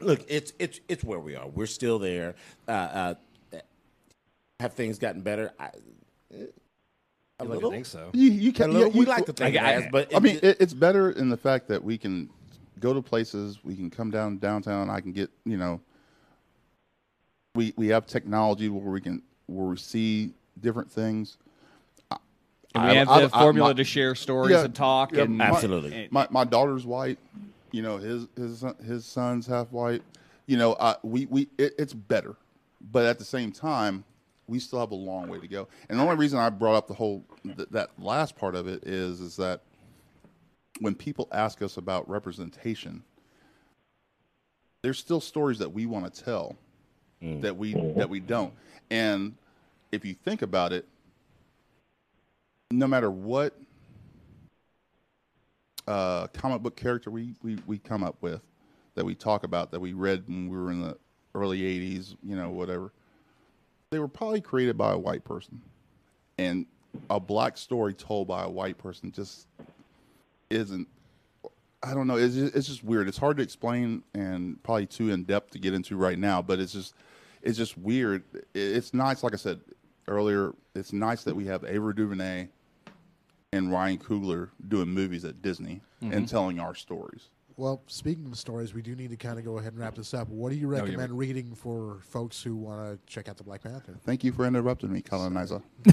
look, 0.00 0.20
it's 0.28 0.52
it's 0.58 0.80
it's 0.88 1.04
where 1.04 1.18
we 1.20 1.36
are. 1.36 1.48
We're 1.48 1.66
still 1.66 1.98
there. 1.98 2.34
Uh, 2.68 2.70
uh, 2.70 3.14
have 4.60 4.74
things 4.74 4.98
gotten 4.98 5.22
better? 5.22 5.52
I, 5.58 5.70
a 6.34 6.46
I 7.40 7.44
little. 7.44 7.70
think 7.70 7.86
so. 7.86 8.10
You, 8.12 8.30
you 8.30 8.52
can. 8.52 8.72
little. 8.72 8.88
you- 8.88 8.92
we 8.92 9.00
you- 9.00 9.06
like 9.10 9.26
to 9.26 9.32
think 9.32 9.56
I- 9.56 9.58
it 9.58 9.62
I- 9.62 9.72
has, 9.72 9.84
but 9.90 10.14
I 10.14 10.20
mean, 10.20 10.38
it, 10.42 10.58
it's 10.60 10.74
better 10.74 11.10
in 11.10 11.28
the 11.28 11.36
fact 11.36 11.68
that 11.68 11.82
we 11.82 11.98
can 11.98 12.28
go 12.78 12.92
to 12.94 13.02
places, 13.02 13.58
we 13.64 13.74
can 13.74 13.90
come 13.90 14.10
down 14.10 14.38
downtown. 14.38 14.90
I 14.90 15.00
can 15.00 15.12
get, 15.12 15.30
you 15.44 15.56
know, 15.56 15.80
we 17.54 17.72
we 17.76 17.88
have 17.88 18.06
technology 18.06 18.68
where 18.68 18.92
we 18.92 19.00
can 19.00 19.22
where 19.46 19.66
we 19.66 19.76
see 19.76 20.32
different 20.60 20.90
things. 20.90 21.38
And 22.74 22.84
we 22.84 22.90
I- 22.90 22.94
have 22.94 23.08
I- 23.08 23.20
the 23.26 23.36
I- 23.36 23.40
formula 23.40 23.68
my- 23.70 23.74
to 23.74 23.84
share 23.84 24.14
stories 24.14 24.52
Yeah, 24.52 24.64
and 24.64 24.74
talk. 24.74 25.12
yeah, 25.12 25.22
and 25.22 25.36
my- 25.38 25.44
Absolutely. 25.46 25.94
and- 26.04 26.12
My 26.12 26.26
my 26.30 26.44
daughter's 26.44 26.86
white, 26.86 27.18
you 27.70 27.82
know, 27.82 27.98
his 27.98 28.26
his 28.36 28.64
his 28.86 29.04
son's 29.04 29.46
half 29.46 29.70
white. 29.72 30.02
You 30.46 30.56
know, 30.56 30.76
I, 30.80 30.96
we 31.02 31.26
we 31.26 31.48
it, 31.58 31.74
it's 31.78 31.92
better, 31.94 32.36
but 32.80 33.06
at 33.06 33.18
the 33.18 33.24
same 33.24 33.52
time, 33.52 34.04
we 34.48 34.58
still 34.58 34.80
have 34.80 34.90
a 34.90 34.94
long 34.96 35.28
way 35.28 35.38
to 35.38 35.48
go. 35.48 35.68
And 35.88 35.98
the 35.98 36.02
only 36.02 36.16
reason 36.16 36.38
I 36.38 36.50
brought 36.50 36.74
up 36.74 36.88
the 36.88 36.94
whole 36.94 37.24
th- 37.44 37.68
that 37.70 37.90
last 37.98 38.36
part 38.36 38.54
of 38.54 38.66
it 38.66 38.86
is 38.86 39.20
is 39.20 39.36
that 39.36 39.62
when 40.80 40.94
people 40.94 41.28
ask 41.32 41.62
us 41.62 41.76
about 41.76 42.08
representation, 42.08 43.02
there's 44.82 44.98
still 44.98 45.20
stories 45.20 45.58
that 45.58 45.72
we 45.72 45.86
want 45.86 46.12
to 46.12 46.24
tell 46.24 46.56
mm. 47.22 47.40
that 47.42 47.56
we 47.56 47.74
that 47.96 48.08
we 48.10 48.18
don't. 48.20 48.52
And 48.90 49.34
if 49.92 50.04
you 50.04 50.14
think 50.14 50.42
about 50.42 50.72
it, 50.72 50.86
no 52.72 52.86
matter 52.86 53.10
what 53.10 53.56
uh, 55.86 56.26
comic 56.28 56.62
book 56.62 56.76
character 56.76 57.10
we, 57.10 57.34
we, 57.42 57.58
we 57.66 57.78
come 57.78 58.02
up 58.02 58.16
with 58.20 58.40
that 58.94 59.04
we 59.04 59.14
talk 59.14 59.44
about 59.44 59.70
that 59.70 59.80
we 59.80 59.92
read 59.92 60.24
when 60.26 60.48
we 60.48 60.56
were 60.56 60.70
in 60.70 60.80
the 60.82 60.96
early 61.34 61.60
80s, 61.60 62.16
you 62.22 62.36
know, 62.36 62.50
whatever, 62.50 62.92
they 63.90 63.98
were 63.98 64.08
probably 64.08 64.40
created 64.40 64.76
by 64.76 64.92
a 64.92 64.98
white 64.98 65.24
person. 65.24 65.60
And 66.38 66.66
a 67.08 67.18
black 67.18 67.56
story 67.56 67.94
told 67.94 68.28
by 68.28 68.44
a 68.44 68.48
white 68.50 68.78
person 68.78 69.12
just 69.12 69.46
isn't, 70.50 70.88
I 71.82 71.94
don't 71.94 72.06
know, 72.06 72.16
it's 72.16 72.34
just, 72.34 72.54
it's 72.54 72.66
just 72.66 72.84
weird. 72.84 73.08
It's 73.08 73.18
hard 73.18 73.38
to 73.38 73.42
explain 73.42 74.02
and 74.14 74.62
probably 74.62 74.86
too 74.86 75.10
in 75.10 75.24
depth 75.24 75.50
to 75.52 75.58
get 75.58 75.74
into 75.74 75.96
right 75.96 76.18
now, 76.18 76.42
but 76.42 76.60
it's 76.60 76.72
just, 76.72 76.94
it's 77.42 77.56
just 77.58 77.76
weird. 77.78 78.22
It's 78.54 78.94
nice, 78.94 79.22
like 79.22 79.32
I 79.32 79.36
said 79.36 79.60
earlier, 80.06 80.52
it's 80.74 80.92
nice 80.92 81.24
that 81.24 81.34
we 81.34 81.46
have 81.46 81.64
Ava 81.64 81.92
DuVernay 81.92 82.48
and 83.52 83.70
Ryan 83.70 83.98
Coogler 83.98 84.50
doing 84.66 84.88
movies 84.88 85.24
at 85.24 85.42
Disney 85.42 85.82
and 86.00 86.12
mm-hmm. 86.12 86.24
telling 86.24 86.58
our 86.58 86.74
stories. 86.74 87.28
Well, 87.58 87.82
speaking 87.86 88.26
of 88.26 88.38
stories, 88.38 88.72
we 88.72 88.80
do 88.80 88.96
need 88.96 89.10
to 89.10 89.16
kind 89.16 89.38
of 89.38 89.44
go 89.44 89.58
ahead 89.58 89.74
and 89.74 89.82
wrap 89.82 89.94
this 89.94 90.14
up. 90.14 90.28
What 90.30 90.48
do 90.50 90.54
you 90.54 90.62
you're 90.62 90.70
recommend 90.70 91.16
reading 91.16 91.54
for 91.54 91.98
folks 92.02 92.42
who 92.42 92.56
want 92.56 92.80
to 92.80 92.98
check 93.12 93.28
out 93.28 93.36
the 93.36 93.44
Black 93.44 93.62
Panther? 93.62 93.94
Thank 94.06 94.24
you 94.24 94.32
for 94.32 94.46
interrupting 94.46 94.90
me, 94.90 95.02
colonizer. 95.02 95.60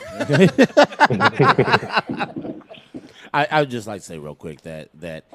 I, 3.33 3.47
I 3.51 3.59
would 3.59 3.69
just 3.69 3.87
like 3.87 3.99
to 4.01 4.07
say 4.07 4.17
real 4.17 4.35
quick 4.35 4.61
that 4.61 4.89
that 5.01 5.25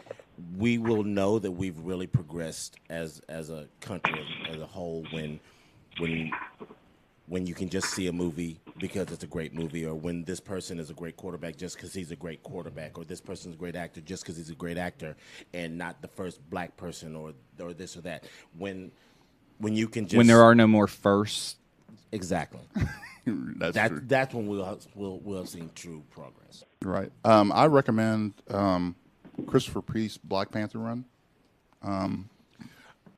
we 0.57 0.79
will 0.79 1.05
know 1.05 1.39
that 1.39 1.53
we've 1.53 1.79
really 1.79 2.07
progressed 2.07 2.77
as 2.89 3.21
as 3.29 3.51
a 3.51 3.69
country 3.81 4.27
as 4.49 4.57
a 4.57 4.67
whole 4.67 5.05
when 5.13 5.39
when 5.99 6.33
when 7.27 7.47
you 7.47 7.55
can 7.55 7.69
just 7.69 7.89
see 7.91 8.07
a 8.07 8.13
movie 8.13 8.61
because 8.79 9.11
it's 9.11 9.25
a 9.25 9.27
great 9.27 9.55
movie, 9.55 9.87
or 9.87 9.95
when 9.95 10.25
this 10.25 10.41
person 10.41 10.79
is 10.79 10.91
a 10.91 10.95
great 10.95 11.17
quarterback 11.17 11.57
just 11.57 11.77
because 11.77 11.95
he's 11.95 12.11
a 12.11 12.17
great 12.17 12.43
quarterback, 12.43 12.99
or 12.99 13.05
this 13.05 13.21
person's 13.21 13.55
a 13.55 13.59
great 13.59 13.77
actor 13.77 14.01
just 14.01 14.23
because 14.23 14.37
he's 14.37 14.51
a 14.51 14.55
great 14.55 14.77
actor, 14.77 15.17
and 15.55 15.79
not 15.79 16.03
the 16.03 16.09
first 16.09 16.39
black 16.51 16.77
person 16.77 17.17
or 17.17 17.33
or 17.61 17.73
this 17.73 17.97
or 17.97 18.03
that. 18.03 18.25
When 18.59 18.91
when 19.59 19.75
you 19.75 19.89
can 19.89 20.05
just 20.07 20.17
when 20.19 20.27
there 20.27 20.43
are 20.43 20.55
no 20.55 20.67
more 20.67 20.87
firsts 20.87 21.57
Exactly. 22.13 22.61
That's 23.27 23.75
That 23.75 23.89
true. 23.89 24.03
that's 24.07 24.35
when 24.35 24.47
we'll 24.47 24.79
we'll 24.95 25.19
we'll 25.21 25.47
see 25.47 25.63
true 25.75 26.05
progress. 26.11 26.65
Right. 26.83 27.11
Um, 27.25 27.51
I 27.53 27.67
recommend 27.67 28.35
um, 28.51 28.95
Christopher 29.47 29.81
Priest 29.81 30.27
Black 30.29 30.51
Panther 30.51 30.79
run. 30.79 31.05
I 31.83 32.09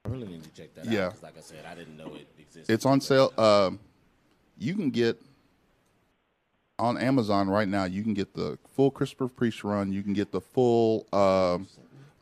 really 0.09 0.29
need 0.29 0.45
to 0.45 0.51
check 0.51 0.75
that 0.77 0.85
Yeah. 0.87 1.07
out. 1.07 1.13
'cause 1.15 1.23
like 1.25 1.37
I 1.37 1.41
said, 1.41 1.65
I 1.67 1.75
didn't 1.75 1.97
know 1.97 2.15
it 2.15 2.29
existed. 2.39 2.73
It's 2.73 2.87
on 2.87 3.01
sale. 3.01 3.33
Um, 3.37 3.81
you 4.59 4.75
can 4.75 4.91
get 4.91 5.21
on 6.79 6.99
Amazon 6.99 7.49
right 7.49 7.69
now. 7.69 7.85
You 7.85 8.03
can 8.03 8.15
get 8.15 8.35
the 8.35 8.59
full 8.75 8.91
Christopher 8.91 9.29
Priest 9.29 9.65
run. 9.65 9.93
You 9.93 10.03
can 10.03 10.13
get 10.13 10.31
the 10.33 10.41
full 10.41 11.07
um, 11.13 11.67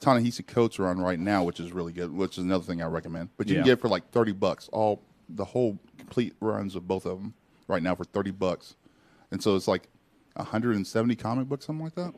Ta-Nehisi 0.01 0.47
Coates 0.47 0.79
run 0.79 1.01
right 1.01 1.19
now, 1.19 1.43
which 1.45 1.61
is 1.61 1.73
really 1.73 1.93
good. 1.93 2.13
Which 2.15 2.39
is 2.39 2.45
another 2.45 2.65
thing 2.65 2.83
I 2.83 2.87
recommend. 2.87 3.31
But 3.37 3.49
you 3.49 3.55
Yeah. 3.55 3.61
can 3.61 3.67
get 3.67 3.73
it 3.75 3.81
for 3.81 3.89
like 3.89 4.11
thirty 4.11 4.33
bucks. 4.33 4.69
All 4.73 5.01
the 5.29 5.45
whole 5.45 5.79
complete 5.99 6.35
runs 6.41 6.77
of 6.77 6.87
both 6.87 7.07
of 7.07 7.19
them 7.19 7.35
right 7.67 7.83
now 7.83 7.95
for 7.95 8.05
thirty 8.05 8.31
bucks. 8.31 8.77
And 9.31 9.43
so 9.43 9.57
it's 9.57 9.67
like 9.69 9.89
hundred 10.37 10.77
and 10.77 10.87
seventy 10.87 11.17
comic 11.17 11.49
books, 11.49 11.65
something 11.65 11.85
like 11.85 11.95
that, 11.95 12.13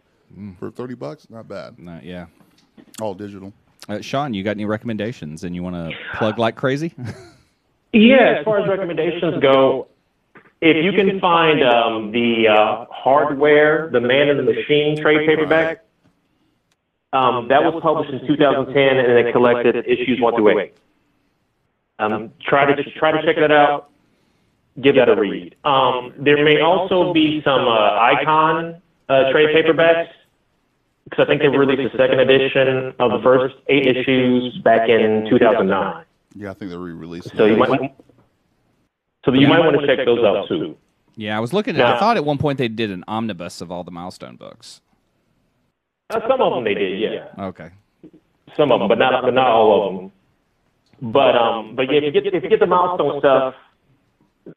for 0.58 0.70
thirty 0.70 0.94
bucks. 0.94 1.28
Not 1.30 1.48
bad. 1.48 1.76
Uh, 1.86 2.00
yeah. 2.02 2.26
All 3.00 3.14
digital. 3.14 3.52
Uh, 3.88 4.00
Shawn, 4.00 4.34
you 4.34 4.42
got 4.42 4.50
any 4.52 4.64
recommendations 4.64 5.44
and 5.44 5.54
you 5.54 5.62
want 5.62 5.76
to 5.76 5.96
plug 6.18 6.38
like 6.38 6.56
crazy? 6.56 6.92
Yeah, 7.92 8.36
as 8.40 8.44
far 8.44 8.58
as 8.60 8.68
recommendations 8.68 9.40
go, 9.40 9.86
if 10.60 10.84
you 10.84 10.92
can 10.92 11.20
find 11.20 11.62
um, 11.62 12.12
the 12.12 12.48
uh, 12.48 12.86
hardware, 12.90 13.90
the 13.92 14.00
Man 14.00 14.28
in 14.28 14.36
the 14.36 14.42
Machine 14.42 15.00
trade 15.00 15.26
paperback, 15.26 15.84
um, 17.12 17.48
that 17.48 17.62
was 17.62 17.80
published 17.82 18.10
in 18.12 18.26
2010, 18.26 18.98
and 18.98 19.26
it 19.26 19.32
collected 19.32 19.76
issues 19.86 20.20
one 20.20 20.34
through 20.34 20.60
eight. 20.60 20.76
Um, 21.98 22.32
try 22.42 22.74
to 22.74 22.90
try 22.92 23.12
to 23.12 23.22
check 23.24 23.36
that 23.36 23.50
out. 23.50 23.90
Give 24.80 24.96
that 24.96 25.08
a 25.08 25.18
read. 25.18 25.56
Um, 25.64 26.12
there 26.18 26.44
may 26.44 26.60
also 26.60 27.14
be 27.14 27.40
some 27.42 27.66
uh, 27.66 27.98
Icon 27.98 28.82
uh, 29.08 29.30
trade 29.30 29.56
paperbacks 29.56 30.10
because 31.04 31.24
I 31.24 31.26
think 31.26 31.40
they 31.40 31.48
released 31.48 31.92
the 31.92 31.98
second 31.98 32.20
edition 32.20 32.92
of 32.98 33.12
the 33.12 33.20
first 33.22 33.54
eight 33.68 33.86
issues 33.86 34.58
back 34.58 34.88
in 34.88 35.26
2009. 35.30 36.04
Yeah, 36.34 36.50
I 36.50 36.54
think 36.54 36.70
they're 36.70 36.78
re-releasing. 36.78 37.34
So 37.38 37.46
you 37.46 37.56
might, 37.56 37.94
so 39.26 39.34
you 39.34 39.46
might 39.48 39.58
want 39.60 39.78
to 39.78 39.86
check 39.86 40.06
those 40.06 40.24
out 40.24 40.48
too. 40.48 40.76
yeah, 41.16 41.36
I 41.36 41.40
was 41.40 41.52
looking 41.52 41.76
at. 41.76 41.84
I 41.84 41.98
thought 41.98 42.16
at 42.16 42.24
one 42.24 42.38
point 42.38 42.56
they 42.58 42.68
did 42.68 42.90
an 42.90 43.04
omnibus 43.08 43.60
of 43.60 43.70
all 43.70 43.84
the 43.84 43.90
milestone 43.90 44.36
books. 44.36 44.80
Uh, 46.08 46.20
some 46.28 46.40
of 46.40 46.54
them 46.54 46.64
they 46.64 46.74
did, 46.74 47.00
yeah. 47.00 47.26
Okay. 47.46 47.70
Some 48.56 48.70
of 48.72 48.78
them, 48.80 48.88
but 48.88 48.98
not 48.98 49.22
but 49.22 49.34
not 49.34 49.48
all 49.48 49.88
of 49.88 49.94
them. 49.96 50.12
But 51.12 51.36
um, 51.36 51.74
but 51.76 51.90
yeah, 51.90 51.98
if 51.98 52.14
you 52.14 52.22
get 52.22 52.32
if 52.32 52.42
you 52.42 52.48
get 52.48 52.60
the 52.60 52.66
milestone 52.66 53.18
stuff, 53.20 53.54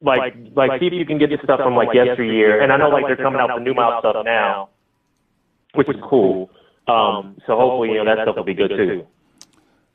like 0.01 0.35
like 0.55 0.79
see 0.79 0.87
if 0.87 0.93
you 0.93 1.05
can 1.05 1.17
get 1.17 1.31
the 1.31 1.37
stuff 1.43 1.59
from 1.59 1.75
like 1.75 1.89
yesteryear. 1.93 2.61
And 2.61 2.71
I 2.71 2.77
know 2.77 2.89
like 2.89 3.05
they're 3.07 3.17
coming 3.17 3.41
out 3.41 3.49
with 3.53 3.63
new 3.63 3.73
milestone 3.73 4.11
stuff 4.13 4.25
now, 4.25 4.69
which 5.73 5.89
is 5.89 5.95
cool. 6.07 6.49
Um, 6.87 7.37
so 7.45 7.57
hopefully 7.57 7.89
you 7.89 8.03
know 8.03 8.05
that 8.05 8.23
stuff 8.23 8.35
will 8.35 8.43
be 8.43 8.53
good 8.53 8.69
too. 8.69 9.05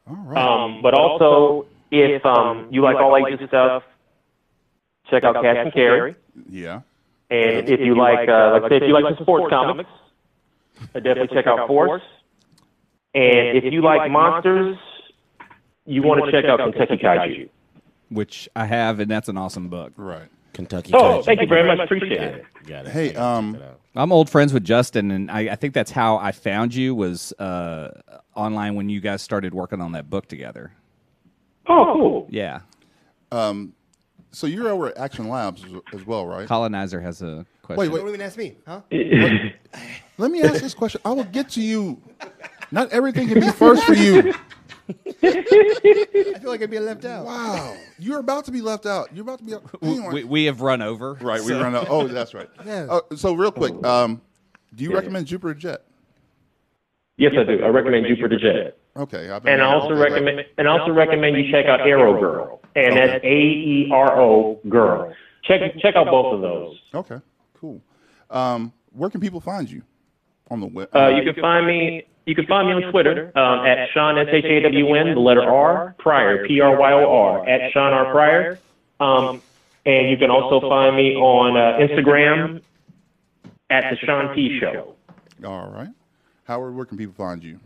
All 0.09 0.17
right. 0.17 0.37
Um, 0.37 0.83
but 0.83 0.93
also 0.95 1.67
if 1.91 2.27
um 2.27 2.69
you 2.71 2.83
like 2.83 2.97
all 2.97 3.17
ages 3.17 3.47
stuff, 3.49 3.85
check 5.11 5.25
out 5.25 5.35
Cash 5.43 5.57
and 5.59 5.73
Carrie. 5.73 6.17
yeah. 6.49 6.81
And 7.31 7.69
if 7.69 7.81
you 7.81 7.97
like, 7.97 8.29
uh, 8.29 8.61
like 8.63 8.71
say, 8.71 8.77
if 8.77 8.83
you 8.83 8.93
like 8.93 9.17
the 9.17 9.23
sports 9.23 9.47
comics, 9.51 9.91
uh, 10.95 11.01
definitely 11.01 11.35
check 11.35 11.47
out 11.47 11.67
Force. 11.67 12.03
And 13.15 13.57
if 13.57 13.73
you 13.73 13.81
like 13.83 14.11
monsters, 14.11 14.77
you 15.87 16.03
want 16.03 16.25
to 16.25 16.31
check 16.31 16.45
out 16.45 16.59
Kentucky 16.59 16.97
Kaiju. 16.97 17.49
Which 18.11 18.49
I 18.55 18.67
have, 18.67 19.01
and 19.01 19.11
that's 19.11 19.29
an 19.29 19.37
awesome 19.37 19.69
book. 19.69 19.93
Right. 19.97 20.29
Kentucky. 20.53 20.93
Oh, 20.95 21.21
Kaiju. 21.21 21.25
thank 21.25 21.41
you 21.41 21.47
very 21.47 21.67
much. 21.67 21.79
Appreciate 21.81 22.21
it. 22.21 22.45
Got 22.67 22.87
it. 22.87 22.93
Hey, 22.93 23.11
I 23.11 23.13
gotta 23.13 23.25
um, 23.25 23.53
check 23.55 23.63
it 23.63 23.67
out. 23.67 23.81
I'm 23.97 24.13
old 24.13 24.29
friends 24.29 24.53
with 24.53 24.65
Justin, 24.65 25.11
and 25.11 25.31
I, 25.31 25.53
I 25.53 25.55
think 25.55 25.75
that's 25.75 25.91
how 25.91 26.17
I 26.17 26.33
found 26.33 26.75
you 26.75 26.95
was 26.95 27.33
uh, 27.39 27.91
online 28.35 28.75
when 28.75 28.89
you 28.89 29.01
guys 29.01 29.23
started 29.23 29.55
working 29.55 29.81
on 29.81 29.93
that 29.93 30.11
book 30.11 30.27
together. 30.27 30.73
Oh, 31.67 31.93
cool. 31.95 32.27
Yeah. 32.31 32.61
So 34.35 34.47
you're 34.47 34.69
over 34.69 34.89
at 34.89 34.99
Action 34.99 35.29
Labs 35.29 35.65
as, 35.65 35.73
as 36.01 36.07
well, 36.07 36.27
right? 36.27 36.47
Colonizer 36.47 37.01
has 37.01 37.23
a 37.23 37.47
question. 37.63 37.79
Wait, 37.81 37.89
wait. 37.91 38.01
Don't 38.01 38.09
even 38.09 38.21
ask 38.21 38.37
me, 38.37 38.57
huh? 38.67 38.81
Let 40.19 40.31
me 40.31 40.43
ask 40.43 40.61
this 40.61 40.75
question. 40.75 41.01
I 41.05 41.13
will 41.13 41.25
get 41.25 41.51
to 41.51 41.61
you. 41.61 42.01
Not 42.71 42.91
everything 42.91 43.29
can 43.29 43.41
be 43.41 43.51
first 43.51 43.85
for 43.85 43.95
you. 43.95 44.35
I 45.23 45.43
feel 46.41 46.51
like 46.51 46.63
I'd 46.63 46.71
be 46.71 46.79
left 46.79 47.05
out. 47.05 47.25
Wow. 47.25 47.77
You're 47.99 48.19
about 48.19 48.45
to 48.47 48.51
be 48.51 48.61
left 48.61 48.87
out. 48.87 49.09
You're 49.15 49.23
about 49.23 49.39
to 49.39 49.45
be. 49.45 49.53
Hang 49.83 50.05
on. 50.05 50.13
we, 50.13 50.25
we 50.25 50.45
have 50.45 50.61
run 50.61 50.83
over. 50.83 51.15
right. 51.15 51.41
We 51.41 51.53
run 51.55 51.75
out. 51.75 51.87
Oh, 51.89 52.07
that's 52.07 52.35
right. 52.35 52.49
Yeah. 52.67 52.87
Oh, 52.91 53.03
so 53.17 53.33
real 53.35 53.53
quick, 53.53 53.83
um, 53.85 54.21
do 54.75 54.85
you 54.85 54.93
recommend 54.93 55.27
Jupiter 55.27 55.55
Jet? 55.55 55.85
Yes, 57.17 57.33
I 57.39 57.45
do. 57.45 57.63
I 57.63 57.69
recommend 57.69 58.07
Jupiter 58.07 58.39
Jet. 58.39 58.77
Okay. 58.97 59.31
I've 59.31 59.43
been 59.43 59.55
And 59.55 59.63
I 59.63 59.67
also 59.73 59.95
about 59.95 60.11
recommend, 60.11 60.45
and 60.59 60.69
also 60.69 60.93
recommend 60.93 61.37
you 61.37 61.51
check 61.51 61.67
out 61.67 61.81
Aero 61.81 62.19
Girl, 62.19 62.61
and 62.75 62.97
that's 62.97 63.25
A 63.25 63.29
E 63.29 63.91
R 63.93 64.21
O 64.21 64.61
Girl. 64.69 65.15
Check 65.45 65.61
check 65.79 65.97
out 65.97 66.07
both 66.07 66.35
of 66.35 66.41
those. 66.41 66.81
Okay. 66.95 67.21
Cool. 67.55 67.81
Um, 68.31 68.73
where 68.93 69.11
can 69.11 69.21
people 69.21 69.41
find 69.41 69.71
you 69.71 69.83
on 70.51 70.61
the 70.61 70.67
web? 70.67 70.89
Uh, 70.95 71.09
you 71.09 71.33
can 71.33 71.41
find 71.41 71.67
me. 71.67 72.07
You 72.27 72.35
can 72.35 72.47
find 72.47 72.67
me 72.67 72.75
on 72.75 72.91
Twitter 72.91 73.37
um, 73.39 73.67
at 73.67 73.89
Shawn 73.93 74.19
S 74.19 74.29
H 74.33 74.45
A 74.45 74.61
W 74.63 74.95
N, 74.95 75.15
the 75.15 75.21
letter 75.21 75.43
R 75.43 75.95
Pryor 75.99 76.47
P 76.47 76.61
R 76.61 76.79
Y 76.79 76.93
O 76.93 77.13
R 77.13 77.49
at 77.49 77.71
Shawn 77.73 77.93
R 77.93 78.11
Pryor. 78.13 78.59
Um, 79.01 79.43
and 79.87 80.09
you 80.09 80.17
can 80.17 80.31
also 80.31 80.61
find 80.67 80.97
me 80.97 81.15
on 81.15 81.57
uh, 81.57 81.87
Instagram 81.87 82.63
at 83.69 83.85
the 83.91 83.97
Shawn 84.07 84.35
P 84.35 84.59
Show. 84.59 84.95
All 85.45 85.69
right. 85.69 85.91
Howard, 86.45 86.75
where 86.75 86.87
can 86.87 86.97
people 86.97 87.15
find 87.15 87.43
you? 87.43 87.61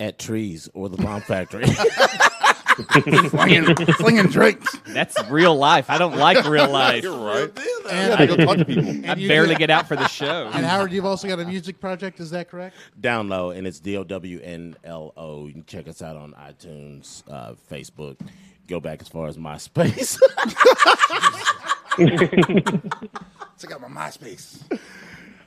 At 0.00 0.18
trees 0.18 0.68
or 0.72 0.88
the 0.88 0.96
bomb 0.96 1.20
factory. 1.20 1.64
slinging, 3.30 3.76
slinging 3.94 4.26
drinks. 4.26 4.76
That's 4.86 5.16
real 5.28 5.54
life. 5.56 5.90
I 5.90 5.98
don't 5.98 6.16
like 6.16 6.44
real 6.46 6.68
life. 6.70 7.04
right. 7.04 7.50
And, 7.90 8.20
Yeah, 8.20 8.26
go 8.26 8.36
talk 8.36 8.56
to 8.58 8.64
people. 8.66 9.10
I 9.10 9.14
you 9.14 9.28
barely 9.28 9.54
do- 9.54 9.58
get 9.58 9.70
out 9.70 9.88
for 9.88 9.96
the 9.96 10.08
show. 10.08 10.50
and 10.54 10.64
Howard, 10.64 10.92
you've 10.92 11.04
also 11.04 11.28
got 11.28 11.40
a 11.40 11.44
music 11.44 11.80
project. 11.80 12.20
Is 12.20 12.30
that 12.30 12.48
correct? 12.48 12.76
Download 13.00 13.56
and 13.56 13.66
it's 13.66 13.80
D 13.80 13.96
O 13.96 14.04
W 14.04 14.40
N 14.42 14.76
L 14.84 15.12
O. 15.16 15.46
You 15.46 15.52
can 15.54 15.64
check 15.64 15.88
us 15.88 16.02
out 16.02 16.16
on 16.16 16.32
iTunes, 16.34 17.22
uh, 17.30 17.54
Facebook. 17.70 18.18
Go 18.68 18.80
back 18.80 19.00
as 19.02 19.08
far 19.08 19.26
as 19.26 19.36
MySpace. 19.36 20.18
Check 23.58 23.72
out 23.72 23.80
my 23.80 23.88
MySpace. 23.88 24.62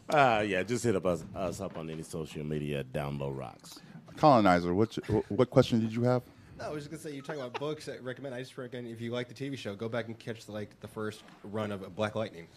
uh, 0.09 0.43
yeah, 0.45 0.63
just 0.63 0.83
hit 0.83 0.95
up 0.95 1.05
us, 1.05 1.23
us 1.35 1.59
up 1.61 1.77
on 1.77 1.89
any 1.89 2.03
social 2.03 2.43
media. 2.43 2.83
Download 2.83 3.37
rocks. 3.37 3.79
Colonizer, 4.17 4.73
what 4.73 4.93
what 5.29 5.49
question 5.49 5.79
did 5.81 5.93
you 5.93 6.03
have? 6.03 6.21
No, 6.57 6.65
I 6.65 6.69
was 6.69 6.83
just 6.83 6.91
gonna 6.91 7.01
say 7.01 7.11
you're 7.11 7.23
talking 7.23 7.41
about 7.41 7.59
books 7.59 7.85
that 7.85 8.01
recommend. 8.03 8.33
I 8.33 8.39
just 8.39 8.57
recommend 8.57 8.87
if 8.87 9.01
you 9.01 9.11
like 9.11 9.27
the 9.27 9.33
TV 9.33 9.57
show, 9.57 9.75
go 9.75 9.89
back 9.89 10.07
and 10.07 10.17
catch 10.17 10.45
the, 10.45 10.53
like 10.53 10.79
the 10.79 10.87
first 10.87 11.23
run 11.43 11.71
of 11.71 11.95
Black 11.95 12.15
Lightning. 12.15 12.47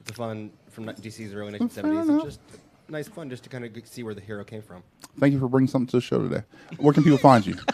It's 0.00 0.10
a 0.10 0.14
fun 0.14 0.50
from 0.70 0.84
DC's 0.86 1.34
early 1.34 1.58
1970s. 1.58 2.02
enough. 2.02 2.26
It's 2.26 2.36
just 2.36 2.40
nice 2.88 3.08
fun 3.08 3.30
just 3.30 3.42
to 3.44 3.48
kind 3.48 3.64
of 3.64 3.88
see 3.88 4.02
where 4.02 4.14
the 4.14 4.20
hero 4.20 4.44
came 4.44 4.62
from. 4.62 4.82
Thank 5.18 5.32
you 5.32 5.40
for 5.40 5.48
bringing 5.48 5.68
something 5.68 5.86
to 5.88 5.96
the 5.96 6.00
show 6.00 6.22
today. 6.28 6.42
Where 6.76 6.92
can 6.92 7.02
people 7.02 7.18
find 7.18 7.44
you? 7.46 7.56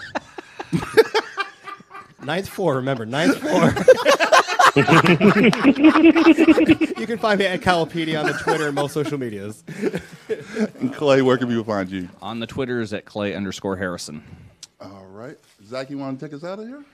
Ninth 2.23 2.49
floor, 2.49 2.77
remember 2.77 3.05
ninth 3.05 3.37
floor. 3.39 3.75
you 6.97 7.07
can 7.07 7.19
find 7.19 7.41
me 7.41 7.47
at 7.47 7.61
Kylepedia 7.61 8.21
on 8.21 8.27
the 8.27 8.39
Twitter 8.41 8.67
and 8.67 8.75
most 8.77 8.95
social 8.95 9.19
medias. 9.19 9.65
And 10.79 10.95
Clay, 10.95 11.21
where 11.23 11.37
can 11.37 11.49
people 11.49 11.65
find 11.65 11.91
you? 11.91 12.09
On 12.23 12.39
the 12.39 12.47
Twitters 12.47 12.93
at 12.93 13.05
Clay 13.07 13.35
underscore 13.35 13.77
Harrison. 13.77 14.23
All 14.83 15.07
right. 15.07 15.39
Zach, 15.65 15.91
you 15.91 15.99
want 15.99 16.19
to 16.19 16.27
take 16.27 16.35
us 16.35 16.45
out 16.45 16.59
of 16.59 16.67
here? 16.67 16.85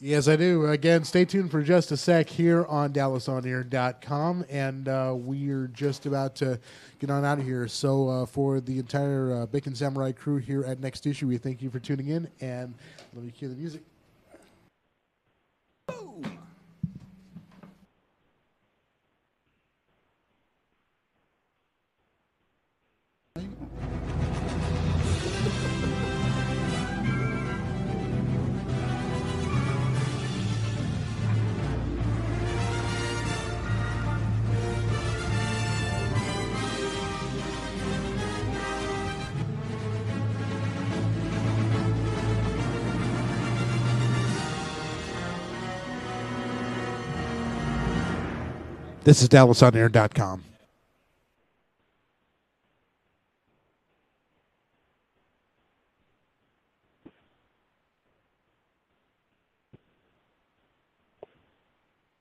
Yes, 0.00 0.28
I 0.28 0.36
do. 0.36 0.66
Again, 0.66 1.04
stay 1.04 1.24
tuned 1.24 1.50
for 1.50 1.62
just 1.62 1.90
a 1.90 1.96
sec 1.96 2.28
here 2.28 2.66
on 2.66 2.92
DallasOnAir.com, 2.92 4.44
and 4.50 4.88
uh, 4.88 5.14
we 5.16 5.48
are 5.50 5.68
just 5.68 6.04
about 6.04 6.34
to 6.36 6.60
get 6.98 7.08
on 7.08 7.24
out 7.24 7.38
of 7.38 7.44
here. 7.44 7.66
So, 7.66 8.08
uh, 8.08 8.26
for 8.26 8.60
the 8.60 8.78
entire 8.78 9.32
uh, 9.32 9.46
Bacon 9.46 9.74
Samurai 9.74 10.12
crew 10.12 10.36
here 10.36 10.64
at 10.64 10.80
Next 10.80 11.06
Issue, 11.06 11.28
we 11.28 11.38
thank 11.38 11.62
you 11.62 11.70
for 11.70 11.78
tuning 11.78 12.08
in, 12.08 12.28
and 12.42 12.74
let 13.14 13.24
me 13.24 13.30
cue 13.30 13.48
the 13.48 13.54
music. 13.54 13.80
Boom. 15.86 16.38
This 49.06 49.22
is 49.22 49.28
DallasOnAir.com. 49.28 50.55